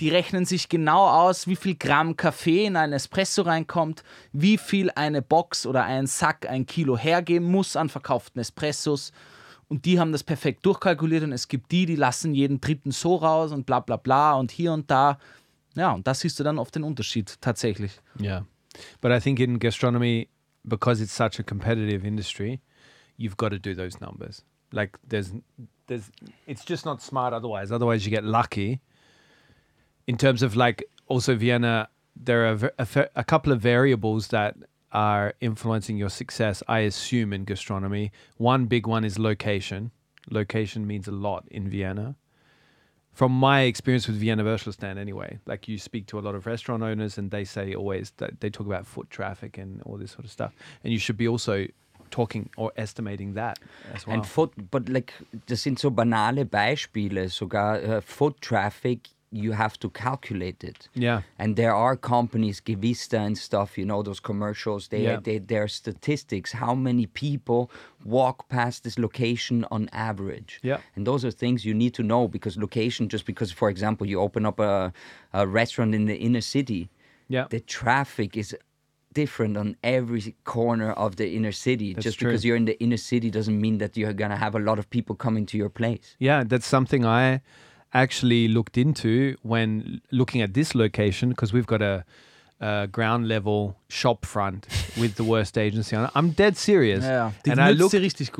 [0.00, 4.02] die rechnen sich genau aus, wie viel Gramm Kaffee in einen Espresso reinkommt,
[4.32, 9.12] wie viel eine Box oder ein Sack, ein Kilo hergeben muss an verkauften Espressos.
[9.68, 13.16] Und die haben das perfekt durchkalkuliert und es gibt die, die lassen jeden dritten so
[13.16, 15.18] raus und bla bla bla und hier und da.
[15.76, 17.92] Ja, und da siehst du dann oft den Unterschied tatsächlich.
[18.18, 18.46] Yeah.
[19.00, 20.28] But I think in gastronomy,
[20.64, 22.60] because it's such a competitive industry,
[23.16, 24.42] you've got to do those numbers.
[24.72, 25.32] Like there's
[25.86, 26.10] there's
[26.46, 27.70] it's just not smart otherwise.
[27.70, 28.80] Otherwise you get lucky.
[30.06, 34.56] In terms of like also Vienna, there are a, a couple of variables that
[34.92, 38.12] are influencing your success, I assume, in gastronomy.
[38.38, 39.90] One big one is location.
[40.30, 42.16] Location means a lot in Vienna
[43.16, 46.82] from my experience with Vienna Würstelstand anyway, like you speak to a lot of restaurant
[46.82, 50.26] owners and they say always that they talk about foot traffic and all this sort
[50.26, 50.52] of stuff.
[50.84, 51.66] And you should be also
[52.10, 53.58] talking or estimating that
[53.94, 54.16] as well.
[54.16, 55.14] And foot, but like,
[55.46, 57.30] das sind so banale Beispiele.
[57.30, 60.88] Sogar uh, foot traffic, you have to calculate it.
[60.94, 61.22] yeah.
[61.38, 65.18] And there are companies, Gevista and stuff, you know, those commercials, they, Yeah.
[65.22, 67.70] they, their statistics, how many people
[68.04, 70.60] walk past this location on average.
[70.62, 70.78] Yeah.
[70.94, 74.20] And those are things you need to know because location, just because, for example, you
[74.20, 74.92] open up a,
[75.32, 76.88] a restaurant in the inner city,
[77.28, 77.46] Yeah.
[77.50, 78.56] the traffic is
[79.12, 81.94] different on every corner of the inner city.
[81.94, 82.28] That's just true.
[82.30, 84.78] because you're in the inner city doesn't mean that you're going to have a lot
[84.78, 86.16] of people coming to your place.
[86.18, 87.40] Yeah, that's something I
[88.02, 92.04] actually looked into when looking at this location because we've got a,
[92.60, 94.66] a ground level shop front
[95.00, 96.10] with the worst agency on it.
[96.14, 97.04] I'm dead serious.
[97.44, 98.30] Die and I looked, dir richtig.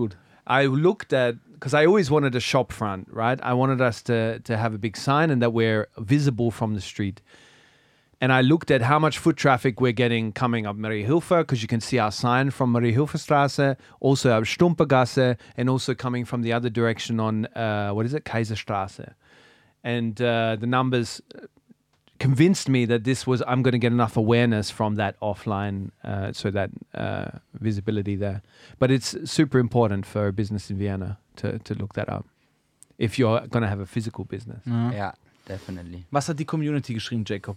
[0.47, 3.41] I looked at because I always wanted a shop front, right?
[3.43, 6.81] I wanted us to to have a big sign and that we're visible from the
[6.81, 7.21] street.
[8.19, 11.69] And I looked at how much foot traffic we're getting coming up Mariahilfer because you
[11.69, 16.71] can see our sign from Mariahilferstraße, also up Stumpergasse, and also coming from the other
[16.71, 19.13] direction on uh, what is it, Kaiserstraße.
[19.87, 21.23] And uh, the numbers
[22.19, 26.33] convinced me that this was I'm going to get enough awareness from that offline, uh,
[26.33, 28.43] so that uh, visibility there.
[28.79, 32.25] But it's super important for a business in Vienna to to look that up
[32.99, 34.63] if you're going to have a physical business.
[34.67, 35.13] Yeah,
[35.47, 36.05] definitely.
[36.11, 37.57] Was hat die Community geschrieben, Jacob?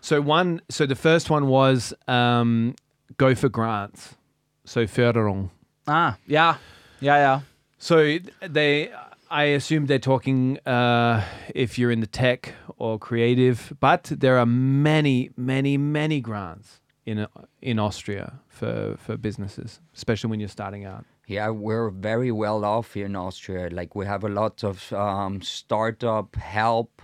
[0.00, 2.74] So one, so the first one was um,
[3.16, 4.16] go for grants.
[4.64, 5.50] So Förderung.
[5.86, 6.56] Ah, yeah,
[7.00, 7.40] yeah, yeah.
[7.78, 8.90] So they,
[9.30, 11.22] I assume they're talking uh,
[11.54, 17.26] if you're in the tech or creative, but there are many, many, many grants in
[17.62, 21.04] in Austria for for businesses, especially when you're starting out.
[21.26, 23.68] Yeah, we're very well off here in Austria.
[23.70, 27.02] Like we have a lot of um, startup help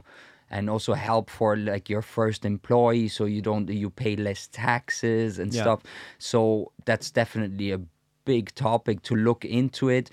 [0.51, 5.39] and also help for like your first employee so you don't you pay less taxes
[5.39, 5.63] and Yeah.
[5.63, 5.83] stuff.
[6.19, 7.81] So that's definitely a
[8.25, 10.11] big topic to look into it.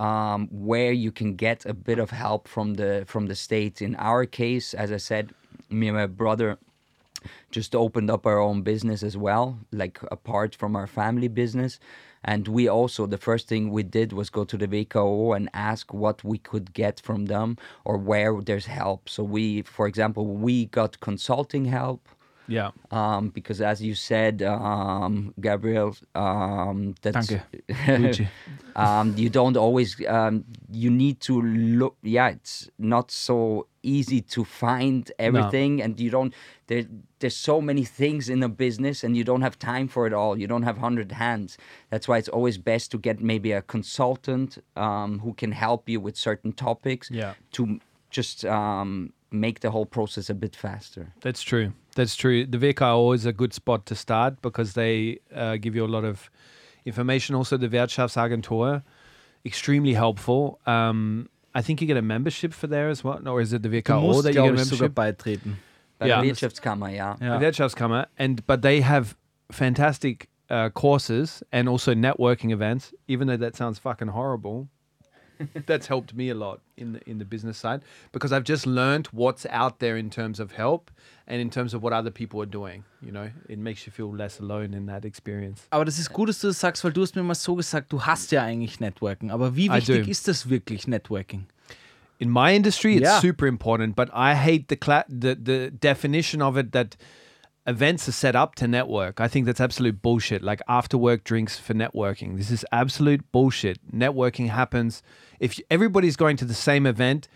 [0.00, 3.82] Um, where you can get a bit of help from the from the state.
[3.82, 5.34] In our case, as I said,
[5.68, 6.58] me and my brother
[7.50, 11.78] just opened up our own business as well, like apart from our family business.
[12.22, 15.92] And we also, the first thing we did was go to the VKO and ask
[15.92, 19.08] what we could get from them or where there's help.
[19.08, 22.08] So we, for example, we got consulting help.
[22.50, 22.70] Yeah.
[22.90, 27.30] Um, because as you said, um, Gabriel, um, that's
[28.76, 34.44] um, you don't always um, you need to look yeah it's not so easy to
[34.44, 36.34] find everything and you don't
[36.66, 36.84] there,
[37.20, 40.38] there's so many things in a business and you don't have time for it all.
[40.38, 41.58] You don't have 100 hands.
[41.90, 46.00] That's why it's always best to get maybe a consultant um, who can help you
[46.00, 47.34] with certain topics Yeah.
[47.52, 51.72] to just um, make the whole process a bit faster That's true.
[51.96, 52.46] That's true.
[52.46, 56.04] The VKO is a good spot to start because they uh, give you a lot
[56.04, 56.30] of
[56.84, 57.34] information.
[57.34, 58.82] Also, the Wirtschaftsagentur,
[59.44, 60.60] extremely helpful.
[60.66, 63.26] Um, I think you get a membership for there as well.
[63.28, 64.94] Or is it the Du WKO musst, that you get a glaube ich, sogar membership?
[64.94, 65.56] beitreten.
[65.98, 66.16] Bei Ja.
[66.20, 67.16] der Wirtschaftskammer, ja.
[67.20, 67.38] Ja.
[67.38, 69.16] The Wirtschaftskammer, and but they have
[69.50, 72.94] fantastic uh, courses and also networking events.
[73.08, 74.68] Even though that sounds fucking horrible,
[75.66, 77.80] that's helped me a lot in the in the business side
[78.12, 80.90] because I've just learned what's out there in terms of help
[81.26, 82.84] and in terms of what other people are doing.
[83.02, 85.66] You know, it makes you feel less alone in that experience.
[85.70, 87.92] Aber das ist gut, dass du das sagst, weil du hast mir mal so gesagt,
[87.92, 89.30] du hast ja eigentlich Networking.
[89.30, 91.46] Aber wie wichtig ist das wirklich, Networking?
[92.22, 93.18] in my industry it's Yeah.
[93.18, 96.98] super important but i hate the cla- the the definition of it that
[97.70, 99.20] events are set up to network.
[99.20, 100.42] I think that's absolute bullshit.
[100.42, 102.36] Like after work drinks for networking.
[102.36, 103.78] This is absolute bullshit.
[103.90, 105.02] Networking happens.
[105.38, 107.28] If everybody's going to the same event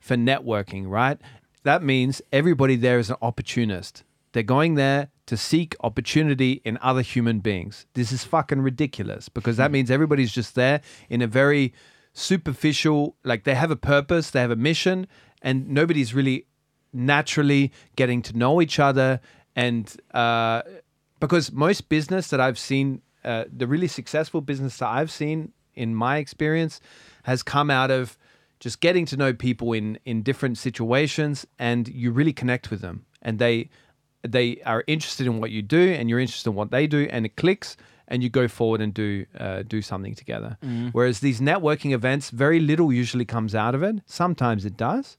[0.00, 1.18] for networking right?
[1.62, 4.02] That means everybody there is an opportunist.
[4.32, 7.86] They're going there to seek opportunity in other human beings.
[7.94, 9.74] This is fucking ridiculous because that hmm.
[9.74, 11.72] means everybody's just there in a very
[12.12, 15.06] superficial, like they have a purpose, they have a mission,
[15.40, 16.46] and nobody's really
[16.92, 19.20] naturally getting to know each other.
[19.54, 20.62] And uh,
[21.20, 25.94] because most business that I've seen, uh, the really successful business that I've seen in
[25.94, 26.80] my experience
[27.24, 28.18] has come out of
[28.60, 33.04] just getting to know people in in different situations and you really connect with them.
[33.20, 33.70] And they
[34.22, 37.26] they are interested in what you do and you're interested in what they do and
[37.26, 37.76] it clicks
[38.08, 40.58] and you go forward and do uh, do something together.
[40.92, 43.96] Whereas these networking events very little usually comes out of it.
[44.06, 45.16] Sometimes it does.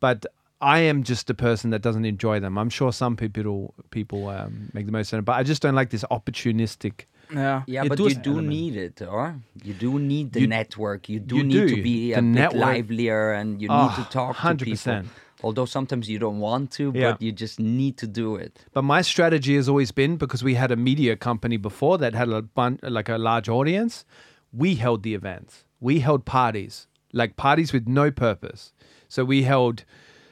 [0.00, 0.26] But
[0.60, 2.58] I am just a person that doesn't enjoy them.
[2.58, 5.74] I'm sure some people people um, make the most of it, but I just don't
[5.76, 7.04] like this opportunistic.
[7.32, 10.46] Yeah, Yeah, Ja, but you hast- do need it, or you do need the You-
[10.48, 11.08] network.
[11.08, 11.76] You do you need do.
[11.76, 15.02] to be The a bit network- livelier, and you Oh, need to talk to 100%.
[15.04, 15.10] people.
[15.44, 17.12] Although sometimes you don't want to, Yeah.
[17.12, 18.64] but you just need to do it.
[18.72, 22.28] But my strategy has always been because we had a media company before that had
[22.30, 24.04] a bun- like a large audience.
[24.52, 25.64] We held the events.
[25.80, 28.72] We held parties, like parties with no purpose.
[29.06, 29.84] So we held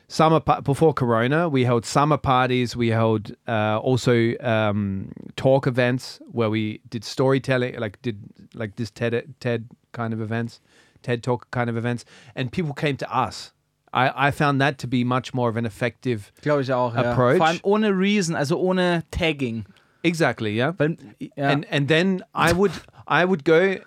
[0.09, 1.49] summer pa- before Corona.
[1.49, 2.77] We held summer parties.
[2.77, 8.19] We held uh, also um, talk events where we did storytelling, like did
[8.55, 10.61] like this TED TED kind of events,
[11.03, 12.05] TED Talk kind of events,
[12.35, 13.53] and people came to us.
[13.93, 16.33] I, I found that to be much more of an effective.
[16.43, 16.95] Glaube ich auch.
[16.95, 17.12] Ja.
[17.12, 17.39] Approach.
[17.39, 19.65] Vor allem ohne Reason, also ohne Tagging.
[20.03, 20.73] Exactly, yeah.
[20.77, 21.49] Weil, ja.
[21.49, 22.73] and and then I would
[23.09, 23.78] I would go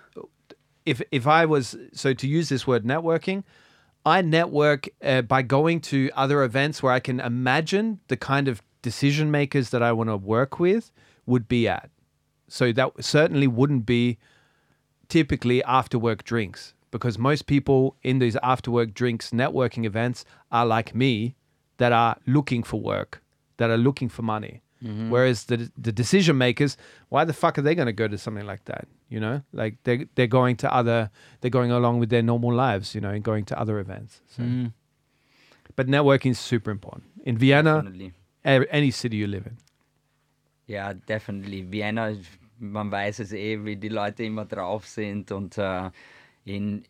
[0.84, 3.44] if if I was so to use this word networking,
[4.04, 8.62] I network uh, by going to other events where I can imagine the kind of
[8.82, 10.90] decision makers that I want to work with
[11.26, 11.90] would be at.
[12.48, 14.18] So that certainly wouldn't be
[15.08, 20.66] typically after work drinks because most people in these after work drinks networking events are
[20.66, 21.36] like me
[21.76, 23.22] that are looking for work,
[23.58, 24.62] that are looking for money.
[24.82, 26.76] Whereas the the decision makers,
[27.10, 28.88] why the fuck are they going to go to something like that?
[29.10, 32.94] You know, like they they're going to other, they're going along with their normal lives,
[32.94, 34.22] you know, and going to other events.
[34.28, 34.42] So.
[35.76, 37.84] But networking is super important in Vienna,
[38.44, 39.56] a- any city you live in.
[40.66, 41.62] Ja, definitely.
[41.62, 42.16] Vienna,
[42.58, 45.30] man weiß es eh, wie die Leute immer drauf sind.
[45.32, 45.90] Und äh,
[46.46, 46.84] in,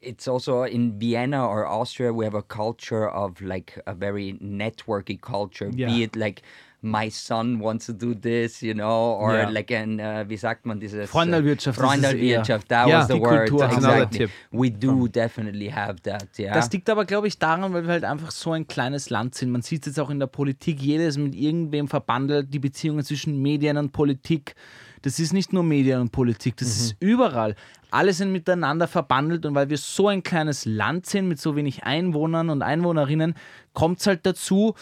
[0.00, 5.20] it's also in Vienna or Austria, we have a culture of like a very networky
[5.20, 5.70] culture.
[5.74, 5.88] Yeah.
[5.88, 6.42] Be it like
[6.82, 9.48] my son wants to do this, you know, or Yeah.
[9.50, 11.10] like an, äh, wie sagt man dieses?
[11.10, 13.48] Freundelwirtschaft, das ist Freundelwirtschaft, that Ja, was the word.
[13.48, 14.28] Kultur, exactly.
[14.52, 16.54] We do definitely have that, yeah.
[16.54, 19.50] Das liegt aber, glaube ich, daran, weil wir halt einfach so ein kleines Land sind.
[19.50, 23.04] Man sieht es jetzt auch in der Politik, jeder ist mit irgendwem verbandelt, die Beziehungen
[23.04, 24.54] zwischen Medien und Politik.
[25.02, 27.54] Das ist nicht nur Medien und Politik, das ist überall.
[27.90, 31.84] Alle sind miteinander verbandelt und weil wir so ein kleines Land sind mit so wenig
[31.84, 33.34] Einwohnern und Einwohnerinnen,
[33.72, 34.74] kommt es halt dazu,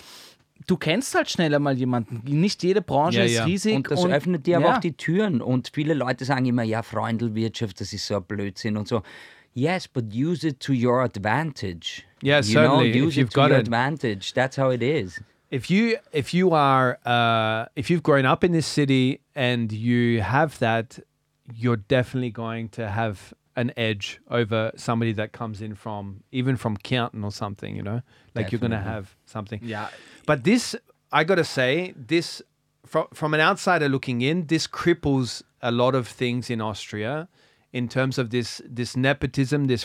[0.66, 2.22] du kennst halt schneller mal jemanden.
[2.24, 3.44] Nicht jede Branche Ja, ist ja.
[3.44, 3.76] riesig.
[3.76, 4.76] Und das öffnet dir aber ja.
[4.76, 5.40] auch die Türen.
[5.40, 9.02] Und viele Leute sagen immer, ja, Freundelwirtschaft, das ist so ein Blödsinn und so.
[9.52, 12.02] Yes, but use it to your advantage.
[12.22, 13.66] Yeah, you know, certainly, if use you've it to got your it.
[13.68, 14.32] advantage.
[14.34, 15.20] That's how it is.
[15.50, 20.20] if you if you are uh, if you've grown up in this city and you
[20.22, 20.98] have that,
[21.54, 26.76] you're definitely going to have an edge over somebody that comes in from even from
[26.76, 27.76] Canton or something.
[27.76, 28.02] You know,
[28.34, 29.60] like you're going to have something.
[29.62, 29.88] Ja,
[30.26, 30.76] But this,
[31.12, 32.42] I got to say, this
[32.84, 37.28] from from an outsider looking in, this cripples a lot of things in Austria
[37.72, 39.84] in terms of this this nepotism, this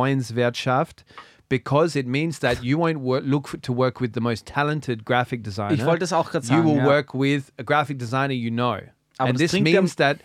[0.00, 1.04] Freundswirtschaft,
[1.48, 5.04] because it means that you won't work, look f- to work with the most talented
[5.04, 5.74] graphic designer.
[5.74, 6.86] Ich wollte es auch gerade You will ja.
[6.86, 8.80] work with a graphic designer you know,
[9.18, 10.18] Aber and this means that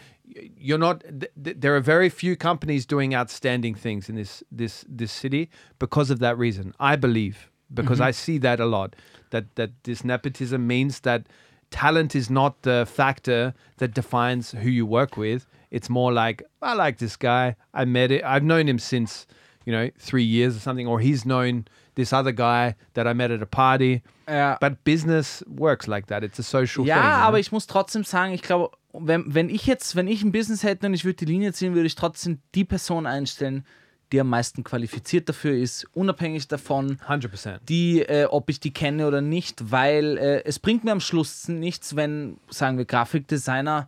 [0.58, 1.02] you're not.
[1.02, 5.50] Th- th- there are very few companies doing outstanding things in this this this city
[5.80, 6.74] because of that reason.
[6.80, 8.08] I believe because Mm-hmm.
[8.10, 8.96] I see that a lot.
[9.32, 11.28] That that this nepotism means that
[11.72, 15.46] talent is not the factor that defines who you work with.
[15.72, 17.56] It's more like I like this guy.
[17.74, 18.24] I met it.
[18.24, 19.26] I've known him since
[19.66, 21.66] you know three years or something, or he's known
[21.96, 24.02] this other guy that I met at a party.
[24.28, 24.58] Ja.
[24.60, 26.24] But business works like that.
[26.24, 27.04] It's a social Ja, thing.
[27.04, 27.28] know?
[27.28, 30.64] aber ich muss trotzdem sagen, ich glaube, wenn, wenn ich jetzt, wenn ich ein Business
[30.64, 33.66] hätte und ich würde die Linie ziehen, würde ich trotzdem die Person einstellen,
[34.12, 37.60] die am meisten qualifiziert dafür ist, unabhängig davon, 100%.
[37.68, 41.48] die, äh, ob ich die kenne oder nicht, weil äh, es bringt mir am Schluss
[41.48, 43.88] nichts, wenn, sagen wir, Grafikdesigner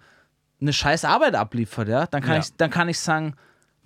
[0.60, 2.08] eine scheiß Arbeit abliefert, ja.
[2.08, 2.40] Dann kann, Ja.
[2.40, 3.36] Ich, dann kann ich sagen,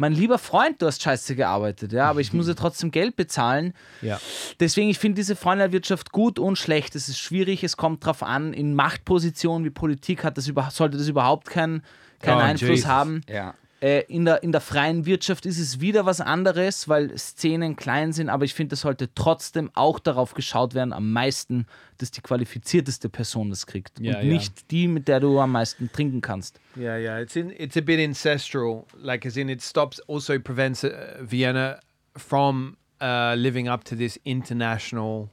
[0.02, 3.73] mein lieber Freund, du hast scheiße gearbeitet, ja, aber ich muss ja trotzdem Geld bezahlen.
[4.02, 4.19] Ja.
[4.60, 6.95] Deswegen, ich finde diese Freundewirtschaft gut und schlecht.
[6.95, 8.52] Es ist schwierig, es kommt drauf an.
[8.52, 11.84] In Machtpositionen wie Politik hat das über, sollte das überhaupt keinen
[12.19, 12.88] keinen Oh, Einfluss Jesus.
[12.88, 13.22] haben.
[13.30, 13.53] Ja.
[13.81, 18.13] Äh, in, der, in der freien Wirtschaft ist es wieder was anderes, weil Szenen klein
[18.13, 21.65] sind, aber ich finde, es sollte trotzdem auch darauf geschaut werden, am meisten,
[21.97, 24.33] dass die qualifizierteste Person das kriegt Ja, und ja.
[24.33, 26.59] nicht die, mit der du am meisten trinken kannst.
[26.77, 27.19] Yeah, yeah.
[27.19, 27.49] It's in.
[27.49, 28.85] It's a bit ancestral.
[28.97, 29.99] Like, as in, it stops.
[30.01, 31.79] Also prevents uh, Vienna
[32.15, 35.29] from uh, living up to this international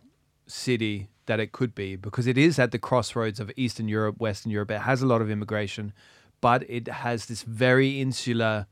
[0.46, 4.50] city that it could be, because it is at the crossroads of Eastern Europe, Western
[4.50, 4.70] Europe.
[4.70, 5.92] It has a lot of immigration,
[6.40, 8.66] but it has this very insular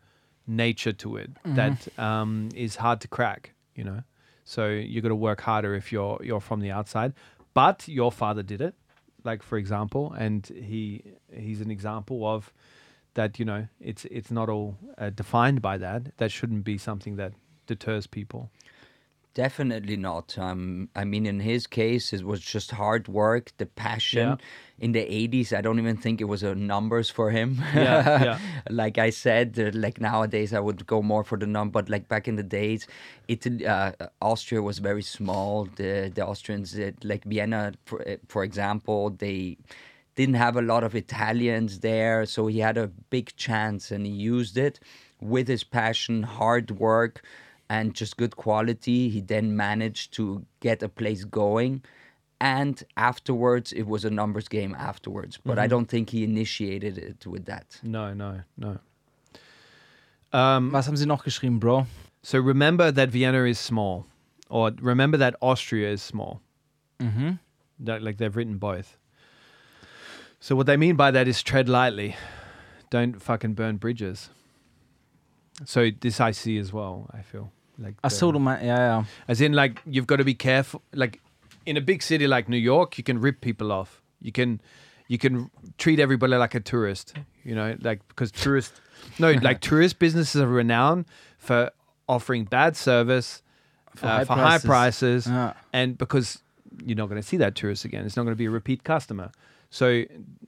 [0.46, 3.52] nature to it that um, is hard to crack.
[3.74, 4.02] You know,
[4.44, 7.12] so you've got to work harder if you're you're from the outside.
[7.54, 8.74] But your father did it
[9.26, 12.52] like for example, and he he's an example of
[13.14, 13.38] that.
[13.38, 16.16] You know, it's it's not all uh, defined by that.
[16.16, 17.34] That shouldn't be something that
[17.66, 18.50] deters people.
[19.36, 20.38] Definitely not.
[20.38, 24.28] Um, I mean, in his case, it was just hard work, the passion.
[24.28, 24.36] Yeah.
[24.78, 27.62] In the 80s, I don't even think it was a numbers for him.
[27.74, 28.38] Yeah, yeah.
[28.70, 31.82] like I said, uh, like nowadays, I would go more for the number.
[31.82, 32.86] But like back in the days,
[33.28, 33.92] Italy, uh,
[34.22, 35.68] Austria was very small.
[35.76, 39.58] The the Austrians, uh, like Vienna, for, uh, for example, they
[40.14, 44.12] didn't have a lot of Italians there, so he had a big chance and he
[44.12, 44.80] used it
[45.20, 47.22] with his passion, hard work,
[47.68, 49.08] and just good quality.
[49.08, 51.82] He then managed to get a place going.
[52.40, 55.38] And afterwards, it was a numbers game afterwards.
[55.42, 57.80] But I don't think he initiated it with that.
[57.82, 58.78] No, no, no.
[60.32, 61.86] Um, Was haben sie noch geschrieben, Bro?
[62.22, 64.04] so remember that Vienna is small,
[64.50, 66.42] or remember that Austria is small.
[67.00, 67.34] Mm-hmm.
[67.80, 68.98] That, like they've written both.
[70.40, 72.16] So what they mean by that is tread lightly,
[72.90, 74.28] don't fucking burn bridges.
[75.64, 77.08] So this I see as well.
[77.12, 79.04] I feel like Ach uh, the- so, du meinst, ja, ja.
[79.28, 80.80] As in, like, you've got to be careful.
[80.92, 81.20] Like,
[81.64, 84.00] in a big city like New York, you can rip people off.
[84.20, 84.60] You can,
[85.08, 87.14] you can treat everybody like a tourist.
[87.44, 88.72] You know, like because tourist,
[89.18, 91.04] no, like tourist businesses are renowned
[91.38, 91.70] for
[92.08, 93.42] offering bad service
[93.94, 95.24] for, uh, high for high prices.
[95.24, 95.52] prices, Ja.
[95.72, 96.38] and because
[96.84, 98.04] you're not going to see that tourist again.
[98.04, 99.30] It's not going to be a repeat customer.
[99.70, 100.04] So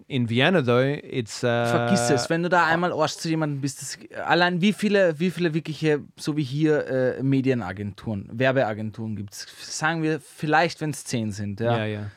[0.08, 3.82] in Vienna, though, it's uh, Vergiss es, wenn du da einmal Arsch zu jemandem bist,
[3.82, 9.46] das, allein wie viele, wie viele wirkliche, so wie hier, äh, Medienagenturen, Werbeagenturen gibt es?
[9.60, 11.60] Sagen wir vielleicht, wenn es zehn sind.
[11.60, 11.76] Ja.
[11.76, 12.10] Yeah, yeah.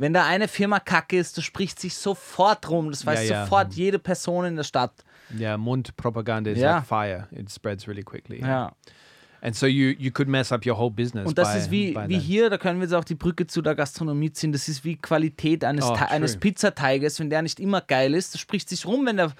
[0.00, 2.90] Wenn da eine Firma kacke ist, du sprichst sich sofort rum.
[2.90, 3.44] Das weiß Ja, ja.
[3.44, 4.92] sofort jede Person in der Stadt.
[5.36, 6.76] Yeah, Mund-propaganda is Yeah.
[6.76, 7.26] like fire.
[7.32, 8.40] It spreads really quickly.
[8.40, 8.72] Ja.
[9.40, 11.26] And so you you could mess up your whole business.
[11.26, 12.22] Und das by- ist wie, wie that.
[12.22, 14.52] hier, da können wir jetzt auch die Brücke zu der Gastronomie ziehen.
[14.52, 17.20] Das ist wie Qualität eines, Oh, eines Pizzateiges.
[17.20, 19.32] Wenn der nicht immer geil ist, das spricht sich rum, wenn der,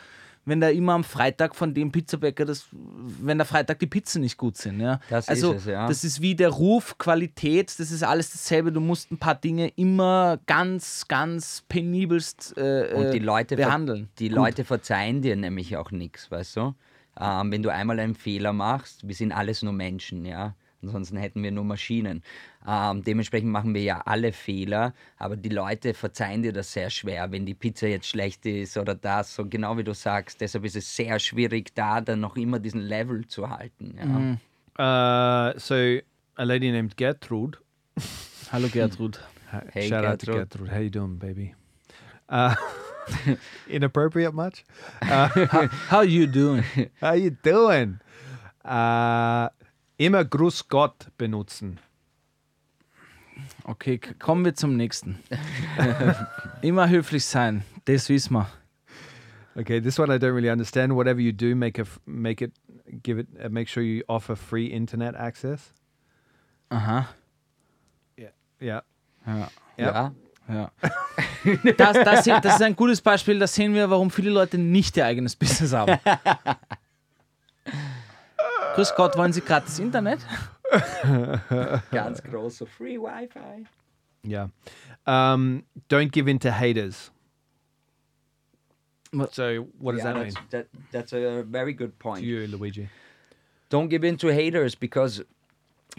[0.45, 4.37] wenn der immer am Freitag von dem Pizzabäcker, das, wenn der Freitag die Pizzen nicht
[4.39, 4.81] gut sind.
[4.81, 5.01] Ja?
[5.11, 5.89] Das ist also, es, ja.
[5.89, 8.71] Das ist wie der Ruf, Qualität, das ist alles dasselbe.
[8.73, 13.65] Du musst ein paar Dinge immer ganz, ganz penibelst äh, Und die äh, Leute, ver-
[13.67, 14.09] behandeln.
[14.21, 14.37] die Gut.
[14.37, 16.75] Leute verzeihen dir nämlich auch nichts, weißt du?
[17.21, 20.55] Ähm, wenn du einmal einen Fehler machst, wir sind alles nur Menschen, ja.
[20.83, 22.23] Ansonsten hätten wir nur Maschinen.
[22.67, 27.33] Ähm, dementsprechend machen wir ja alle Fehler, aber die Leute verzeihen dir das sehr schwer,
[27.33, 29.39] wenn die Pizza jetzt schlecht ist oder das.
[29.41, 32.83] Und genau wie du sagst, deshalb ist es sehr schwierig, da dann noch immer diesen
[32.83, 33.97] Level zu halten.
[33.99, 34.05] Ja.
[34.05, 34.39] Mhm.
[34.81, 35.75] Uh, so
[36.37, 37.59] a lady named Gertrude.
[38.53, 39.19] Hallo Gertrud.
[39.73, 40.69] Hey, Shout out to Gertrude.
[40.69, 40.71] Gertrude.
[40.71, 41.55] How you doing, baby?
[42.29, 42.55] Uh,
[43.69, 44.65] inappropriate much?
[45.03, 46.65] How you doing?
[47.01, 48.01] How you doing?
[48.65, 49.49] Uh,
[49.99, 51.79] immer Gruß Gott benutzen.
[53.65, 55.19] Okay, kommen wir zum nächsten.
[56.63, 58.49] Immer höflich sein, das wissen wir.
[59.57, 60.95] Okay, this one I don't really understand.
[60.95, 62.53] Whatever you do, make a make it
[63.03, 65.73] give it uh, make sure you offer free internet access.
[66.71, 67.03] Uh huh.
[68.17, 68.29] Yeah.
[68.61, 68.81] Yeah.
[69.27, 69.51] Yep.
[69.79, 70.11] Yeah.
[70.49, 70.71] Ja.
[71.77, 75.07] Das, das, das ist ein gutes Beispiel, da sehen wir, warum viele Leute nicht ihr
[75.07, 75.99] eigenes Business haben.
[78.75, 80.21] Grüß Gott, wollen Sie gratis Internet?
[81.91, 83.67] Ganz groß, so Free Wi-Fi.
[84.27, 84.51] Yeah.
[85.07, 87.11] Um, don't give in to haters.
[89.31, 92.21] So what does Yeah, that mean that's, that, that's a very good point.
[92.21, 92.89] to you, Luigi?
[93.71, 95.25] Don't give in to haters, because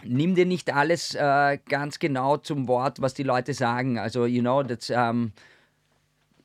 [0.05, 3.97] nimm dir nicht alles äh, ganz genau zum Wort, was die Leute sagen.
[3.97, 5.31] Also, you know, that's um,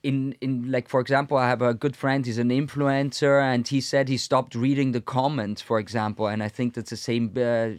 [0.02, 2.26] in in like for example, I have a good friend.
[2.26, 6.26] He's an influencer, and he said he stopped reading the comments, for example.
[6.26, 7.78] And I think that's the same uh,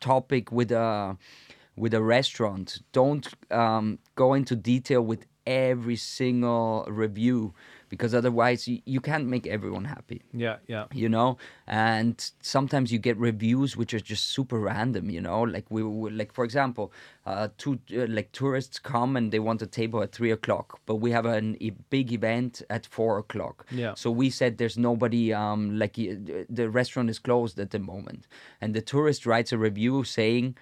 [0.00, 1.16] topic with a
[1.76, 2.80] with a restaurant.
[2.92, 7.54] Don't um, go into detail with every single review
[7.92, 10.22] because otherwise you, you can't make everyone happy.
[10.32, 10.86] Yeah, yeah.
[10.94, 11.36] you know?
[11.66, 15.42] And sometimes you get reviews which are just super random you know?
[15.42, 16.90] Like we, we like for example
[17.26, 20.96] uh, two uh, like tourists come and they want a table at three o'clock but
[20.96, 23.66] we have an, a big event at four o'clock.
[23.70, 23.92] Yeah.
[23.92, 28.26] so we said there's nobody um like the restaurant is closed at the moment.
[28.62, 30.56] And the tourist writes a review saying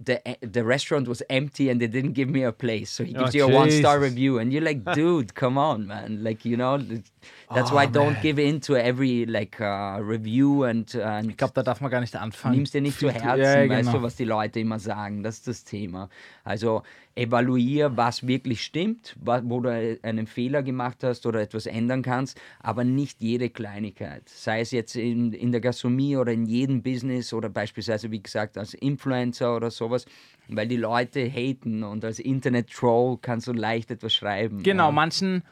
[0.00, 2.88] the the restaurant was empty and they didn't give me a place.
[2.90, 5.86] So he gives Oh, you a one star review, and you're like, dude, come on,
[5.88, 6.22] man.
[6.22, 6.78] Like you know,
[7.52, 8.22] that's why Oh, don't man.
[8.22, 12.00] give in to every like uh, review and and Ich glaube, da darf man gar
[12.00, 12.54] nicht anfangen.
[12.56, 15.22] nimm's dir nicht zu Herzen, Ja, ja, weißt du, was die Leute immer sagen.
[15.24, 16.08] Das ist das Thema.
[16.44, 16.82] Also
[17.18, 22.84] evaluier, was wirklich stimmt, wo du einen Fehler gemacht hast oder etwas ändern kannst, aber
[22.84, 24.28] nicht jede Kleinigkeit.
[24.28, 28.56] Sei es jetzt in, in der Gastronomie oder in jedem Business oder beispielsweise, wie gesagt,
[28.56, 30.06] als Influencer oder sowas,
[30.48, 34.62] weil die Leute haten und als Internet-Troll kannst du leicht etwas schreiben.
[34.62, 34.92] Genau, Ja.
[34.92, 35.42] manchen,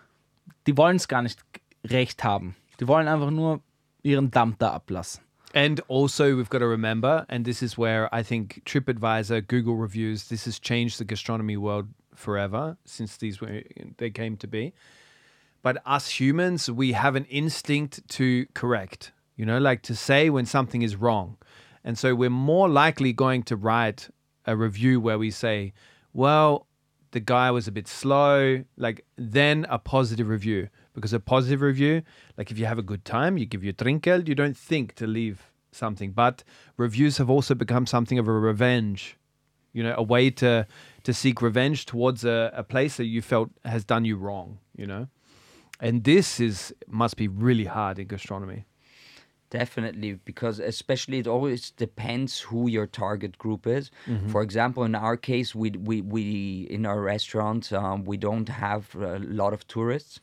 [0.66, 1.40] die wollen es gar nicht
[1.84, 2.54] recht haben.
[2.80, 3.60] Die wollen einfach nur
[4.02, 5.22] ihren Dampf da ablassen.
[5.56, 10.28] And also, we've got to remember, and this is where I think TripAdvisor, Google reviews,
[10.28, 13.62] this has changed the gastronomy world forever since these were
[13.96, 14.74] they came to be.
[15.62, 20.44] But us humans, we have an instinct to correct, you know, like to say when
[20.44, 21.38] something is wrong.
[21.82, 24.10] And so we're more likely going to write
[24.44, 25.72] a review where we say,
[26.12, 26.66] well,
[27.12, 30.68] the guy was a bit slow, like then a positive review.
[30.96, 32.02] Because a positive review,
[32.38, 35.06] like if you have a good time, you give your trinkel, you don't think to
[35.06, 36.10] leave something.
[36.12, 36.42] But
[36.78, 39.16] reviews have also become something of a revenge,
[39.74, 40.66] you know, a way to
[41.02, 44.86] to seek revenge towards a, a place that you felt has done you wrong, you
[44.86, 45.06] know.
[45.78, 48.64] And this is must be really hard in gastronomy.
[49.50, 53.90] Definitely, because especially it always depends who your target group is.
[54.32, 58.94] For example, in our case, we we, we in our restaurant um, we don't have
[58.96, 60.20] a lot of tourists,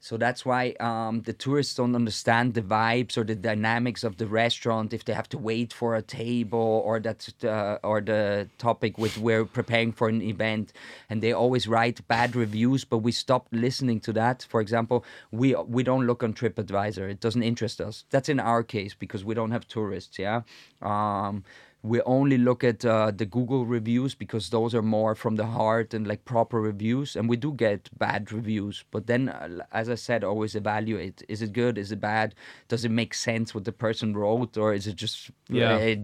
[0.00, 4.26] so that's why um, the tourists don't understand the vibes or the dynamics of the
[4.26, 4.92] restaurant.
[4.92, 9.18] If they have to wait for a table or that uh, or the topic with
[9.18, 10.72] we're preparing for an event,
[11.10, 12.84] and they always write bad reviews.
[12.84, 14.46] But we stopped listening to that.
[14.48, 17.10] For example, we we don't look on TripAdvisor.
[17.10, 18.04] It doesn't interest us.
[18.10, 20.18] That's in our case because we don't have tourists.
[20.18, 20.42] Yeah.
[20.80, 21.44] Um,
[21.82, 25.94] we only look at uh, the Google reviews because those are more from the heart
[25.94, 27.14] and like proper reviews.
[27.14, 31.40] And we do get bad reviews, but then, uh, as I said, always evaluate: is
[31.40, 31.78] it good?
[31.78, 32.34] Is it bad?
[32.66, 35.94] Does it make sense what the person wrote, or is it just Yeah.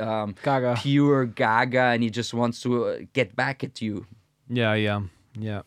[0.00, 0.76] uh, um, Gaga.
[0.78, 4.06] pure gaga, and he just wants to uh, get back at you?
[4.48, 5.02] Yeah, yeah,
[5.38, 5.62] yeah.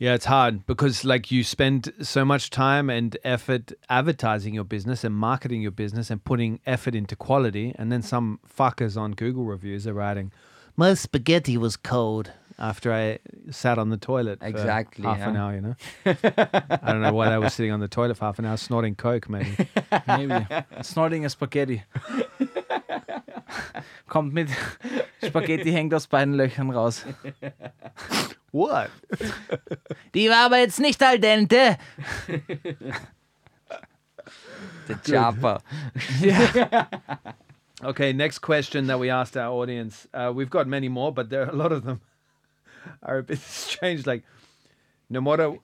[0.00, 5.04] Yeah, it's hard because like you spend so much time and effort advertising your business
[5.04, 9.44] and marketing your business and putting effort into quality, and then some fuckers on Google
[9.44, 10.32] reviews are writing,
[10.74, 13.18] "My spaghetti was cold." After I
[13.50, 15.76] sat on the toilet for Exactly, half an hour, you know.
[16.04, 18.94] I don't know why they were sitting on the toilet for half an hour snorting
[18.94, 19.56] coke, maybe.
[20.06, 20.46] Maybe.
[20.82, 21.82] Snorting a Spaghetti.
[24.08, 24.50] Kommt mit
[25.24, 27.06] Spaghetti hängt aus beiden Löchern raus.
[28.52, 28.90] what?
[30.14, 31.78] Die war aber jetzt nicht al dente.
[34.86, 35.60] The chopper.
[37.82, 40.06] Okay, next question that we asked our audience.
[40.12, 42.02] Uh, we've got many more, but there are a lot of them
[43.02, 44.06] are a bit strange.
[44.06, 44.24] Like,
[45.08, 45.54] no matter,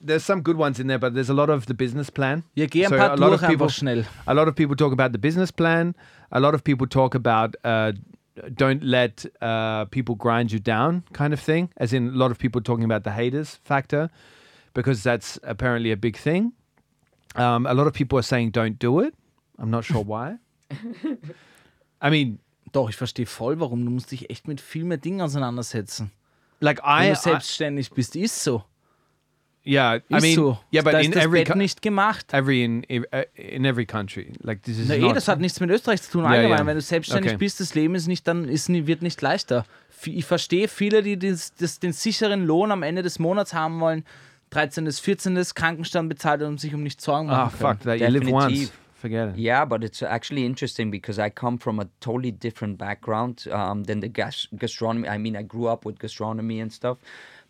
[0.00, 2.44] there's some good ones in there, but there's a lot of the business plan.
[2.56, 4.04] Geh So a lot of people, schnell.
[4.26, 5.94] a lot of people talk about the business plan.
[6.32, 7.92] A lot of people talk about uh,
[8.54, 11.70] don't let uh, people grind you down, kind of thing.
[11.76, 14.10] As in, a lot of people talking about the haters factor,
[14.74, 16.52] because that's apparently a big thing.
[17.36, 19.14] Um, a lot of people are saying don't do it.
[19.58, 20.38] I'm not sure why.
[22.00, 22.38] I mean,
[22.72, 23.84] Doch, ich verstehe voll, warum.
[23.84, 26.10] Du musst dich echt mit viel mehr Dingen auseinandersetzen.
[26.64, 28.64] Like Wenn I, du I selbstständig bist, ist so.
[29.66, 30.58] yeah, I mean, so.
[30.72, 32.32] yeah, but da in every Bett nicht gemacht.
[32.34, 35.58] every in in uh, in every country, like this is Na, eh, das hat nichts
[35.60, 36.24] mit Österreich zu tun.
[36.24, 36.66] Ja, Allgemein, ja.
[36.66, 37.38] wenn du selbstständig Okay.
[37.38, 39.64] bist, das Leben ist nicht dann ist, wird nicht leichter.
[40.06, 44.04] Ich verstehe viele, die das, das, den sicheren Lohn am Ende des Monats haben wollen.
[44.50, 45.42] 13., 14.
[45.54, 47.98] Krankenstand bezahlt und sich um nichts Sorgen Ah, machen fuck können.
[47.98, 48.12] that.
[48.12, 48.72] You live once.
[49.04, 49.36] Forget it.
[49.36, 54.00] Yeah, but it's actually interesting because I come from a totally different background um, than
[54.00, 55.06] the gas- gastronomy.
[55.10, 56.96] I mean, I grew up with gastronomy and stuff,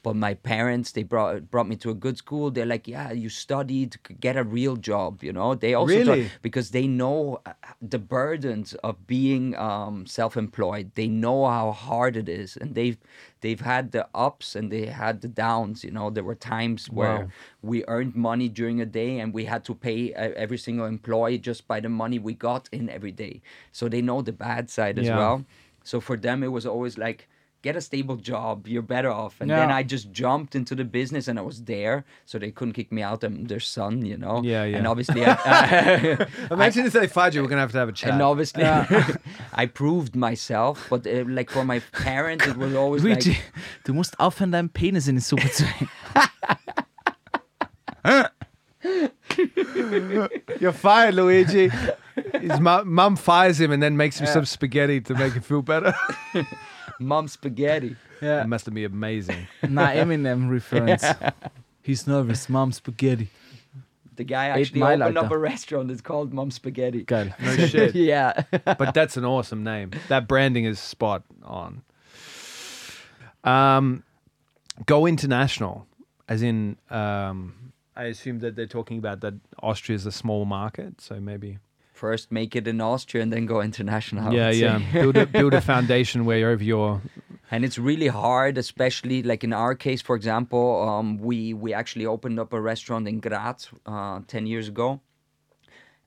[0.04, 2.50] but my parents they brought brought me to a good school.
[2.52, 5.24] They're like, yeah, you studied, get a real job.
[5.26, 7.52] You know, they also taught- because they know uh,
[7.94, 10.92] the burdens of being um, self-employed.
[10.94, 12.98] They know how hard it is, and they've
[13.40, 15.84] they've had the ups and they had the downs.
[15.84, 17.28] You know, there were times where Wow.
[17.62, 21.38] we earned money during a day and we had to pay uh, every single employee
[21.38, 23.40] just by the money we got in every day.
[23.72, 25.16] So they know the bad side as Yeah.
[25.18, 25.44] well.
[25.82, 27.28] So for them, it was always like,
[27.64, 29.40] get a stable job, you're better off.
[29.40, 32.04] And then I just jumped into the business and I was there.
[32.26, 33.24] So they couldn't kick me out.
[33.24, 34.42] I'm their son, you know?
[34.44, 34.76] Yeah, yeah.
[34.76, 38.12] And obviously, I, Imagine if they fired you, we're gonna have to have a chat.
[38.12, 38.64] and obviously,
[39.62, 40.86] I proved myself.
[40.90, 43.52] But uh, like for my parents, it was always Luigi, like,
[43.84, 45.64] du musst aufhören, deinen Penis in die Suppe zu.
[50.60, 51.70] You're fired, Luigi.
[52.40, 55.62] His mum, mum fires him and then makes him some spaghetti to make him feel
[55.62, 55.94] better.
[57.00, 57.96] mom spaghetti.
[58.20, 58.42] Yeah.
[58.42, 59.46] It must have been amazing.
[59.68, 61.04] Na, Eminem reference.
[61.82, 63.28] He's nervous, mom spaghetti.
[64.16, 65.36] The guy Eight actually Mile, opened up Alter.
[65.36, 65.90] a restaurant.
[65.90, 67.04] It's called Mom Spaghetti.
[67.04, 67.34] Geil.
[67.40, 67.96] No shit.
[67.96, 68.44] yeah.
[68.64, 69.90] but that's an awesome name.
[70.08, 71.82] That branding is spot on.
[73.42, 74.04] Um,
[74.86, 75.86] go international,
[76.28, 81.00] as in, um, I assume that they're talking about that Austria is a small market,
[81.00, 81.58] so maybe.
[82.04, 84.30] First, make it in Austria and then go international.
[84.30, 84.78] Yeah, yeah.
[84.92, 87.00] build a build a foundation wherever you're.
[87.50, 92.04] and it's really hard, especially like in our case, for example, um, we we actually
[92.04, 95.00] opened up a restaurant in Graz uh, ten years ago,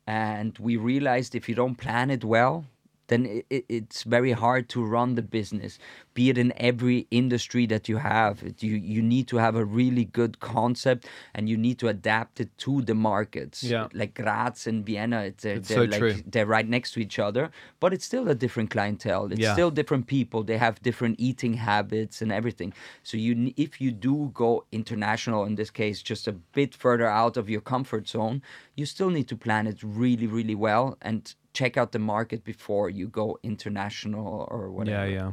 [0.06, 2.66] and we realized if you don't plan it well,
[3.08, 5.80] then it, it, it's very hard to run the business.
[6.14, 9.66] Be it in every industry that you have, It- you you need to have a
[9.66, 13.64] really good concept, and you need to adapt it to the markets.
[13.64, 13.88] Yeah.
[13.94, 16.16] like Graz and Vienna, it's, they're, It's they're so like true.
[16.32, 19.26] they're right next to each other, but it's still a different clientele.
[19.32, 19.54] It's Yeah.
[19.54, 20.44] still different people.
[20.44, 22.74] They have different eating habits and everything.
[23.04, 27.38] So you, if you do go international, in this case, just a bit further out
[27.38, 28.42] of your comfort zone,
[28.76, 32.90] you still need to plan it really, really well and check out the market before
[33.00, 35.08] you go international or whatever.
[35.10, 35.32] Yeah, yeah,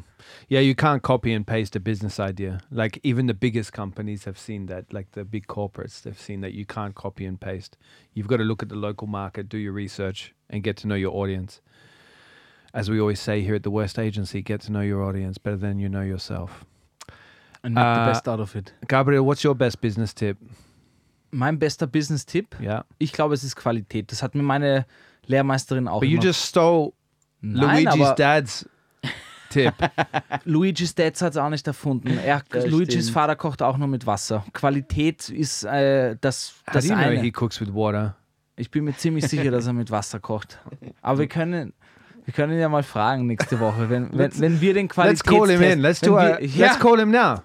[0.48, 0.60] yeah.
[0.68, 2.58] You can't copy and paste a business idea.
[2.70, 4.84] Like even the biggest companies have seen that.
[4.92, 7.76] Like the big corporates, they've seen that you can't copy and paste.
[8.14, 10.96] You've got to look at the local market, do your research, and get to know
[10.96, 11.60] your audience.
[12.72, 15.56] As we always say here at the Worst Agency, get to know your audience better
[15.58, 16.64] than you know yourself.
[17.62, 18.72] And make Uh, the best out of it.
[18.88, 20.36] Gabriel, what's your best business tip?
[21.30, 24.10] Mein bester Business-Tipp, Yeah, ich glaube, es ist Qualität.
[24.12, 24.86] Das hat mir meine
[25.26, 26.92] Lehrmeisterin auch but you immer- just stole
[27.40, 28.68] Nein, Luigi's dad's
[29.50, 29.74] tip.
[30.44, 32.18] Luigi's Dad hat es auch nicht erfunden.
[32.18, 33.10] Er, Luigi's stimmt.
[33.14, 34.44] Vater kocht auch nur mit Wasser.
[34.52, 37.20] Qualität ist äh, das, How das do you know eine.
[37.20, 38.16] he cooks with water?
[38.56, 40.58] Ich bin mir ziemlich sicher, dass er mit Wasser kocht.
[41.02, 41.72] Aber wir können,
[42.24, 45.38] wir können ihn ja mal fragen nächste Woche, wenn, wenn, wenn wir den Let's Qualitätstest...
[45.38, 45.78] call him in.
[45.80, 47.42] Let's do wir, a, ja, Let's call him now.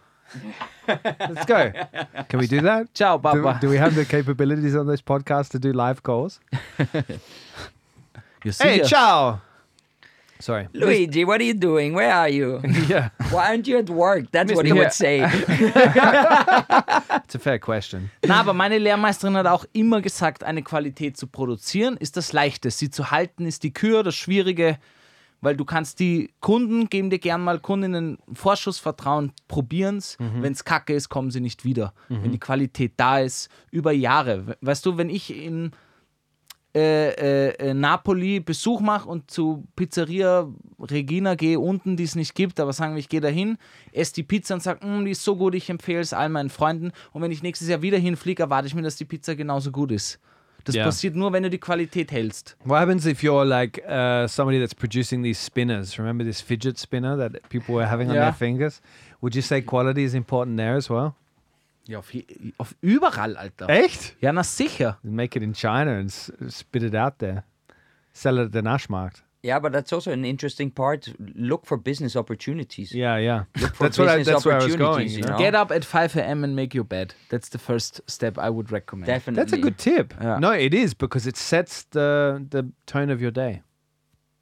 [0.88, 1.72] Let's go.
[2.30, 2.94] Can we do that?
[2.94, 3.58] Ciao, Do, Papa.
[3.62, 6.40] do we have the capabilities on this podcast to do live calls?
[8.46, 8.86] Ja, Hey, sicher.
[8.88, 9.42] ciao.
[10.40, 10.70] Sorry.
[10.74, 11.94] Luigi, what are you doing?
[11.94, 12.62] Where are you?
[12.88, 14.32] yeah, Why aren't you at work?
[14.32, 15.20] That's what he would say.
[15.22, 15.76] it's
[17.36, 18.10] a fair question.
[18.26, 22.72] Na, aber meine Lehrmeisterin hat auch immer gesagt, eine Qualität zu produzieren ist das Leichte.
[22.72, 24.78] Sie zu halten ist die Kür, das Schwierige,
[25.42, 30.18] weil du kannst die Kunden, geben dir gern mal Kundinnen Vorschussvertrauen, probieren's.
[30.20, 31.94] Wenn es kacke ist, kommen sie nicht wieder.
[32.10, 34.48] Wenn die Qualität da ist, über Jahre.
[34.48, 35.72] We- Weißt du, wenn ich in
[36.76, 40.48] äh, äh, äh, Napoli Besuch mache und zu Pizzeria
[40.80, 43.58] Regina gehe, unten, die es nicht gibt, aber sagen wir, ich gehe dahin,
[43.92, 46.52] esse die Pizza und sage, "Mm, die ist so gut, ich empfehle es all meinen
[46.52, 46.92] Freunden.
[47.12, 49.92] Und wenn ich nächstes Jahr wieder hinfliege, erwarte ich mir, dass die Pizza genauso gut
[49.92, 50.20] ist.
[50.66, 50.84] Das Ja.
[50.86, 52.56] passiert nur, wenn du die Qualität hältst.
[52.66, 55.98] What happens if you're like uh, somebody that's producing these spinners?
[55.98, 58.26] Remember this fidget spinner that people were having on Yeah.
[58.26, 58.82] their fingers?
[59.22, 61.14] Would you say quality is important there as well?
[61.88, 62.12] Ja, auf,
[62.58, 63.68] auf überall, Alter.
[63.70, 64.16] Echt?
[64.22, 65.00] Ja, na sicher.
[65.02, 67.44] Make it in China and spit it out there.
[68.14, 69.24] Sell it at the Naschmarkt.
[69.42, 71.08] Yeah, but that's also an interesting part.
[71.36, 72.94] Look for business opportunities.
[72.94, 73.44] Yeah, yeah.
[73.74, 75.08] for That's what I, business that's where I was going.
[75.08, 75.32] you you know?
[75.32, 75.38] know?
[75.38, 76.44] Get up at 5 a.m.
[76.44, 77.14] and make your bed.
[77.30, 79.08] That's the first step I would recommend.
[79.08, 79.42] Definitely.
[79.42, 80.14] That's a good tip.
[80.20, 80.40] Yeah.
[80.40, 83.62] No, it is because it sets the the tone of your day.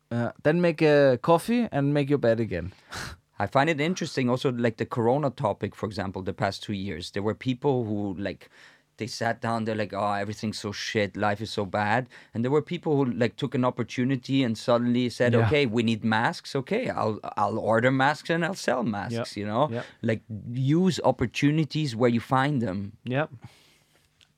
[0.10, 2.74] Uh, then make a coffee and make your bed again.
[3.40, 7.12] I find it interesting also like the corona topic, for example, the past two years.
[7.12, 8.50] There were people who like
[8.98, 12.08] they sat down, they're like, Oh, everything's so shit, life is so bad.
[12.34, 15.46] And there were people who like took an opportunity and suddenly said, Yeah.
[15.46, 19.70] Okay, we need masks, okay, I'll I'll order masks and I'll sell masks, you know?
[19.72, 19.86] Yep.
[20.02, 20.22] Like
[20.54, 22.94] use opportunities where you find them.
[23.06, 23.30] Yep.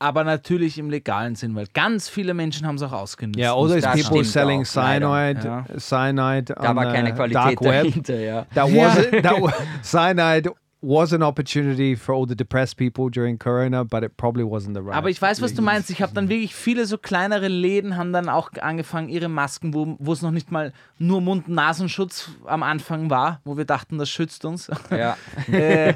[0.02, 3.38] aber natürlich im legalen Sinn, weil ganz viele Menschen haben es auch ausgenutzt.
[3.38, 5.66] Yeah, all those Das people stimmt selling auch, cyanide, Ja.
[5.78, 7.84] cyanide Da on war keine uh, Qualität dark web.
[7.84, 8.46] dahinter, ja.
[8.56, 9.54] That was that was,
[9.84, 14.76] cyanide was an opportunity for all the depressed people during Corona, but it probably wasn't
[14.76, 14.96] the right.
[14.96, 15.90] Aber ich weiß, was du meinst.
[15.90, 19.98] Ich habe dann wirklich viele so kleinere Läden haben dann auch angefangen, ihre Masken, wo,
[20.00, 24.46] wo es noch nicht mal nur Mund-Nasenschutz am Anfang war, wo wir dachten, das schützt
[24.46, 24.72] uns.
[24.90, 25.18] ja.
[25.52, 25.94] äh,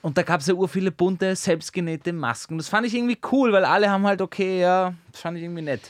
[0.00, 2.56] und da gab es ja ur viele bunte, selbstgenähte Masken.
[2.56, 5.62] Das fand ich irgendwie cool, weil alle haben halt, okay, ja, das fand ich irgendwie
[5.62, 5.82] nett.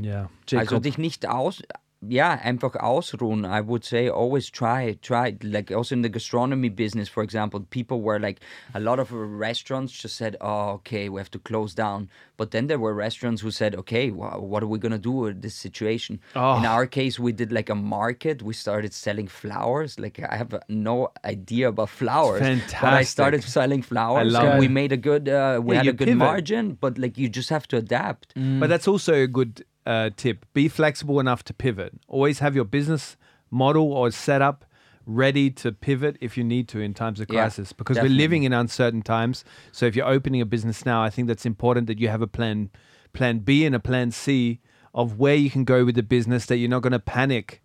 [0.00, 0.30] Yeah.
[0.54, 1.62] Also dich nicht aus,
[2.02, 3.44] ja, einfach ausruhen.
[3.44, 5.36] I would say always try, try.
[5.42, 8.40] Like also in the gastronomy business, for example, people were like,
[8.74, 12.08] a lot of restaurants just said, oh, okay, we have to close down.
[12.36, 15.10] But then there were restaurants who said, okay, wha- what are we going to do
[15.12, 16.20] with this situation?
[16.34, 18.42] In our case, we did like a market.
[18.42, 19.98] We started selling flowers.
[19.98, 22.40] Like I have no idea about flowers.
[22.80, 24.32] But I started selling flowers.
[24.32, 24.58] love and it.
[24.60, 26.18] we made a good, uh, we Yeah, had a good pivot.
[26.18, 28.32] margin, but like you just have to adapt.
[28.34, 30.46] But that's also a good uh, tip.
[30.52, 31.92] Be flexible enough to pivot.
[32.08, 33.16] Always have your business
[33.50, 34.64] model or setup
[35.06, 38.16] ready to pivot if you need to in times of Yeah, crisis because definitely.
[38.16, 39.44] we're living in uncertain times.
[39.72, 42.26] So if you're opening a business now, I think that's important that you have a
[42.28, 42.70] plan
[43.12, 44.60] plan B and a plan C
[44.94, 47.60] of where you can go with the business that you're not going to panic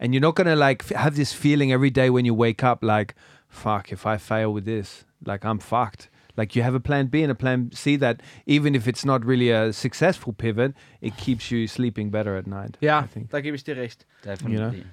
[0.00, 2.82] and you're not going to like have this feeling every day when you wake up
[2.82, 3.14] like
[3.48, 6.08] fuck if I fail with this like I'm fucked.
[6.36, 9.24] Like you have a plan B and a plan C that even if it's not
[9.24, 12.76] really a successful pivot, it keeps you sleeping better at night.
[12.80, 13.30] I Ja, think.
[13.30, 14.06] da gebe ich dir recht.
[14.24, 14.84] Definitely.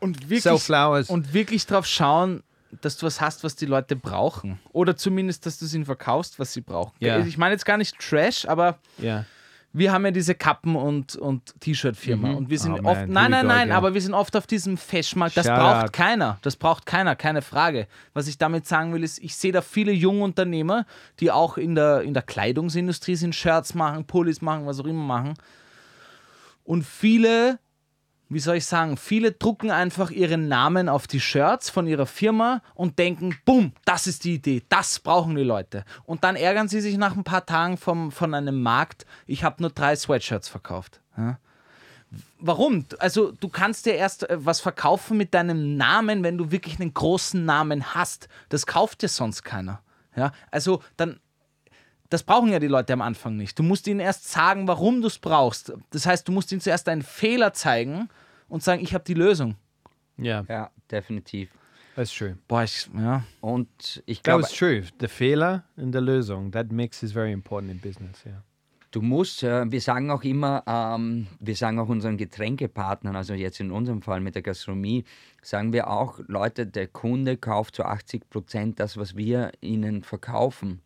[0.00, 1.10] Und Sell wirklich, flowers.
[1.10, 2.42] und wirklich drauf schauen,
[2.82, 4.60] dass du was hast, was die Leute brauchen.
[4.72, 6.92] Oder zumindest, dass du es ihnen verkaufst, was sie brauchen.
[7.00, 7.18] Ja.
[7.24, 9.24] Ich meine jetzt gar nicht Trash, aber yeah.
[9.72, 12.32] Wir haben ja diese Kappen- und, und T-Shirt-Firma.
[12.32, 14.76] Und wir sind Oh, oft, man, nein, nein, nein, aber wir sind oft auf diesem
[14.78, 15.36] Fashionmarkt.
[15.36, 15.92] Das Shout braucht out.
[15.92, 16.38] keiner.
[16.42, 17.86] Das braucht keiner, keine Frage.
[18.14, 20.86] Was ich damit sagen will, ist, ich sehe da viele junge Unternehmer,
[21.20, 25.04] die auch in der, in der Kleidungsindustrie sind, Shirts machen, Pullis machen, was auch immer
[25.04, 25.34] machen.
[26.64, 27.58] Und viele,
[28.28, 32.62] wie soll ich sagen, viele drucken einfach ihren Namen auf die Shirts von ihrer Firma
[32.74, 35.84] und denken, bumm, das ist die Idee, das brauchen die Leute.
[36.04, 39.62] Und dann ärgern sie sich nach ein paar Tagen vom, von einem Markt, ich habe
[39.62, 41.00] nur drei Sweatshirts verkauft.
[41.16, 41.38] Ja?
[42.38, 42.86] Warum?
[42.98, 46.94] Also du kannst dir erst äh, was verkaufen mit deinem Namen, wenn du wirklich einen
[46.94, 48.28] großen Namen hast.
[48.48, 49.82] Das kauft dir sonst keiner.
[50.16, 50.32] Ja?
[50.50, 51.20] Also dann
[52.10, 53.58] das brauchen ja die Leute am Anfang nicht.
[53.58, 55.72] Du musst ihnen erst sagen, warum du es brauchst.
[55.90, 58.08] Das heißt, du musst ihnen zuerst einen Fehler zeigen
[58.48, 59.56] und sagen, ich habe die Lösung.
[60.18, 61.50] Yeah, Ja, definitiv.
[61.94, 62.36] that's true.
[62.48, 63.22] Boah, ich, ja.
[63.40, 64.82] Und ich That glaube, was true.
[65.00, 66.50] The Fehler and the Lösung.
[66.52, 68.24] That mix is very important in business.
[68.24, 68.42] Yeah.
[68.90, 73.60] du musst, äh, wir sagen auch immer, ähm, wir sagen auch unseren Getränkepartnern, also jetzt
[73.60, 75.04] in unserem Fall mit der Gastronomie,
[75.42, 80.80] sagen wir auch, Leute, der Kunde kauft zu 80 Prozent das, was wir ihnen verkaufen.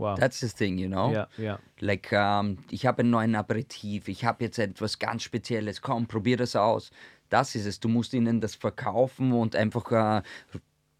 [0.00, 0.16] Wow.
[0.16, 1.12] That's the thing, you know?
[1.12, 1.58] yeah, yeah.
[1.78, 6.38] Like, ähm, ich habe einen neuen Aperitif, ich habe jetzt etwas ganz Spezielles, komm, probier
[6.38, 6.90] das aus.
[7.28, 7.78] Das ist es.
[7.78, 10.22] Du musst ihnen das verkaufen und einfach äh,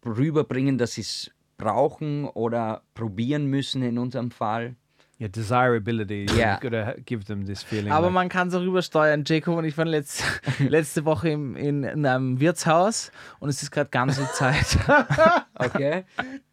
[0.05, 4.75] rüberbringen, dass sie es brauchen oder probieren müssen in unserem Fall.
[5.21, 6.25] Yeah, desirability.
[6.35, 6.53] Yeah.
[6.55, 7.91] You've got to give them this feeling.
[7.91, 9.23] Aber like- man kann es auch übersteuern.
[9.23, 10.23] Jacob und ich waren letzt,
[10.59, 14.77] letzte Woche im, in, in einem Wirtshaus und es ist gerade ganz viel Zeit.
[15.53, 16.05] Okay?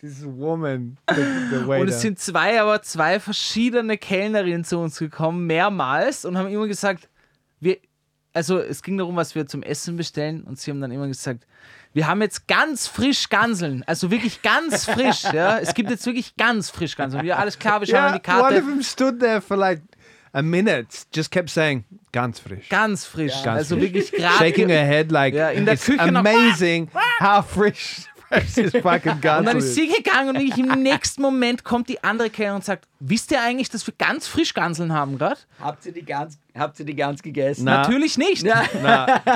[0.02, 1.14] this woman, the,
[1.50, 1.80] the waiter.
[1.80, 6.66] Und es sind zwei, aber zwei verschiedene Kellnerinnen zu uns gekommen, mehrmals, und haben immer
[6.66, 7.08] gesagt,
[7.58, 7.78] wir,
[8.34, 11.46] also es ging darum, was wir zum Essen bestellen, und sie haben dann immer gesagt,
[11.98, 15.58] wir haben jetzt ganz frisch Ganseln, also wirklich ganz frisch, ja.
[15.58, 17.24] Es gibt jetzt wirklich ganz frisch Ganseln.
[17.24, 18.56] Wir, alles klar, wir schauen yeah, an die one Karte.
[18.58, 19.82] of them stood there for like
[20.32, 22.68] a minute, just kept saying, ganz frisch.
[22.68, 23.84] Ganz frisch, Ganz also frisch.
[23.92, 24.38] wirklich gerade.
[24.38, 26.88] Shaking her head like, Ja, in der it's Küche noch- amazing
[27.20, 29.74] how fresh, fresh this fucking Und dann ganz ist is.
[29.74, 33.40] sie gegangen und ich, im nächsten Moment kommt die andere Kellnerin und sagt, wisst ihr
[33.42, 35.38] eigentlich, dass wir ganz frisch Ganseln haben gerade?
[35.60, 37.64] Habt ihr die ganz, habt ihr die ganz gegessen?
[37.64, 37.78] Na.
[37.82, 38.44] Natürlich nicht.
[38.44, 38.66] Nah,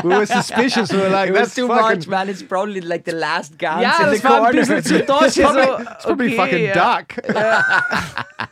[0.02, 0.90] we were suspicious.
[0.93, 2.28] We were like, It was that's too fucking, much, man.
[2.28, 4.60] It's probably like the last guns Ja, in das the war ein corner.
[4.60, 5.36] bisschen zu deutsch.
[5.36, 6.74] It's probably, so, it's probably okay, fucking ja.
[6.74, 8.48] duck.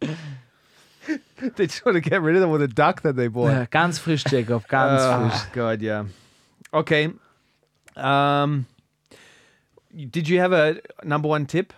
[1.56, 3.52] they just want to get rid of them with a duck that they bought.
[3.52, 5.52] Ja, ganz frisch, Jacob, ganz Oh, frisch.
[5.52, 6.04] God, yeah.
[6.72, 7.12] Okay.
[7.96, 8.66] Um,
[10.06, 11.72] did you have a number one tip?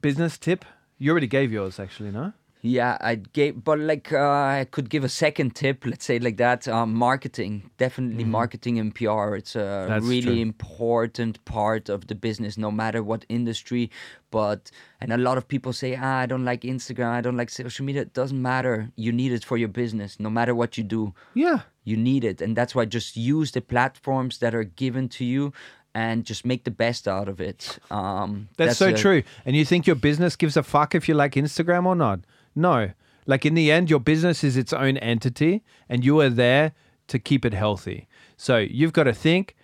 [0.00, 0.64] Business tip?
[0.98, 2.32] You already gave yours, actually, no?
[2.66, 5.84] Yeah, I gave, but like uh, I could give a second tip.
[5.84, 6.66] Let's say like that.
[6.66, 9.34] Um, marketing, definitely marketing and PR.
[9.34, 9.88] It's a Mm-hmm.
[9.90, 10.40] That's really true.
[10.40, 13.90] important part of the business, no matter what industry.
[14.30, 17.10] But and a lot of people say, ah, I don't like Instagram.
[17.10, 18.00] I don't like social media.
[18.00, 18.90] It doesn't matter.
[18.96, 21.12] You need it for your business, no matter what you do.
[21.34, 21.60] Yeah.
[21.84, 25.52] You need it, and that's why just use the platforms that are given to you.
[25.94, 27.78] And just make the best out of it.
[27.90, 29.22] Um, That's, so a- true.
[29.44, 32.20] And you think your business gives a fuck if you like Instagram or not?
[32.54, 32.90] No.
[33.26, 36.72] Like in the end, your business is its own entity and you are there
[37.08, 38.08] to keep it healthy.
[38.36, 39.54] So you've got to think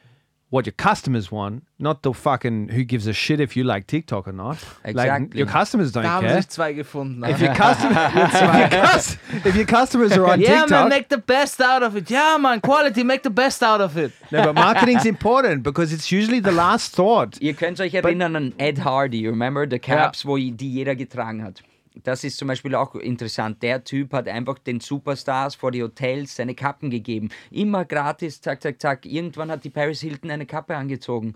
[0.51, 4.27] what your customers want, not the fucking who gives a shit if you like TikTok
[4.27, 4.59] or not.
[4.85, 5.39] Like Exactly.
[5.39, 6.43] your customers don't Da haben care.
[6.43, 7.25] sich zwei gefunden.
[7.25, 9.17] If your, customer, if, your cus-
[9.47, 12.11] if your customers are on TikTok, yeah, man, make the best out of it.
[12.11, 14.11] Yeah, man, Quality, make the best out of it.
[14.33, 17.39] no, but marketing's important because it's usually the last thought.
[17.41, 21.43] Ihr könnt euch erinnern an Ed Hardy, you remember the Caps, wo die jeder getragen
[21.45, 21.63] hat.
[22.05, 23.63] Das ist zum Beispiel auch interessant.
[23.63, 27.31] Der Typ hat einfach den Superstars vor die Hotels seine Kappen gegeben.
[27.51, 29.05] Immer gratis, zack, zack, zack.
[29.07, 31.35] Irgendwann hat die Paris Hilton eine Kappe angezogen.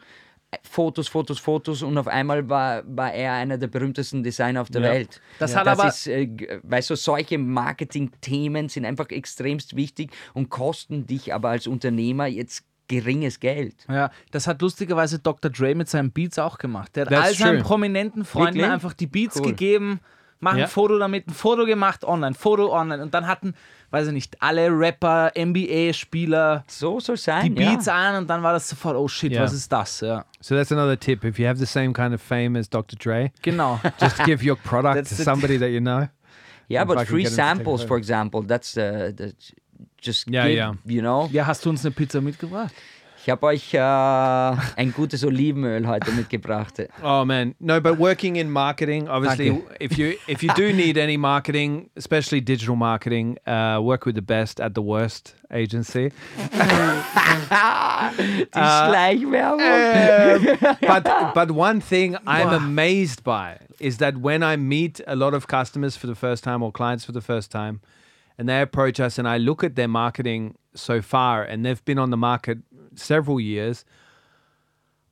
[0.63, 4.83] Fotos, Fotos, Fotos und auf einmal war, war er einer der berühmtesten Designer auf der
[4.83, 4.91] Ja.
[4.93, 5.21] Welt.
[5.41, 6.29] Das hat aber- ist, äh,
[6.63, 12.65] weißt du, solche Marketing-Themen sind einfach extremst wichtig und kosten dich aber als Unternehmer jetzt
[12.89, 13.75] geringes Geld.
[13.89, 15.51] Ja, das hat lustigerweise Dr.
[15.51, 16.95] Dre mit seinen Beats auch gemacht.
[16.97, 17.65] Der hat That's all seinen true.
[17.67, 18.71] prominenten Freunden Wirklich?
[18.73, 19.47] einfach die Beats Cool.
[19.47, 20.01] gegeben,
[20.45, 20.65] machen Ja.
[20.67, 23.03] ein Foto damit, ein Foto gemacht, online, Foto online.
[23.03, 23.55] Und dann hatten,
[23.91, 27.55] weiß ich nicht, alle Rapper, NBA-Spieler So soll die sein.
[27.55, 27.95] Beats ja.
[27.95, 29.43] an und dann war das sofort, oh shit, Ja.
[29.43, 30.01] was ist das?
[30.01, 31.25] Ja, So that's another tip.
[31.25, 32.97] If you have the same kind of fame as Dr.
[32.99, 33.81] Dre, genau.
[34.01, 36.09] just give your product That's to somebody that you know.
[36.69, 39.35] Yeah, but free samples, for example, that's uh, the
[40.01, 40.75] just Yeah, give, yeah.
[40.87, 41.29] you know.
[41.33, 42.73] ja, hast du uns eine Pizza mitgebracht?
[43.25, 46.75] Ich habe euch äh, ein gutes Olivenöl heute mitgebracht.
[47.03, 49.77] Oh man, no, but working in marketing, obviously, Danke.
[49.81, 54.21] if you if you do need any marketing, especially digital marketing, uh, work with the
[54.21, 56.13] best at the worst agency.
[56.51, 56.51] Die
[58.53, 59.59] Schleichwerbung.
[60.87, 65.47] but but one thing I'm amazed by is that when I meet a lot of
[65.47, 67.81] customers for the first time or clients for the first time,
[68.37, 71.99] and they approach us, and I look at their marketing so far, and they've been
[71.99, 72.59] on the market
[72.97, 73.85] several years.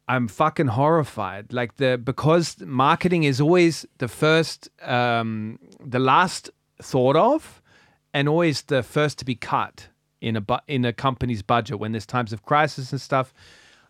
[0.09, 1.53] I'm fucking horrified.
[1.53, 6.51] Like the because marketing is always the first, um, the last
[6.83, 7.63] thought of,
[8.13, 9.89] and always the first to be cut
[10.21, 13.33] in a bu- in a company's budget when there's times of crisis and stuff.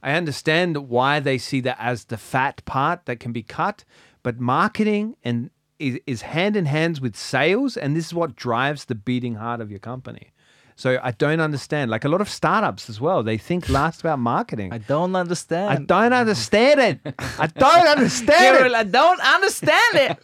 [0.02, 3.84] I understand why they see that as the fat part that can be cut,
[4.22, 8.84] but marketing and is, is hand in hands with sales, and this is what drives
[8.84, 10.32] the beating heart of your company.
[10.76, 11.90] So I don't understand.
[11.90, 14.72] Like a lot of startups as well, they think last about marketing.
[14.72, 15.70] I don't understand.
[15.70, 17.14] I don't understand it.
[17.38, 18.72] I don't understand it.
[18.74, 20.16] I don't understand it.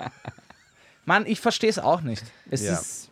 [1.05, 2.23] Mann, ich verstehe es auch nicht.
[2.51, 2.73] Es Ja.
[2.75, 3.11] ist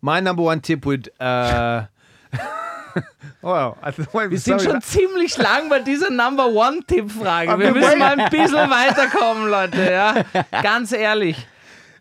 [0.00, 1.08] My number one tip would.
[1.20, 1.82] Uh,
[3.42, 7.48] well, I th- wait, Wir sind schon ziemlich lang bei dieser Number One-Tipp-Frage.
[7.58, 7.98] Wir Aber müssen wait.
[7.98, 9.90] mal ein bisschen weiterkommen, Leute.
[9.90, 10.24] Ja?
[10.62, 11.36] Ganz ehrlich.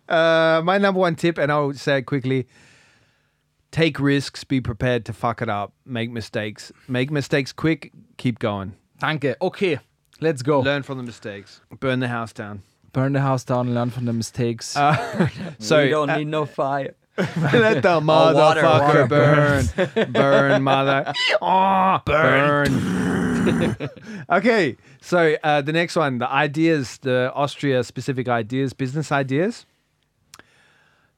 [0.10, 2.46] Uh, my number one tip, and I'll say it quickly
[3.76, 6.72] take risks, be prepared to fuck it up, make mistakes.
[6.88, 8.74] Make mistakes quick, keep going.
[9.00, 9.36] Danke.
[9.42, 9.80] Okay,
[10.22, 10.62] let's go.
[10.62, 12.64] Learn from the mistakes, burn the house down.
[12.94, 14.78] Burn the house down, learn from the mistakes.
[15.60, 16.96] So, We don't uh, need no fire.
[17.18, 20.12] let the water, motherfucker water burn.
[20.12, 21.14] burn, mother.
[21.42, 23.90] Oh, burn.
[24.30, 29.66] okay, so uh, the next one the ideas, the Austria specific ideas, business ideas.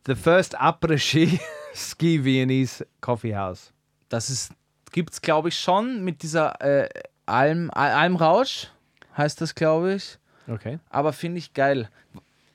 [0.07, 1.39] The first Après-Ski
[1.75, 3.71] Ski Viennese Coffee House.
[4.09, 4.51] Das ist,
[4.91, 6.89] gibt's, glaube ich, schon mit dieser äh,
[7.25, 8.67] Alm, Al- Almrausch,
[9.17, 10.17] heißt das, glaube ich.
[10.47, 10.79] Okay.
[10.89, 11.89] Aber finde ich geil.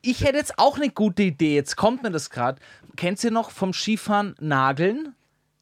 [0.00, 1.54] Ich hätte jetzt auch eine gute Idee.
[1.54, 2.60] Jetzt kommt mir das gerade.
[2.96, 5.14] Kennst du noch vom Skifahren Nageln?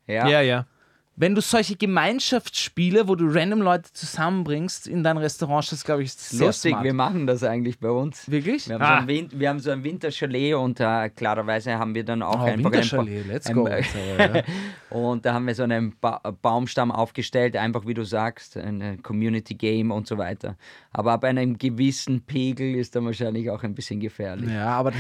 [0.07, 0.27] Ja.
[0.29, 0.67] Yeah, yeah.
[1.17, 6.13] Wenn du solche Gemeinschaftsspiele, wo du random Leute zusammenbringst in dein Restaurant, das glaube ich
[6.15, 6.85] sehr Lustig, smart.
[6.85, 8.31] wir machen das eigentlich bei uns.
[8.31, 8.67] Wirklich?
[8.69, 8.97] Wir haben, Ah.
[8.97, 12.41] so, ein Win wir haben so ein Winterchalet und äh, klarerweise haben wir dann auch
[12.41, 13.69] Oh, einfach ein Winterchalet, Ba- let's ein go.
[14.91, 19.55] Und da haben wir so einen ba Baumstamm aufgestellt, einfach wie du sagst, ein Community
[19.55, 20.57] Game und so weiter.
[20.93, 24.51] Aber ab einem gewissen Pegel ist dann wahrscheinlich auch ein bisschen gefährlich.
[24.51, 24.93] Ja, aber,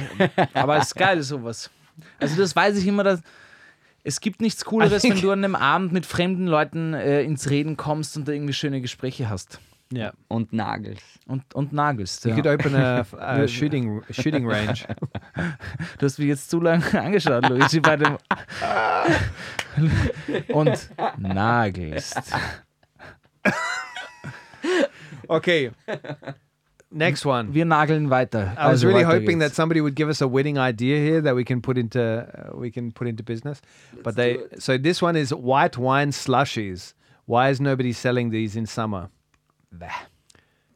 [0.55, 1.71] aber es ist geil, sowas.
[2.19, 3.21] Also das weiß ich immer, dass
[4.05, 7.77] es gibt nichts Cooleres, wenn du an einem Abend mit fremden Leuten äh, ins Reden
[7.77, 9.61] kommst und da irgendwie schöne Gespräche hast.
[9.93, 10.13] Yeah.
[10.29, 11.01] Und Nagels.
[11.27, 12.25] Und, und nagelst.
[12.25, 12.37] You Ja.
[12.37, 14.85] could open a, a shooting shooting range.
[15.99, 18.17] Du hast mich jetzt zu lange angeschaut, Luigi, bei dem.
[20.55, 22.23] und nagelst.
[25.27, 25.73] Okay.
[26.93, 27.55] Next one.
[27.55, 28.53] Wir nageln weiter.
[28.59, 31.21] I was Also really weiter hoping that somebody would give us a winning idea here
[31.23, 33.61] that we can put into uh, we can put into business.
[34.03, 36.95] but they so this one is white wine slushies.
[37.27, 39.09] Why is nobody selling these in summer?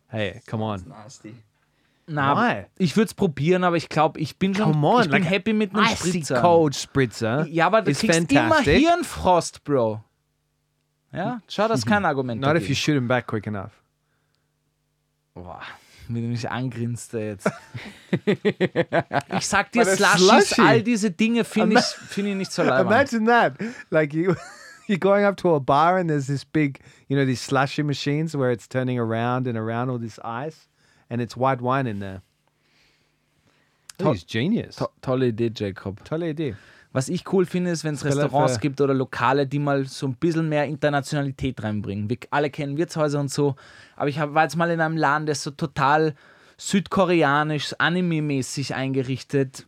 [0.09, 0.85] Hey, come on.
[0.89, 1.35] Nasty.
[2.07, 2.67] Na, Why?
[2.79, 5.31] ich würde es probieren, aber ich glaube, ich bin schon Come on, ich bin like
[5.33, 6.41] happy mit einem Icy Spritzer.
[6.43, 7.47] cold spritzer.
[7.49, 8.67] Ja, aber du is kriegst fantastic.
[8.67, 10.05] immer Hirnfrost, Bro.
[11.13, 12.41] Ja, schau, das ist kein Argument.
[12.41, 13.73] Not if you shoot him back quick enough.
[15.35, 15.63] Boah,
[16.09, 17.51] wie du mich angrinst da jetzt.
[18.27, 20.63] ich sag dir, Slushies, Slushie.
[20.63, 22.91] all diese Dinge finde ich, find ich nicht so leibend.
[22.91, 23.55] Imagine that.
[23.91, 24.35] Like you,
[24.89, 28.37] you're going up to a bar and there's this big, you know, these slushy machines
[28.37, 30.69] where it's turning around and around all this ice,
[31.09, 32.23] and it's white wine in there.
[33.99, 34.77] To- He's genius.
[34.77, 36.03] To tolle Idee, Jacob.
[36.05, 36.55] Tolle Idee.
[36.95, 40.15] Was ich cool finde, ist, wenn es Restaurants gibt oder Lokale, die mal so ein
[40.15, 42.09] bisschen mehr Internationalität reinbringen.
[42.09, 43.57] Wir alle kennen Wirtshäuser und so,
[43.97, 46.15] aber ich war jetzt mal in einem Laden, der ist so total
[46.57, 49.67] südkoreanisch, anime-mäßig eingerichtet.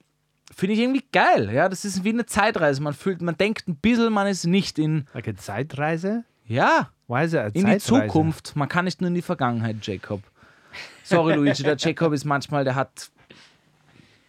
[0.55, 1.51] Finde ich irgendwie geil.
[1.53, 2.81] Ja, das ist wie eine Zeitreise.
[2.81, 6.23] Man fühlt, man denkt ein bisschen, man ist nicht in, Like a Zeitreise?
[6.47, 7.25] ja, Why
[7.55, 7.79] in die?
[7.79, 8.55] Zukunft.
[8.55, 10.23] Man kann nicht nur in die Vergangenheit, Jacob.
[11.03, 13.11] Sorry, Luigi, der Jacob ist manchmal, der hat.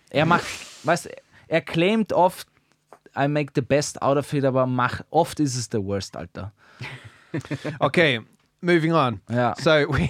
[0.10, 0.46] Er macht,
[0.84, 1.10] weißt
[1.48, 2.48] er claimt oft,
[3.18, 6.52] I make the best out of it, aber mach, oft ist es der worst, Alter.
[7.80, 8.22] Okay,
[8.62, 9.22] moving on.
[9.30, 9.54] Ja.
[9.60, 10.10] So we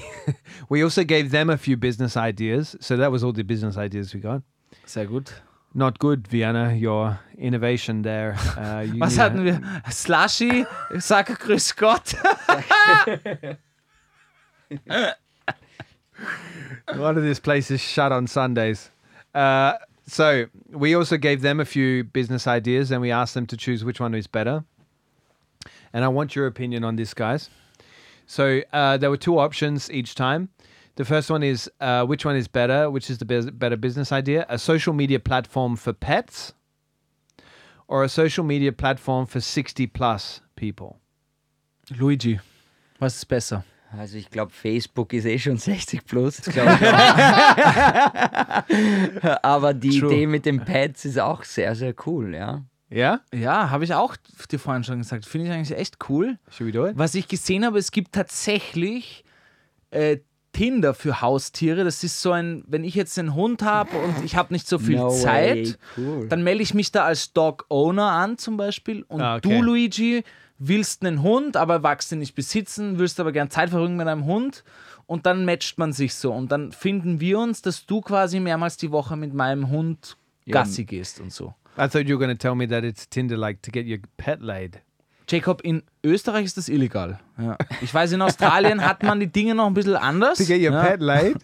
[0.69, 2.77] we also gave them a few business ideas.
[2.79, 4.43] So that was all the business ideas we got.
[4.85, 5.34] Sehr gut.
[5.73, 6.73] Not good, Vienna.
[6.73, 8.35] Your innovation there.
[8.57, 9.61] Uh, you Was hatten wir?
[9.89, 10.65] Slushy,
[10.99, 12.15] sag Grüß Gott.
[16.95, 18.89] One of these places shut on Sundays.
[19.35, 19.73] Uh,
[20.07, 23.84] so we also gave them a few business ideas and we asked them to choose
[23.84, 24.63] which one is better.
[25.91, 27.49] And I want your opinion on this, guys.
[28.25, 30.49] So uh, there were two options each time.
[30.95, 34.45] The first one is uh, which one is better, which is the better business idea?
[34.49, 36.53] A social media platform for pets
[37.88, 40.99] or a social media platform for 60 plus people?
[41.97, 42.39] Luigi,
[42.99, 43.63] was ist besser?
[43.95, 46.41] Also ich glaube, Facebook ist eh schon 60 plus.
[46.41, 47.53] glaub ich auch.
[49.43, 50.11] Aber die True.
[50.14, 52.64] Idee mit den Pads ist auch sehr, sehr cool, ja.
[52.91, 53.19] Yeah?
[53.34, 54.15] Ja, habe ich auch
[54.49, 55.26] dir vorhin schon gesagt.
[55.26, 56.38] Finde ich eigentlich echt cool.
[56.57, 56.97] Do it?
[56.97, 59.26] Was ich gesehen habe, es gibt tatsächlich
[59.91, 60.18] äh,
[60.53, 61.84] Tinder für Haustiere.
[61.84, 64.80] Das ist so ein, wenn ich jetzt einen Hund habe und ich habe nicht so
[64.80, 66.27] viel No Zeit, cool.
[66.30, 69.03] dann melde ich mich da als Dog Owner an zum Beispiel.
[69.09, 69.49] Und Ah, okay.
[69.49, 70.23] du, Luigi,
[70.59, 71.81] willst einen Hund, aber
[72.11, 74.63] ihn nicht besitzen, willst aber gern Zeit verbringen mit einem Hund.
[75.05, 76.34] Und dann matcht man sich so.
[76.34, 80.84] Und dann finden wir uns, dass du quasi mehrmals die Woche mit meinem Hund Gassi
[80.84, 81.53] gehst und so.
[81.77, 83.99] I thought you were going to tell me that it's Tinder like to get your
[84.17, 84.81] pet laid.
[85.29, 87.19] Jacob, in Österreich ist das illegal.
[87.38, 87.57] Ja.
[87.81, 90.38] Ich weiß, in Australien hat man die Dinge noch ein bisschen anders.
[90.38, 90.84] To get your ja.
[90.84, 91.38] pet laid?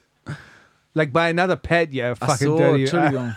[0.94, 2.82] Like by another pet, you Ach fucking so, dirty.
[2.82, 3.36] Entschuldigung.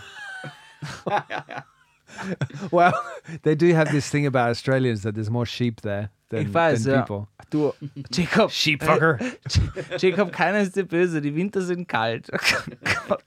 [2.71, 2.93] well,
[3.43, 6.93] they do have this thing about Australians that there's more sheep there than, weiß, than
[6.93, 7.01] ja.
[7.01, 7.27] people.
[7.49, 7.73] Du,
[8.11, 9.19] Jacob, Sheepfucker.
[9.19, 11.21] äh, Jacob, keiner ist dir böse.
[11.21, 12.29] Die Winter sind kalt.
[13.07, 13.23] Gott.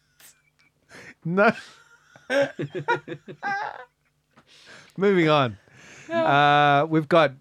[1.25, 1.51] no.
[4.97, 5.57] Moving on.
[6.11, 7.33] Uh, we've got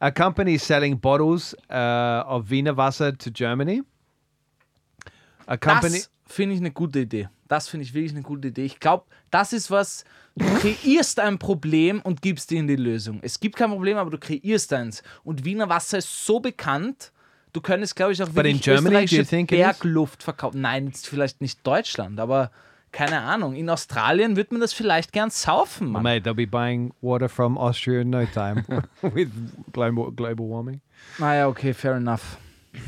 [0.00, 3.82] a company selling bottles uh, of Wiener Wasser to Germany.
[5.48, 5.98] A company.
[5.98, 7.28] Das finde ich eine gute Idee.
[7.48, 8.64] Das finde ich wirklich eine gute Idee.
[8.64, 10.04] Ich glaube, das ist was,
[10.36, 13.18] du kreierst ein Problem und gibst dir die Lösung.
[13.22, 15.02] Es gibt kein Problem, aber du kreierst eins.
[15.24, 17.12] Und Wiener Wasser ist so bekannt,
[17.52, 19.46] du könntest, glaube ich, auch But in wirklich Germany, österreichische?
[19.46, 20.60] Bergluft verkaufen.
[20.60, 22.50] Nein, vielleicht nicht Deutschland, aber
[22.92, 23.54] keine Ahnung.
[23.54, 26.02] In Australien wird man das vielleicht gern saufen, Mann.
[26.02, 28.64] Mate, they'll be buying water from Austria in no time
[29.02, 29.30] with
[29.72, 30.80] global, global warming.
[31.18, 32.36] Naja, okay, fair enough.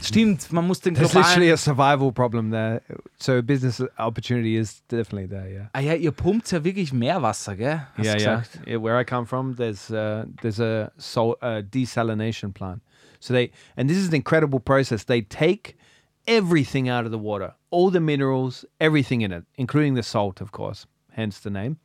[0.01, 2.81] Stimmt, man muss den There's literally a survival problem there.
[3.19, 5.69] So business opportunity is definitely there, yeah.
[5.75, 7.87] Ah ja, ihr pumpt ja wirklich Meerwasser, gell?
[7.97, 8.77] Hast yeah, du yeah, yeah.
[8.79, 12.81] Where I come from, there's uh, there's a sol- uh, desalination plant.
[13.21, 15.05] So they and this is an incredible process.
[15.05, 15.77] They take
[16.27, 20.51] everything out of the water, all the minerals, everything in it, including the salt, of
[20.51, 20.87] course.
[21.13, 21.77] Hence the name.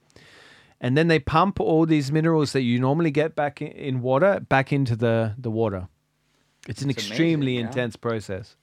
[0.79, 4.39] And then they pump all these minerals that you normally get back in, in water
[4.39, 5.89] back into the the water.
[6.67, 7.67] It's an It's extremely amazing, yeah.
[7.67, 8.55] intense process.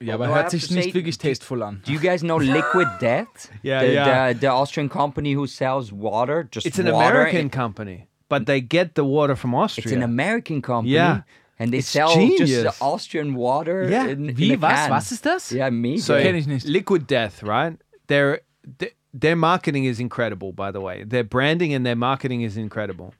[0.00, 1.82] Ja, Although aber I hört have sich nicht say, wirklich tasteful an.
[1.84, 3.50] Do you guys know Liquid Death?
[3.62, 4.32] Yeah, the, yeah.
[4.32, 7.16] The, the Austrian company who sells water, just It's an water.
[7.22, 9.84] American company, but they get the water from Austria.
[9.86, 10.94] It's an American company.
[10.94, 11.22] Yeah.
[11.58, 12.48] And they It's sell genius.
[12.48, 13.88] just the Austrian water.
[13.90, 14.06] Yeah.
[14.06, 14.88] In, Wie, in was?
[14.88, 15.50] Was ist das?
[15.50, 15.98] Yeah, me.
[15.98, 16.64] So Kenn ich nicht.
[16.66, 17.76] Liquid Death, right?
[18.06, 18.42] Their
[18.78, 21.02] th- their marketing is incredible, by the way.
[21.02, 23.12] Their branding and their marketing is incredible.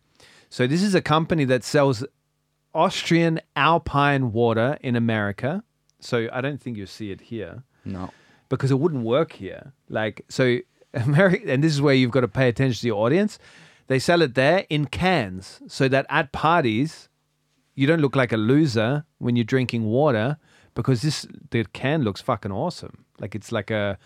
[0.51, 2.05] So this is a company that sells
[2.75, 5.63] Austrian alpine water in America.
[6.01, 8.11] So I don't think you see it here no.
[8.49, 9.73] because it wouldn't work here.
[9.89, 10.59] Like so,
[10.95, 13.39] America, and this is where you've got to pay attention to your audience.
[13.89, 17.09] They sell it there in cans, so that at parties,
[17.75, 20.37] you don't look like a loser when you're drinking water
[20.75, 23.05] because this the can looks fucking awesome.
[23.19, 23.99] Like it's like a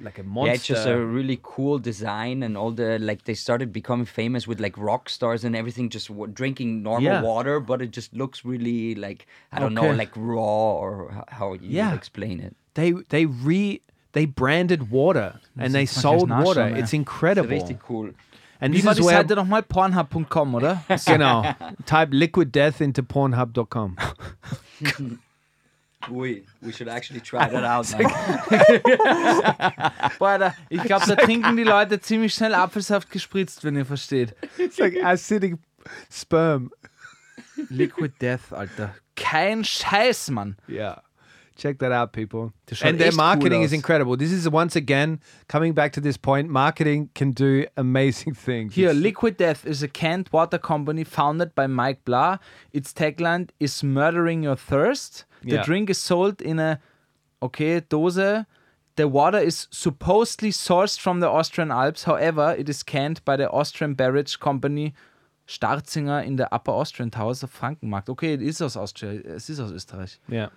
[0.00, 0.46] like a monster.
[0.48, 4.46] Yeah, it's just a really cool design, and all the like they started becoming famous
[4.46, 7.22] with like rock stars and everything, just w- drinking normal Yeah.
[7.22, 11.54] water, but it just looks really like I don't know, like raw or h- how
[11.54, 11.94] you Yeah.
[11.94, 12.54] explain it.
[12.74, 13.80] they they re
[14.12, 16.60] they branded water and they jetzt mal gleich sold water.
[16.64, 16.82] nachschauen, ja.
[16.82, 17.50] It's incredible.
[17.56, 18.10] Richtig cool.
[18.60, 19.62] And Wie this war is die where Seite nochmal?
[19.62, 20.82] Pornhub.com, oder?
[21.06, 21.42] genau.
[21.86, 23.96] Type liquid death into pornhub.com.
[26.10, 27.90] We we should actually try that out.
[27.98, 28.08] now.
[30.18, 34.34] Boah, Alter, ich glaube, da trinken die Leute ziemlich schnell Apfelsaft gespritzt, wenn ihr versteht.
[34.58, 35.58] It's like acidic
[36.10, 36.70] sperm.
[37.70, 38.94] Liquid Death, Alter.
[39.16, 40.56] Kein Scheiß, Mann.
[40.68, 41.00] Yeah.
[41.56, 42.52] Check that out, people.
[42.82, 44.16] And their echt cool marketing is incredible.
[44.16, 46.48] This is once again coming back to this point.
[46.50, 48.74] Marketing can do amazing things.
[48.74, 52.38] Here, It's- Liquid Death is a canned water company founded by Mike Blah.
[52.72, 55.26] Its tagline is murdering your thirst.
[55.44, 55.64] The Yeah.
[55.64, 56.78] drink is sold in a
[57.40, 58.44] okay Dose.
[58.96, 62.04] The water is supposedly sourced from the Austrian Alps.
[62.04, 64.94] However, it is canned by the Austrian beverage company
[65.46, 68.08] Starzinger in der Upper Austrian Towers auf Frankenmarkt.
[68.08, 70.18] Okay, es ist aus Austria, es ist aus Österreich.
[70.28, 70.48] yeah.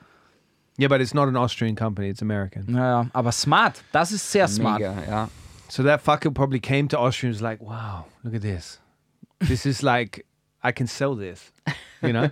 [0.79, 2.65] Yeah, but it's not an Austrian company, it's American.
[2.67, 3.83] Naja, aber smart.
[3.91, 4.79] Das ist sehr smart.
[4.79, 5.29] Mega, ja.
[5.69, 8.79] So that fucker probably came to Austria and was like, wow, look at this.
[9.39, 10.23] This is like,
[10.63, 11.51] I can sell this.
[12.01, 12.29] You know?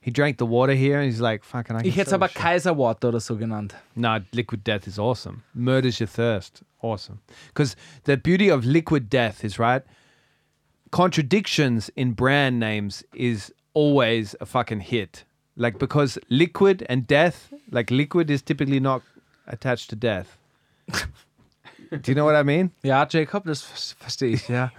[0.00, 2.16] he drank the water here and he's like, fucking, I can Ich hätte es sell
[2.16, 2.42] aber this shit.
[2.42, 3.72] Kaiser Water oder so genannt.
[3.94, 5.42] No, liquid death is awesome.
[5.54, 6.62] Murders your thirst.
[6.80, 7.20] Awesome.
[7.48, 9.82] Because the beauty of liquid death is, right?
[10.90, 15.24] Contradictions in brand names is always a fucking hit.
[15.56, 19.02] Like, because liquid and death, like, liquid is typically not
[19.46, 20.38] attached to death.
[20.88, 22.70] Do you know what I mean?
[22.82, 24.70] Ja, Jacob, das ver- verstehe ich, ja.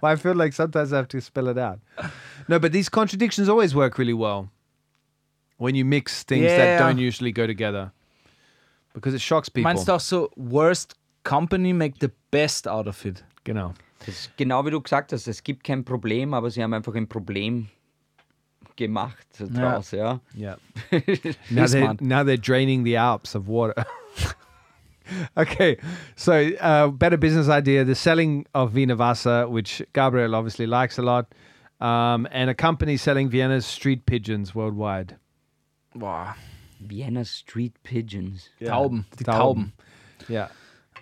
[0.02, 1.78] Well, I feel like sometimes I have to spell it out.
[2.48, 4.48] No, but these contradictions always work really well
[5.58, 6.78] when you mix things that Yeah.
[6.78, 7.92] don't usually go together
[8.94, 9.70] because it shocks people.
[9.70, 10.94] Meinst du auch so, worst
[11.24, 13.22] company make the best out of it?
[13.44, 13.74] Genau.
[14.00, 16.94] Das ist genau wie du gesagt hast, es gibt kein Problem, aber sie haben einfach
[16.94, 17.68] ein Problem
[18.76, 20.20] gemacht draus, ja.
[20.34, 20.56] Yeah.
[21.50, 22.00] now, they're, smart.
[22.00, 23.74] now they're draining the Alps of water.
[25.36, 25.76] okay,
[26.16, 31.02] so uh, better business idea: the selling of Wiener Wasser, which Gabriel obviously likes a
[31.02, 31.26] lot,
[31.80, 35.16] um, and a company selling Vienna's street pigeons worldwide.
[35.94, 36.36] Boah,
[36.78, 38.50] Vienna Street Pigeons.
[38.60, 39.38] Tauben, die Tauben.
[39.38, 39.72] Tauben.
[40.28, 40.50] Yeah.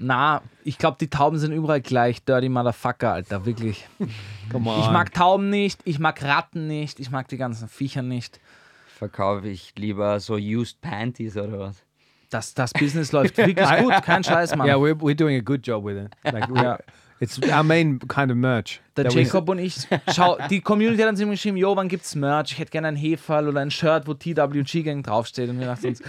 [0.00, 2.24] Na, ich glaube, die Tauben sind überall gleich.
[2.24, 3.86] Dirty Motherfucker, Alter, wirklich.
[4.50, 4.80] Come on.
[4.80, 8.40] Ich mag Tauben nicht, ich mag Ratten nicht, ich mag die ganzen Viecher nicht.
[8.86, 11.84] Verkaufe ich lieber so Used Panties oder was?
[12.30, 14.66] Das, das Business läuft wirklich gut, kein Scheiß, Mann.
[14.68, 16.10] Yeah, we're, we're doing a good job with it.
[16.32, 16.78] Like, Ja.
[17.20, 18.80] It's our main kind of merch.
[18.96, 19.74] Der Jacob und ich,
[20.14, 22.52] schau, die Community hat uns immer geschrieben, jo, wann gibt's Merch?
[22.52, 25.50] Ich hätte gerne ein Heferl oder ein Shirt, wo TWG Gang draufsteht.
[25.50, 26.00] Und wir dachten uns,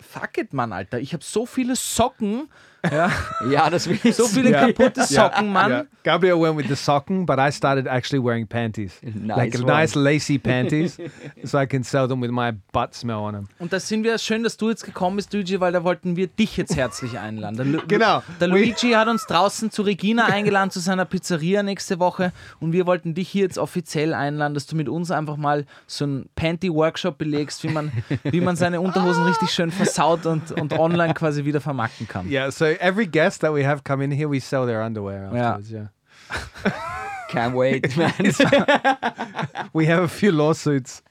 [0.00, 0.98] fuck it, Mann, Alter.
[0.98, 2.48] Ich habe so viele Socken,
[2.90, 3.10] ja,
[3.50, 5.70] Ja, das will ich so viele kaputte Socken, Mann.
[5.70, 5.84] Yeah.
[6.02, 8.98] Gabriel went with the socken, but I started actually wearing panties.
[9.02, 10.96] like Nice nice lacy panties,
[11.44, 13.48] so I can sell them with my butt smell on them.
[13.58, 16.26] Und da sind wir schön, dass du jetzt gekommen bist, Luigi, weil da wollten wir
[16.28, 17.56] dich jetzt herzlich einladen.
[17.56, 18.22] Der, Lu Genau.
[18.40, 22.32] der Luigi hat uns draußen zu Regina eingeladen, zu seiner Pizzeria nächste Woche.
[22.60, 26.04] Und wir wollten dich hier jetzt offiziell einladen, dass du mit uns einfach mal so
[26.04, 27.92] einen Panty-Workshop belegst, wie man,
[28.24, 32.26] wie man seine Unterhosen richtig schön versaut und, und online quasi wieder vermarkten kann.
[32.30, 35.54] Yeah, so every guest that we have come in here, we sell their underwear Yeah.
[35.56, 35.72] afterwards.
[35.72, 36.72] Yeah.
[37.28, 38.12] Can't wait, man.
[39.72, 41.02] We have a few lawsuits.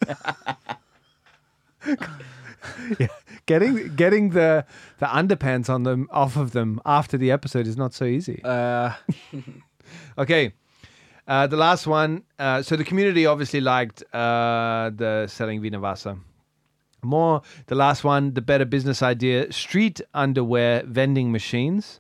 [2.99, 3.07] yeah.
[3.45, 4.65] Getting getting the
[4.99, 8.41] the underpants on them off of them after the episode is not so easy.
[8.44, 8.94] Äh,
[10.18, 10.53] Okay.
[11.27, 12.23] Uh, the last one.
[12.38, 16.18] Uh, so the community obviously liked uh, the selling Wasser.
[17.02, 22.00] More, the last one, the better business idea street underwear vending machines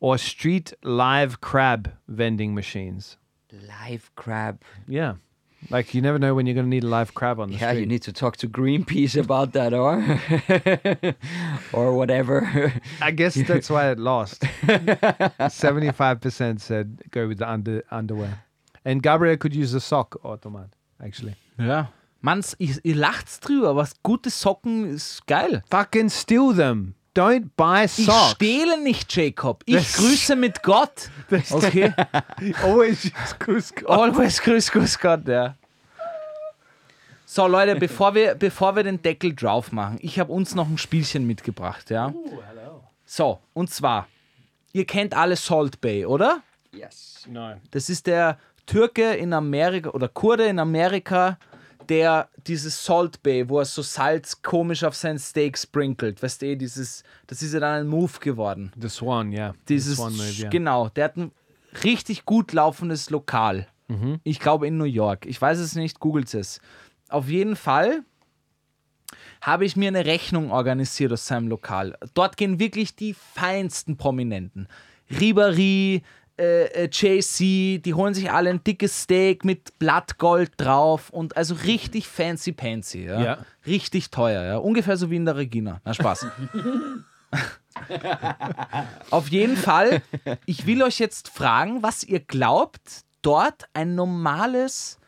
[0.00, 3.16] or street live crab vending machines.
[3.52, 4.60] Live crab.
[4.88, 5.14] Yeah.
[5.70, 7.68] Like you never know when you're going to need a live crab on the Yeah,
[7.70, 7.80] street.
[7.82, 10.02] you need to talk to Greenpeace about that, or
[11.72, 12.72] or whatever.
[13.00, 14.42] I guess that's why it lost.
[15.42, 18.44] 75% said go with the under, underwear.
[18.84, 20.70] And Gabriel could use a sock automat,
[21.00, 21.36] actually.
[21.58, 21.86] ja.
[22.22, 25.62] Manns, ihr, ihr lacht's drüber, was gute Socken ist geil.
[25.70, 26.94] Fucking steal them.
[27.14, 28.30] Don't buy Ich socks.
[28.30, 29.62] stehle nicht, Jacob.
[29.66, 31.10] Ich Das- grüße mit Gott.
[31.50, 31.92] Okay.
[32.62, 33.90] Always Grüß Gott.
[33.90, 35.54] Always grüß, grüß Gott, ja.
[37.26, 40.78] So, Leute, bevor wir, bevor wir den Deckel drauf machen, ich habe uns noch ein
[40.78, 42.12] Spielchen mitgebracht, ja.
[43.04, 44.06] So, und zwar,
[44.72, 46.42] ihr kennt alle Salt Bay, oder?
[46.72, 47.26] yes.
[47.28, 47.54] No.
[47.70, 51.38] Das ist der Türke in Amerika oder Kurde in Amerika,
[51.92, 56.22] der dieses Salt Bay, wo er so Salz komisch auf sein Steak sprinkelt.
[56.22, 58.72] Weißt du, eh, dieses, das ist ja dann ein Move geworden.
[58.80, 59.52] The Swan, yeah.
[59.52, 60.48] The Dieses, Swan move, yeah.
[60.48, 61.32] genau, der hat ein
[61.84, 63.66] richtig gut laufendes Lokal.
[64.24, 65.26] Ich glaube in New York.
[65.26, 66.62] Ich weiß es nicht, googelt es.
[67.10, 68.04] Auf jeden Fall
[69.42, 71.98] habe ich mir eine Rechnung organisiert aus seinem Lokal.
[72.14, 74.66] Dort gehen wirklich die feinsten Prominenten.
[75.10, 76.00] Ribéry,
[76.38, 81.54] äh, äh, JC, die holen sich alle ein dickes Steak mit Blattgold drauf und also
[81.54, 83.04] richtig fancy pansy.
[83.04, 83.20] Ja?
[83.20, 83.38] Ja.
[83.66, 84.56] Richtig teuer, ja.
[84.56, 85.80] Ungefähr so wie in der Regina.
[85.84, 86.26] Na Spaß.
[89.10, 90.02] Auf jeden Fall,
[90.46, 94.98] ich will euch jetzt fragen, was ihr glaubt, dort ein normales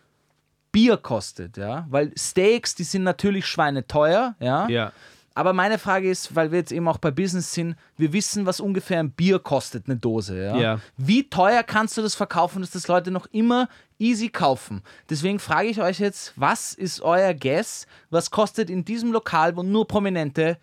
[0.72, 1.86] Bier kostet, ja?
[1.88, 4.66] Weil Steaks, die sind natürlich schweineteuer, ja?
[4.68, 4.92] Yeah.
[5.36, 8.60] Aber meine Frage ist, weil wir jetzt eben auch bei Business sind, wir wissen, was
[8.60, 10.40] ungefähr ein Bier kostet, eine Dose.
[10.40, 10.56] Ja?
[10.56, 10.80] Ja.
[10.96, 14.82] Wie teuer kannst du das verkaufen, dass das Leute noch immer easy kaufen?
[15.10, 17.88] Deswegen frage ich euch jetzt, was ist euer Guess?
[18.10, 20.56] Was kostet in diesem Lokal, wo nur Prominente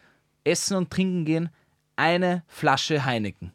[0.46, 1.50] essen und trinken gehen,
[1.98, 3.52] eine Flasche Heineken?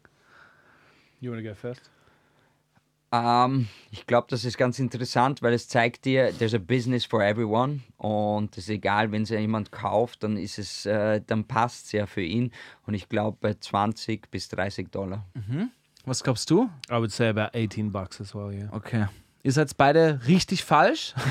[1.20, 1.90] You want to go first?
[3.24, 7.22] Ähm, ich glaube, das ist ganz interessant, weil es zeigt dir, there's a business for
[7.22, 11.86] everyone und es ist egal, wenn es jemand kauft, dann ist es, äh, dann passt
[11.86, 12.52] es ja für ihn
[12.86, 15.24] und ich glaube bei 20 bis 30 Dollar.
[16.04, 16.68] Was glaubst du?
[16.90, 18.68] I would say about 18 bucks as well, yeah.
[18.72, 19.06] Okay.
[19.42, 21.14] Ihr seid beide richtig falsch.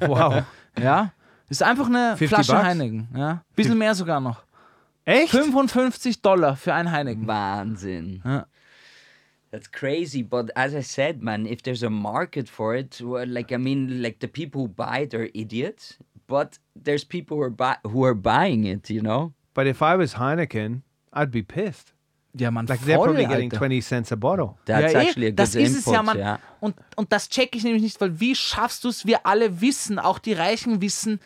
[0.00, 0.42] Wow.
[0.78, 1.12] Ja.
[1.48, 2.64] Ist einfach eine 50 Flasche bucks?
[2.64, 3.08] Heineken.
[3.16, 3.42] Ja.
[3.56, 4.42] Bisschen mehr sogar noch.
[5.06, 5.30] Echt?
[5.30, 7.26] 55 Dollar für ein Heineken.
[7.26, 8.20] Wahnsinn.
[8.22, 8.46] Ja.
[9.50, 13.50] That's crazy, but as I said, man, if there's a market for it, well, like
[13.50, 15.96] I mean, like the people who buy it are idiots,
[16.26, 19.32] but there's people who are buy- who are buying it, you know.
[19.54, 20.82] But if I was Heineken,
[21.14, 21.94] I'd be pissed.
[22.34, 23.56] Ja, man, Like they're voll, probably getting Alter.
[23.56, 24.58] 20 cents a bottle.
[24.66, 26.18] That's ja, eh, actually a good das ist input, es ja, Mann.
[26.18, 26.38] yeah.
[26.60, 29.06] Und, und das check ich nämlich nicht, weil wie schaffst du es?
[29.06, 31.20] Wir alle wissen, auch die Reichen wissen,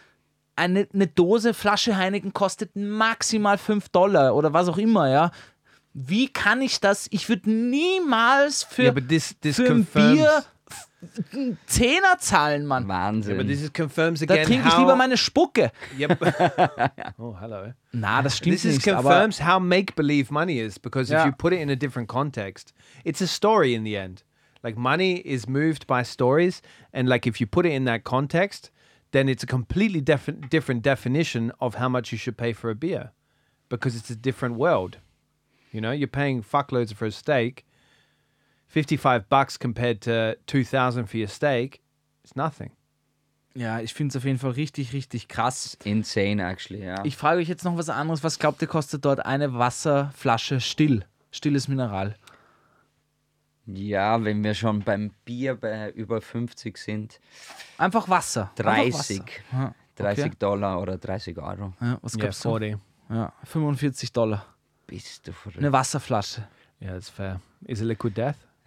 [0.54, 5.32] eine, eine Dose Flasche Heineken kostet maximal 5 Dollar oder was auch immer, ja.
[5.94, 7.06] Wie kann ich das?
[7.10, 9.84] Ich würde niemals für, but this this für ein.
[9.84, 10.44] Bier
[11.66, 12.86] Zehner zahlen, Mann.
[12.88, 13.36] Wahnsinn.
[13.36, 15.72] but this is confirms Da again trinke ich lieber meine Spucke.
[15.98, 16.18] Yep.
[17.18, 17.72] oh, hello.
[17.92, 18.88] Na, das stimmt This is nicht.
[18.88, 21.22] Aber confirms how make believe money is because Yeah.
[21.22, 22.72] if you put it in a different context,
[23.04, 24.22] it's a story in the end.
[24.62, 26.62] Like money is moved by stories,
[26.92, 28.70] and like if you put it in that context,
[29.10, 32.74] then it's a completely defi- different definition of how much you should pay for a
[32.76, 33.10] beer
[33.68, 34.98] because it's a different world.
[35.72, 37.64] You know, you're paying fuckloads for a steak.
[38.68, 41.80] 55 bucks compared to 2000 for your steak,
[42.24, 42.70] it's nothing.
[43.54, 45.76] ja, ich finde es auf jeden Fall richtig, richtig krass.
[45.84, 47.04] Insane, actually, ja.
[47.04, 48.24] Ich frage euch jetzt noch was anderes.
[48.24, 51.04] Was glaubt ihr, kostet dort eine Wasserflasche still?
[51.30, 52.16] Stilles Mineral.
[53.66, 57.20] ja, wenn wir schon beim Bier bei über 50 sind,
[57.78, 58.50] Einfach Wasser.
[58.58, 58.94] Einfach 30.
[59.20, 59.24] Wasser.
[59.52, 60.34] Ja, 30 okay.
[60.38, 61.74] Dollar oder 30 Euro.
[61.80, 62.48] Ja, was Yeah, glaubst du?
[62.50, 62.76] 40.
[63.10, 64.46] Ja, 45 Dollar.
[64.92, 65.58] Bist du verrückt?
[65.58, 66.46] Eine Wasserflasche.
[66.80, 67.40] Yeah, that's fair.
[67.66, 68.36] Is it liquid death?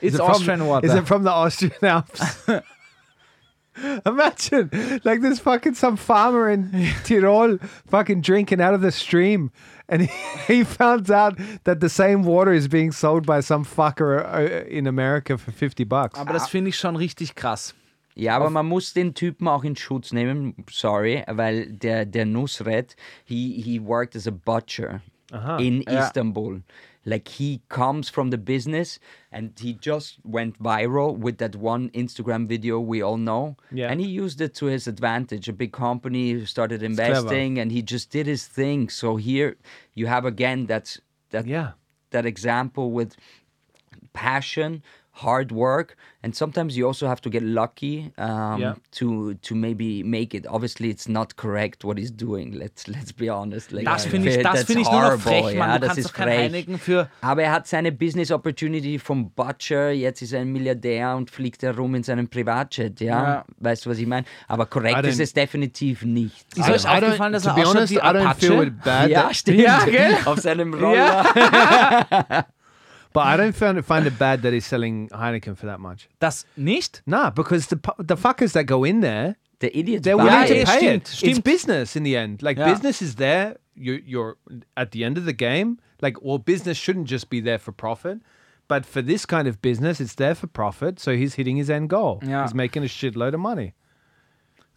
[0.00, 0.86] It's Is it Austrian from, water.
[0.86, 2.48] Is it from the Austrian Alps?
[4.06, 4.70] Imagine,
[5.04, 6.70] like there's fucking some farmer in
[7.04, 9.50] Tirol fucking drinking out of the stream,
[9.88, 10.08] and he,
[10.46, 14.86] he found out that the same water is being sold by some fucker uh, in
[14.86, 16.18] America for 50 bucks.
[16.18, 17.74] Aber das finde ich schon richtig krass.
[18.18, 22.96] Ja, aber man muss den Typen auch in Schutz nehmen, sorry, weil der, der Nusret,
[23.24, 25.00] he, he worked as a butcher
[25.58, 26.04] in Ja.
[26.06, 26.62] Istanbul.
[27.04, 28.98] Like he comes from the business
[29.30, 33.56] and he just went viral with that one Instagram video we all know.
[33.70, 33.90] Yeah.
[33.90, 35.48] And he used it to his advantage.
[35.48, 38.90] A big company started investing and he just did his thing.
[38.90, 39.56] So here
[39.94, 40.98] you have again that
[41.30, 41.72] that Yeah.
[42.10, 43.16] that example with
[44.12, 44.82] passion,
[45.22, 48.74] hard work, and sometimes you also have to get lucky um, Yeah.
[48.92, 50.46] to to maybe make it.
[50.46, 52.52] Obviously, it's not correct what he's doing.
[52.52, 53.72] Let's let's be honest.
[53.72, 55.80] Like, Das I finde ich, das that's finde ich nur noch horrible, frech, ja, Mann.
[55.80, 56.66] Du das kannst ist frech.
[56.80, 57.08] Für.
[57.20, 61.62] Aber er hat seine Business Opportunity vom Butcher, jetzt ist er ein Milliardär und fliegt
[61.62, 63.22] herum in seinem Privatjet, ja?
[63.22, 63.44] Ja.
[63.58, 64.26] Weißt du, was ich meine?
[64.46, 66.46] Aber korrekt I ist es definitiv nicht.
[66.56, 68.72] Ist euch I don't- aufgefallen, dass to er be ausschaut honest, wie I don't feel
[68.84, 69.10] Apache?
[69.10, 69.58] ja, stimmt.
[69.60, 70.16] Ja, gell?
[70.24, 71.24] Auf seinem Roller.
[73.12, 76.08] but I don't find it, find it bad that he's selling Heineken for that much.
[76.20, 77.02] Das nicht?
[77.06, 80.46] Nah, because the pu- the fuckers that go in there, Der Idiot they're buy willing
[80.46, 81.00] to pay stimmt, it.
[81.08, 81.44] It's stimmt.
[81.44, 82.42] business in the end.
[82.42, 82.66] Like Ja.
[82.68, 83.56] business is there.
[83.74, 84.36] You, you're
[84.76, 85.78] at the end of the game.
[86.00, 88.18] Like, well, business shouldn't just be there for profit,
[88.68, 90.98] but for this kind of business, it's there for profit.
[91.00, 92.20] So he's hitting his end goal.
[92.22, 92.42] Ja.
[92.42, 93.74] He's making a shitload of money.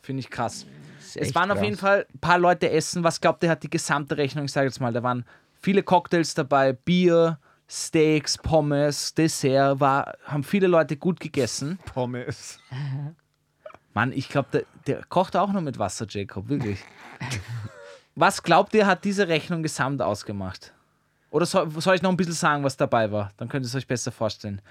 [0.01, 0.65] Finde ich krass.
[0.99, 1.65] Ist Es echt waren auf krass.
[1.65, 3.03] jeden Fall ein paar Leute essen.
[3.03, 4.45] Was glaubt ihr, hat die gesamte Rechnung?
[4.45, 5.25] Ich sage jetzt mal, da waren
[5.61, 7.37] viele Cocktails dabei, Bier,
[7.73, 9.79] Steaks, Pommes, Dessert.
[9.79, 11.79] War, haben viele Leute gut gegessen.
[11.93, 12.59] Pommes.
[13.93, 16.79] Mann, ich glaube, der, der kocht auch nur mit Wasser, Jacob, wirklich.
[18.15, 20.73] was glaubt ihr, hat diese Rechnung gesamt ausgemacht?
[21.29, 23.31] Oder soll, soll ich noch ein bisschen sagen, was dabei war?
[23.37, 24.61] Dann könnt ihr es euch besser vorstellen.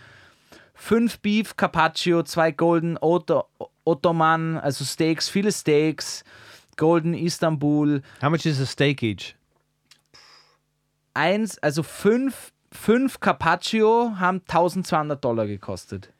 [0.74, 3.46] Fünf Beef Carpaccio, zwei Golden Otto,
[3.84, 6.22] Ottoman, also Steaks, viele Steaks,
[6.76, 9.34] Golden Istanbul, How much is a steak each?
[11.14, 16.10] eins, also fünf, fünf Carpaccio haben 1200 Dollar gekostet.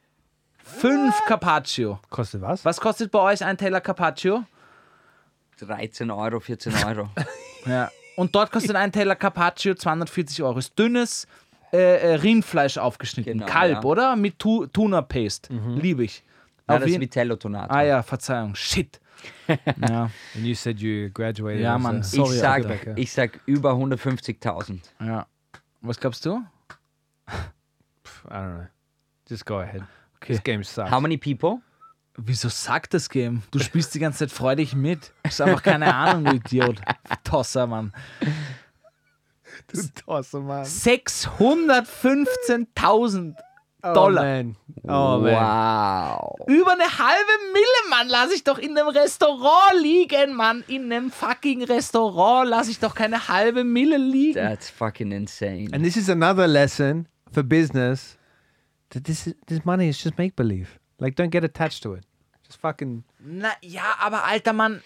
[0.63, 1.99] Fünf Carpaccio.
[2.11, 2.65] Kostet was?
[2.65, 4.45] Was kostet bei euch ein Teller Carpaccio?
[5.61, 7.09] 13 Euro, 14 Euro.
[7.67, 7.91] Ja.
[8.17, 10.59] Und dort kostet ein Teller Carpaccio 240 Euro.
[10.59, 11.27] Ist dünnes
[11.75, 13.35] äh, äh, Rindfleisch aufgeschnitten.
[13.41, 13.83] Genau, Kalb, ja.
[13.85, 14.17] oder?
[14.17, 15.53] Mit tu Tuna Paste.
[15.77, 16.25] Liebe ich.
[16.67, 17.71] Ja, das ist jeden- Vitello Tonato.
[17.75, 18.55] ah ja, Verzeihung.
[18.55, 18.99] Shit.
[19.89, 21.61] ja, And you said you graduated.
[21.61, 21.97] Ja, Mann.
[21.97, 24.79] a- ich, Sorry, sag, ich sag über 150.000.
[25.01, 25.27] ja.
[25.83, 26.45] Was glaubst du?
[27.29, 27.33] I
[28.29, 28.67] don't know.
[29.29, 29.83] Just go ahead.
[30.17, 30.35] Okay.
[30.35, 30.91] This game sucks.
[30.91, 31.63] How many people?
[32.17, 33.43] Wieso sagt das Game?
[33.51, 35.15] Du spielst die ganze Zeit freudig mit.
[35.23, 36.83] Ist einfach keine Ahnung, du Idiot.
[37.25, 37.95] Tosser, Mann.
[40.07, 40.65] awesome, man.
[40.65, 43.37] 615.000
[43.83, 44.23] Oh, Dollar.
[44.23, 44.57] man.
[44.85, 45.35] Oh, man.
[45.35, 46.37] Wow.
[46.47, 50.65] Über eine halbe Mille, Mann, lass ich doch in einem Restaurant liegen, Mann.
[50.69, 54.35] In einem fucking Restaurant lass ich doch keine halbe Mille liegen.
[54.35, 55.71] That's fucking insane.
[55.73, 58.17] And this is another lesson for business
[58.91, 60.79] that this is, this money is just make believe.
[60.99, 62.05] Like, don't get attached to it.
[62.47, 63.05] Just fucking.
[63.21, 64.83] Na ja, aber alter Mann,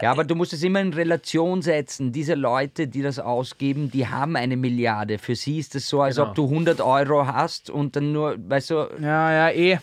[0.00, 2.12] Ja, aber du musst es immer in Relation setzen.
[2.12, 5.18] Diese Leute, die das ausgeben, die haben eine Milliarde.
[5.18, 6.28] Für sie ist es so, als Genau.
[6.30, 9.78] ob du 100 Euro hast und dann nur, weißt du, ja, ja, eh.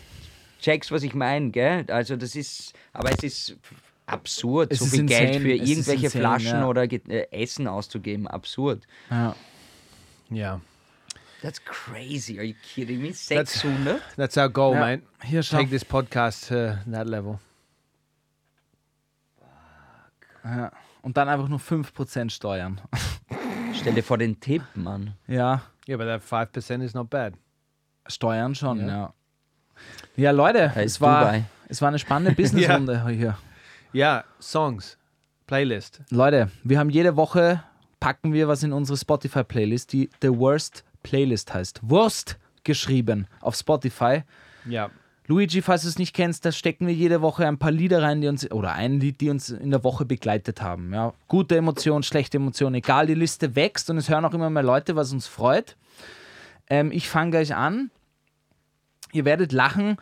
[0.60, 1.84] checkst, was ich meine, gell?
[1.88, 3.56] Also das ist, aber es ist
[4.06, 5.40] absurd, Es so ist viel Geld insane.
[5.44, 6.66] für Es irgendwelche insane, Flaschen ja.
[6.66, 8.26] oder äh, Essen auszugeben.
[8.26, 8.82] Absurd.
[9.10, 9.34] Ja.
[10.32, 10.60] Yeah.
[11.42, 12.38] That's crazy.
[12.38, 13.12] Are you kidding me?
[13.12, 14.00] 600?
[14.16, 15.02] That's our goal, Ja, mate.
[15.24, 15.56] Hier schau.
[15.58, 17.38] Take this podcast to that level.
[20.44, 20.70] Ja.
[21.02, 22.80] Und dann einfach nur 5% Steuern.
[23.74, 25.14] Stell dir vor den Tipp, Mann.
[25.26, 26.22] Ja, Yeah, but that
[26.54, 27.34] 5% is not bad.
[28.06, 29.12] Steuern schon, ja.
[30.14, 31.44] Ja, Leute, Da es ist war, Dubai.
[31.68, 33.36] es war eine spannende Businessrunde hier.
[33.94, 34.98] Yeah, songs,
[35.46, 36.00] playlist.
[36.10, 37.62] Leute, wir haben jede Woche,
[37.98, 41.80] packen wir was in unsere Spotify-Playlist, die The Worst Playlist heißt.
[41.82, 44.22] Wurst geschrieben auf Spotify.
[44.68, 44.90] Yeah.
[45.30, 48.20] Luigi, falls du es nicht kennst, da stecken wir jede Woche ein paar Lieder rein,
[48.20, 50.92] die uns, oder ein Lied, die uns in der Woche begleitet haben.
[50.92, 54.64] Ja, gute Emotionen, schlechte Emotionen, egal, die Liste wächst und es hören auch immer mehr
[54.64, 55.76] Leute, was uns freut.
[56.68, 57.92] Ähm, ich fange gleich an.
[59.12, 59.98] Ihr werdet lachen.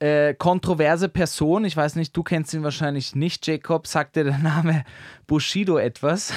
[0.00, 3.86] Äh, kontroverse Person, ich weiß nicht, du kennst ihn wahrscheinlich nicht, Jacob.
[3.86, 4.82] Sagt dir der Name
[5.28, 6.32] Bushido etwas?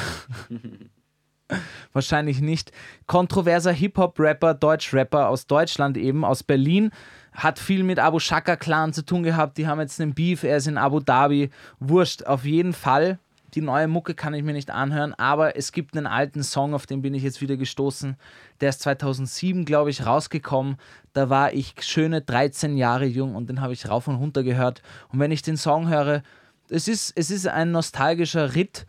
[1.94, 2.72] Wahrscheinlich nicht.
[3.08, 6.92] Kontroverser Hip-Hop-Rapper, Deutsch-Rapper aus Deutschland eben, aus Berlin.
[7.36, 9.58] Hat viel mit Abu Shaka-Clan zu tun gehabt.
[9.58, 10.44] Die haben jetzt einen Beef.
[10.44, 11.50] Er ist in Abu Dhabi.
[11.80, 12.24] Wurscht.
[12.24, 13.20] Auf jeden Fall.
[13.56, 16.88] Die neue Mucke kann ich mir nicht anhören, aber es gibt einen alten Song, auf
[16.88, 18.18] den bin ich jetzt wieder gestoßen.
[18.60, 20.76] Der ist 2007, glaube ich, rausgekommen.
[21.14, 24.82] Da war ich schöne 13 Jahre jung und den habe ich rauf und runter gehört.
[25.08, 26.22] Und wenn ich den Song höre,
[26.68, 28.86] es ist, es ist ein nostalgischer Ritt,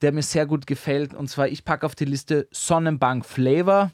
[0.00, 1.12] der mir sehr gut gefällt.
[1.12, 3.90] Und zwar, ich packe auf die Liste Sonnenbank Flavor.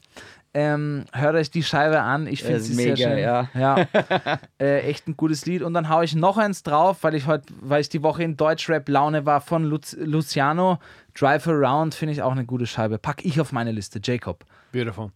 [0.53, 2.27] Ähm, hört euch die Scheibe an.
[2.27, 3.17] Ich finde sie sehr mega, schön.
[3.19, 3.49] ja.
[3.53, 4.39] ja.
[4.59, 5.61] äh, echt ein gutes Lied.
[5.61, 8.35] Und dann haue ich noch eins drauf, weil ich heute, weil ich die Woche in
[8.35, 10.79] Deutschrap-Laune war von Luz Luciano.
[11.13, 12.97] Drive Around finde ich auch eine gute Scheibe.
[12.97, 14.01] Pack ich auf meine Liste.
[14.03, 14.45] Jacob.
[14.73, 15.11] Beautiful.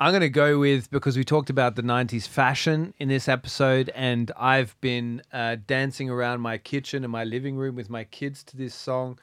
[0.00, 3.90] I'm going to go with because we talked about the 90s fashion in this episode,
[3.96, 8.44] and I've been uh, dancing around my kitchen and my living room with my kids
[8.44, 9.18] to this song,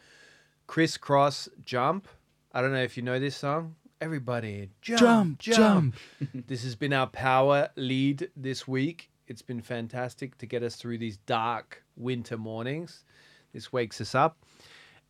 [0.67, 2.09] Crisscross Jump.
[2.53, 3.75] I don't know if you know this song.
[4.01, 5.95] Everybody, jump, Jump, jump.
[6.47, 9.09] this has been our power lead this week.
[9.27, 13.05] It's been fantastic to get us through these dark winter mornings.
[13.53, 14.37] This wakes us up.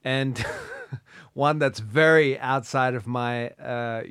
[0.03, 0.43] And
[1.33, 4.03] one that's very outside of my uh,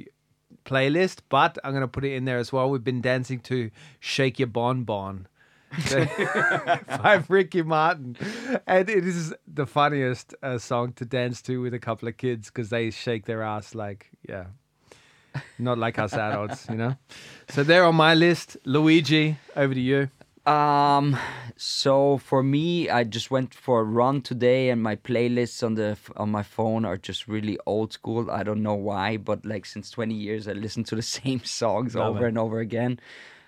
[0.65, 2.69] playlist, but I'm going to put it in there as well.
[2.69, 3.71] We've been dancing to
[4.01, 5.29] Shake Your Bon Bon
[5.91, 8.17] by Ricky Martin.
[8.67, 12.49] And it is the funniest uh, song to dance to with a couple of kids
[12.49, 14.47] because they shake their ass like, yeah,
[15.59, 16.97] not like us adults, you know?
[17.51, 18.57] So they're on my list.
[18.65, 20.09] Luigi, over to you.
[20.51, 21.17] Um,
[21.57, 25.97] so for me, I just went for a run today, and my playlists on the
[26.17, 28.31] on my phone are just really old school.
[28.31, 31.95] I don't know why, but like since 20 years, I listen to the same songs
[31.95, 32.29] Love over it.
[32.29, 33.01] and over again.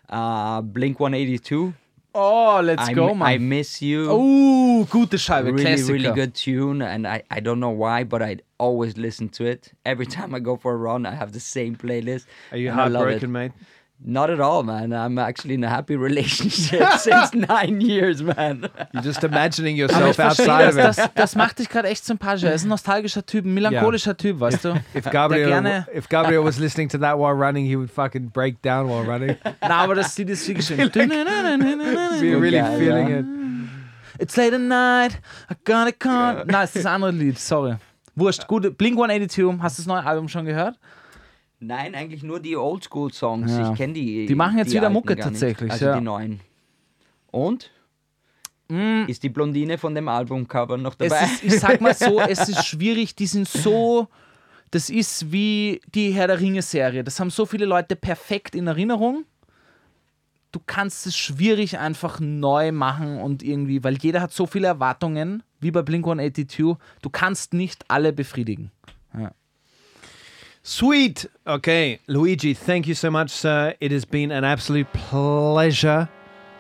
[0.09, 1.75] Uh, Blink 182.
[2.19, 3.29] Oh, let's I, go, m- man.
[3.29, 4.09] I miss you.
[4.11, 5.53] Oh, gute Scheibe.
[5.53, 5.89] really, Klassiker.
[5.91, 9.73] really good tune, and I, I don't know why, but I always listen to it
[9.85, 11.05] every time I go for a run.
[11.05, 12.25] I have the same playlist.
[12.53, 13.21] Are you and I love it.
[13.21, 13.53] heartbroken, mate?
[13.99, 14.93] Not at all, man.
[14.93, 18.69] I'm actually in a happy relationship since nine years, man.
[18.93, 20.97] You're just imagining yourself outside das, of it.
[20.97, 22.45] das, das macht dich gerade echt sympathisch.
[22.45, 24.75] Er ist ein nostalgischer Typ, ein melancholischer Typ, weißt du?
[24.95, 28.61] If Gabriel, gerne, if Gabriel was listening to that while running, he would fucking break
[28.61, 29.37] down while running.
[29.63, 30.91] na, aber das Lied ist wie geschrieben.
[30.91, 31.01] Be
[32.39, 33.19] really geil, feeling ja.
[33.21, 33.27] it.
[34.19, 35.21] It's late at night,
[35.51, 36.45] I gotta come.
[36.47, 37.77] Nein, es ist das andere Lied, sorry.
[38.15, 38.77] Wurscht, gut.
[38.77, 40.79] Blink 182, hast du das neue Album schon gehört?
[41.59, 43.51] Nein, eigentlich nur die Oldschool-Songs.
[43.51, 43.71] Ja.
[43.71, 44.27] Ich kenne die.
[44.27, 45.97] Die machen jetzt wieder alten Mucke tatsächlich, Also ja.
[45.97, 45.99] Mm.
[45.99, 46.41] die neuen.
[47.31, 47.71] Und?
[49.07, 51.25] Ist die Blondine von dem Albumcover noch dabei?
[51.25, 54.09] ist, ich sag mal so, es ist schwierig, die sind so.
[54.73, 57.05] Das ist wie die Herr der Ringe-Serie.
[57.05, 59.25] Das haben so viele Leute perfekt in Erinnerung.
[60.51, 65.45] Du kannst es schwierig einfach neu machen und irgendwie, weil jeder hat so viele Erwartungen,
[65.61, 66.77] wie bei Blink 182.
[67.03, 68.73] Du kannst nicht alle befriedigen.
[70.69, 71.27] Sweet.
[71.47, 73.75] Okay, Luigi, thank you so much, sir.
[73.79, 76.09] It has been an absolute pleasure.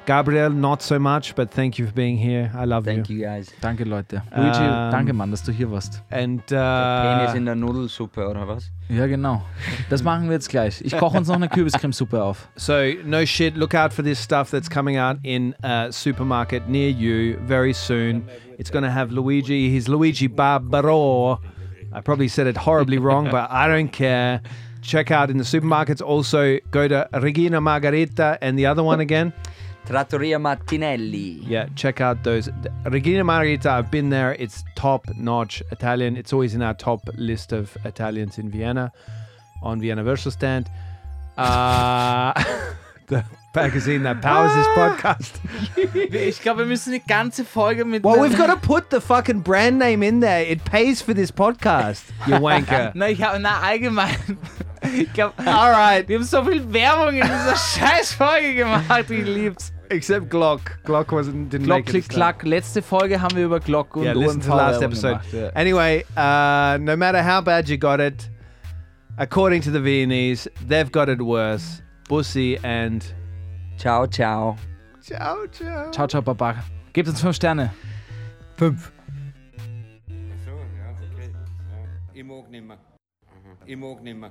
[0.06, 2.52] Gabriel, not so much, but thank you for being here.
[2.54, 3.16] I love Thank you.
[3.16, 3.50] you guys.
[3.60, 4.22] Danke, Leute.
[4.36, 6.00] Luigi, Ähm, danke, Mann, dass du hier warst.
[6.10, 8.70] And Penis uh, in der Nudelsuppe oder was?
[8.88, 9.42] Ja, genau.
[9.90, 10.80] Das machen wir jetzt gleich.
[10.82, 12.48] Ich koche uns noch eine Kürbiscremesuppe auf.
[12.54, 12.74] so
[13.04, 13.56] no shit.
[13.56, 18.22] Look out for this stuff that's coming out in a supermarket near you very soon.
[18.56, 19.68] It's going to have Luigi.
[19.68, 21.40] He's Luigi Barbaro.
[21.96, 24.42] I probably said it horribly wrong, but I don't care.
[24.82, 26.02] Check out in the supermarkets.
[26.02, 29.32] Also, go to Regina Margarita and the other one again.
[29.86, 31.40] Trattoria Martinelli.
[31.46, 32.50] Yeah, check out those.
[32.84, 34.34] Regina Margherita, I've been there.
[34.34, 36.18] It's top notch Italian.
[36.18, 38.92] It's always in our top list of Italians in Vienna
[39.62, 40.68] on Vienna Versal Stand.
[41.38, 42.34] Uh,
[43.06, 43.24] the
[43.56, 45.40] magazine that powers this podcast.
[46.12, 48.04] Ich glaube, wir müssen die ganze Folge mit.
[48.04, 50.42] Well, we've got to put the fucking brand name in there.
[50.42, 52.92] It pays for this podcast, you wanker.
[52.94, 54.38] Na, ich habe, na, allgemein.
[54.96, 59.10] Ich glaube, All right, wir haben so viel Werbung in dieser scheiß Folge gemacht.
[59.10, 59.72] Ich lieb's.
[59.90, 60.78] except Glock.
[60.84, 62.08] Glock wasn't didn't Glock, make it.
[62.08, 65.20] klick, this Letzte Folge haben wir über Glock und Yeah, listen to the last episode.
[65.30, 65.48] gemacht, ja.
[65.54, 68.30] Anyway, uh, no matter how bad you got it,
[69.16, 71.82] according to the Viennese, they've got it worse.
[72.08, 73.04] Bussi and
[73.76, 74.56] Ciao, ciao.
[75.02, 75.90] ciao, ciao.
[75.90, 76.54] Ciao, ciao, Baba.
[76.92, 77.72] Gebt uns fünf Sterne.
[78.56, 78.90] Fünf.
[80.44, 81.30] So, ja, okay.
[81.30, 82.14] Ja.
[82.14, 82.78] Ich mag nimmer.
[83.66, 84.30] Ich mag nimmer.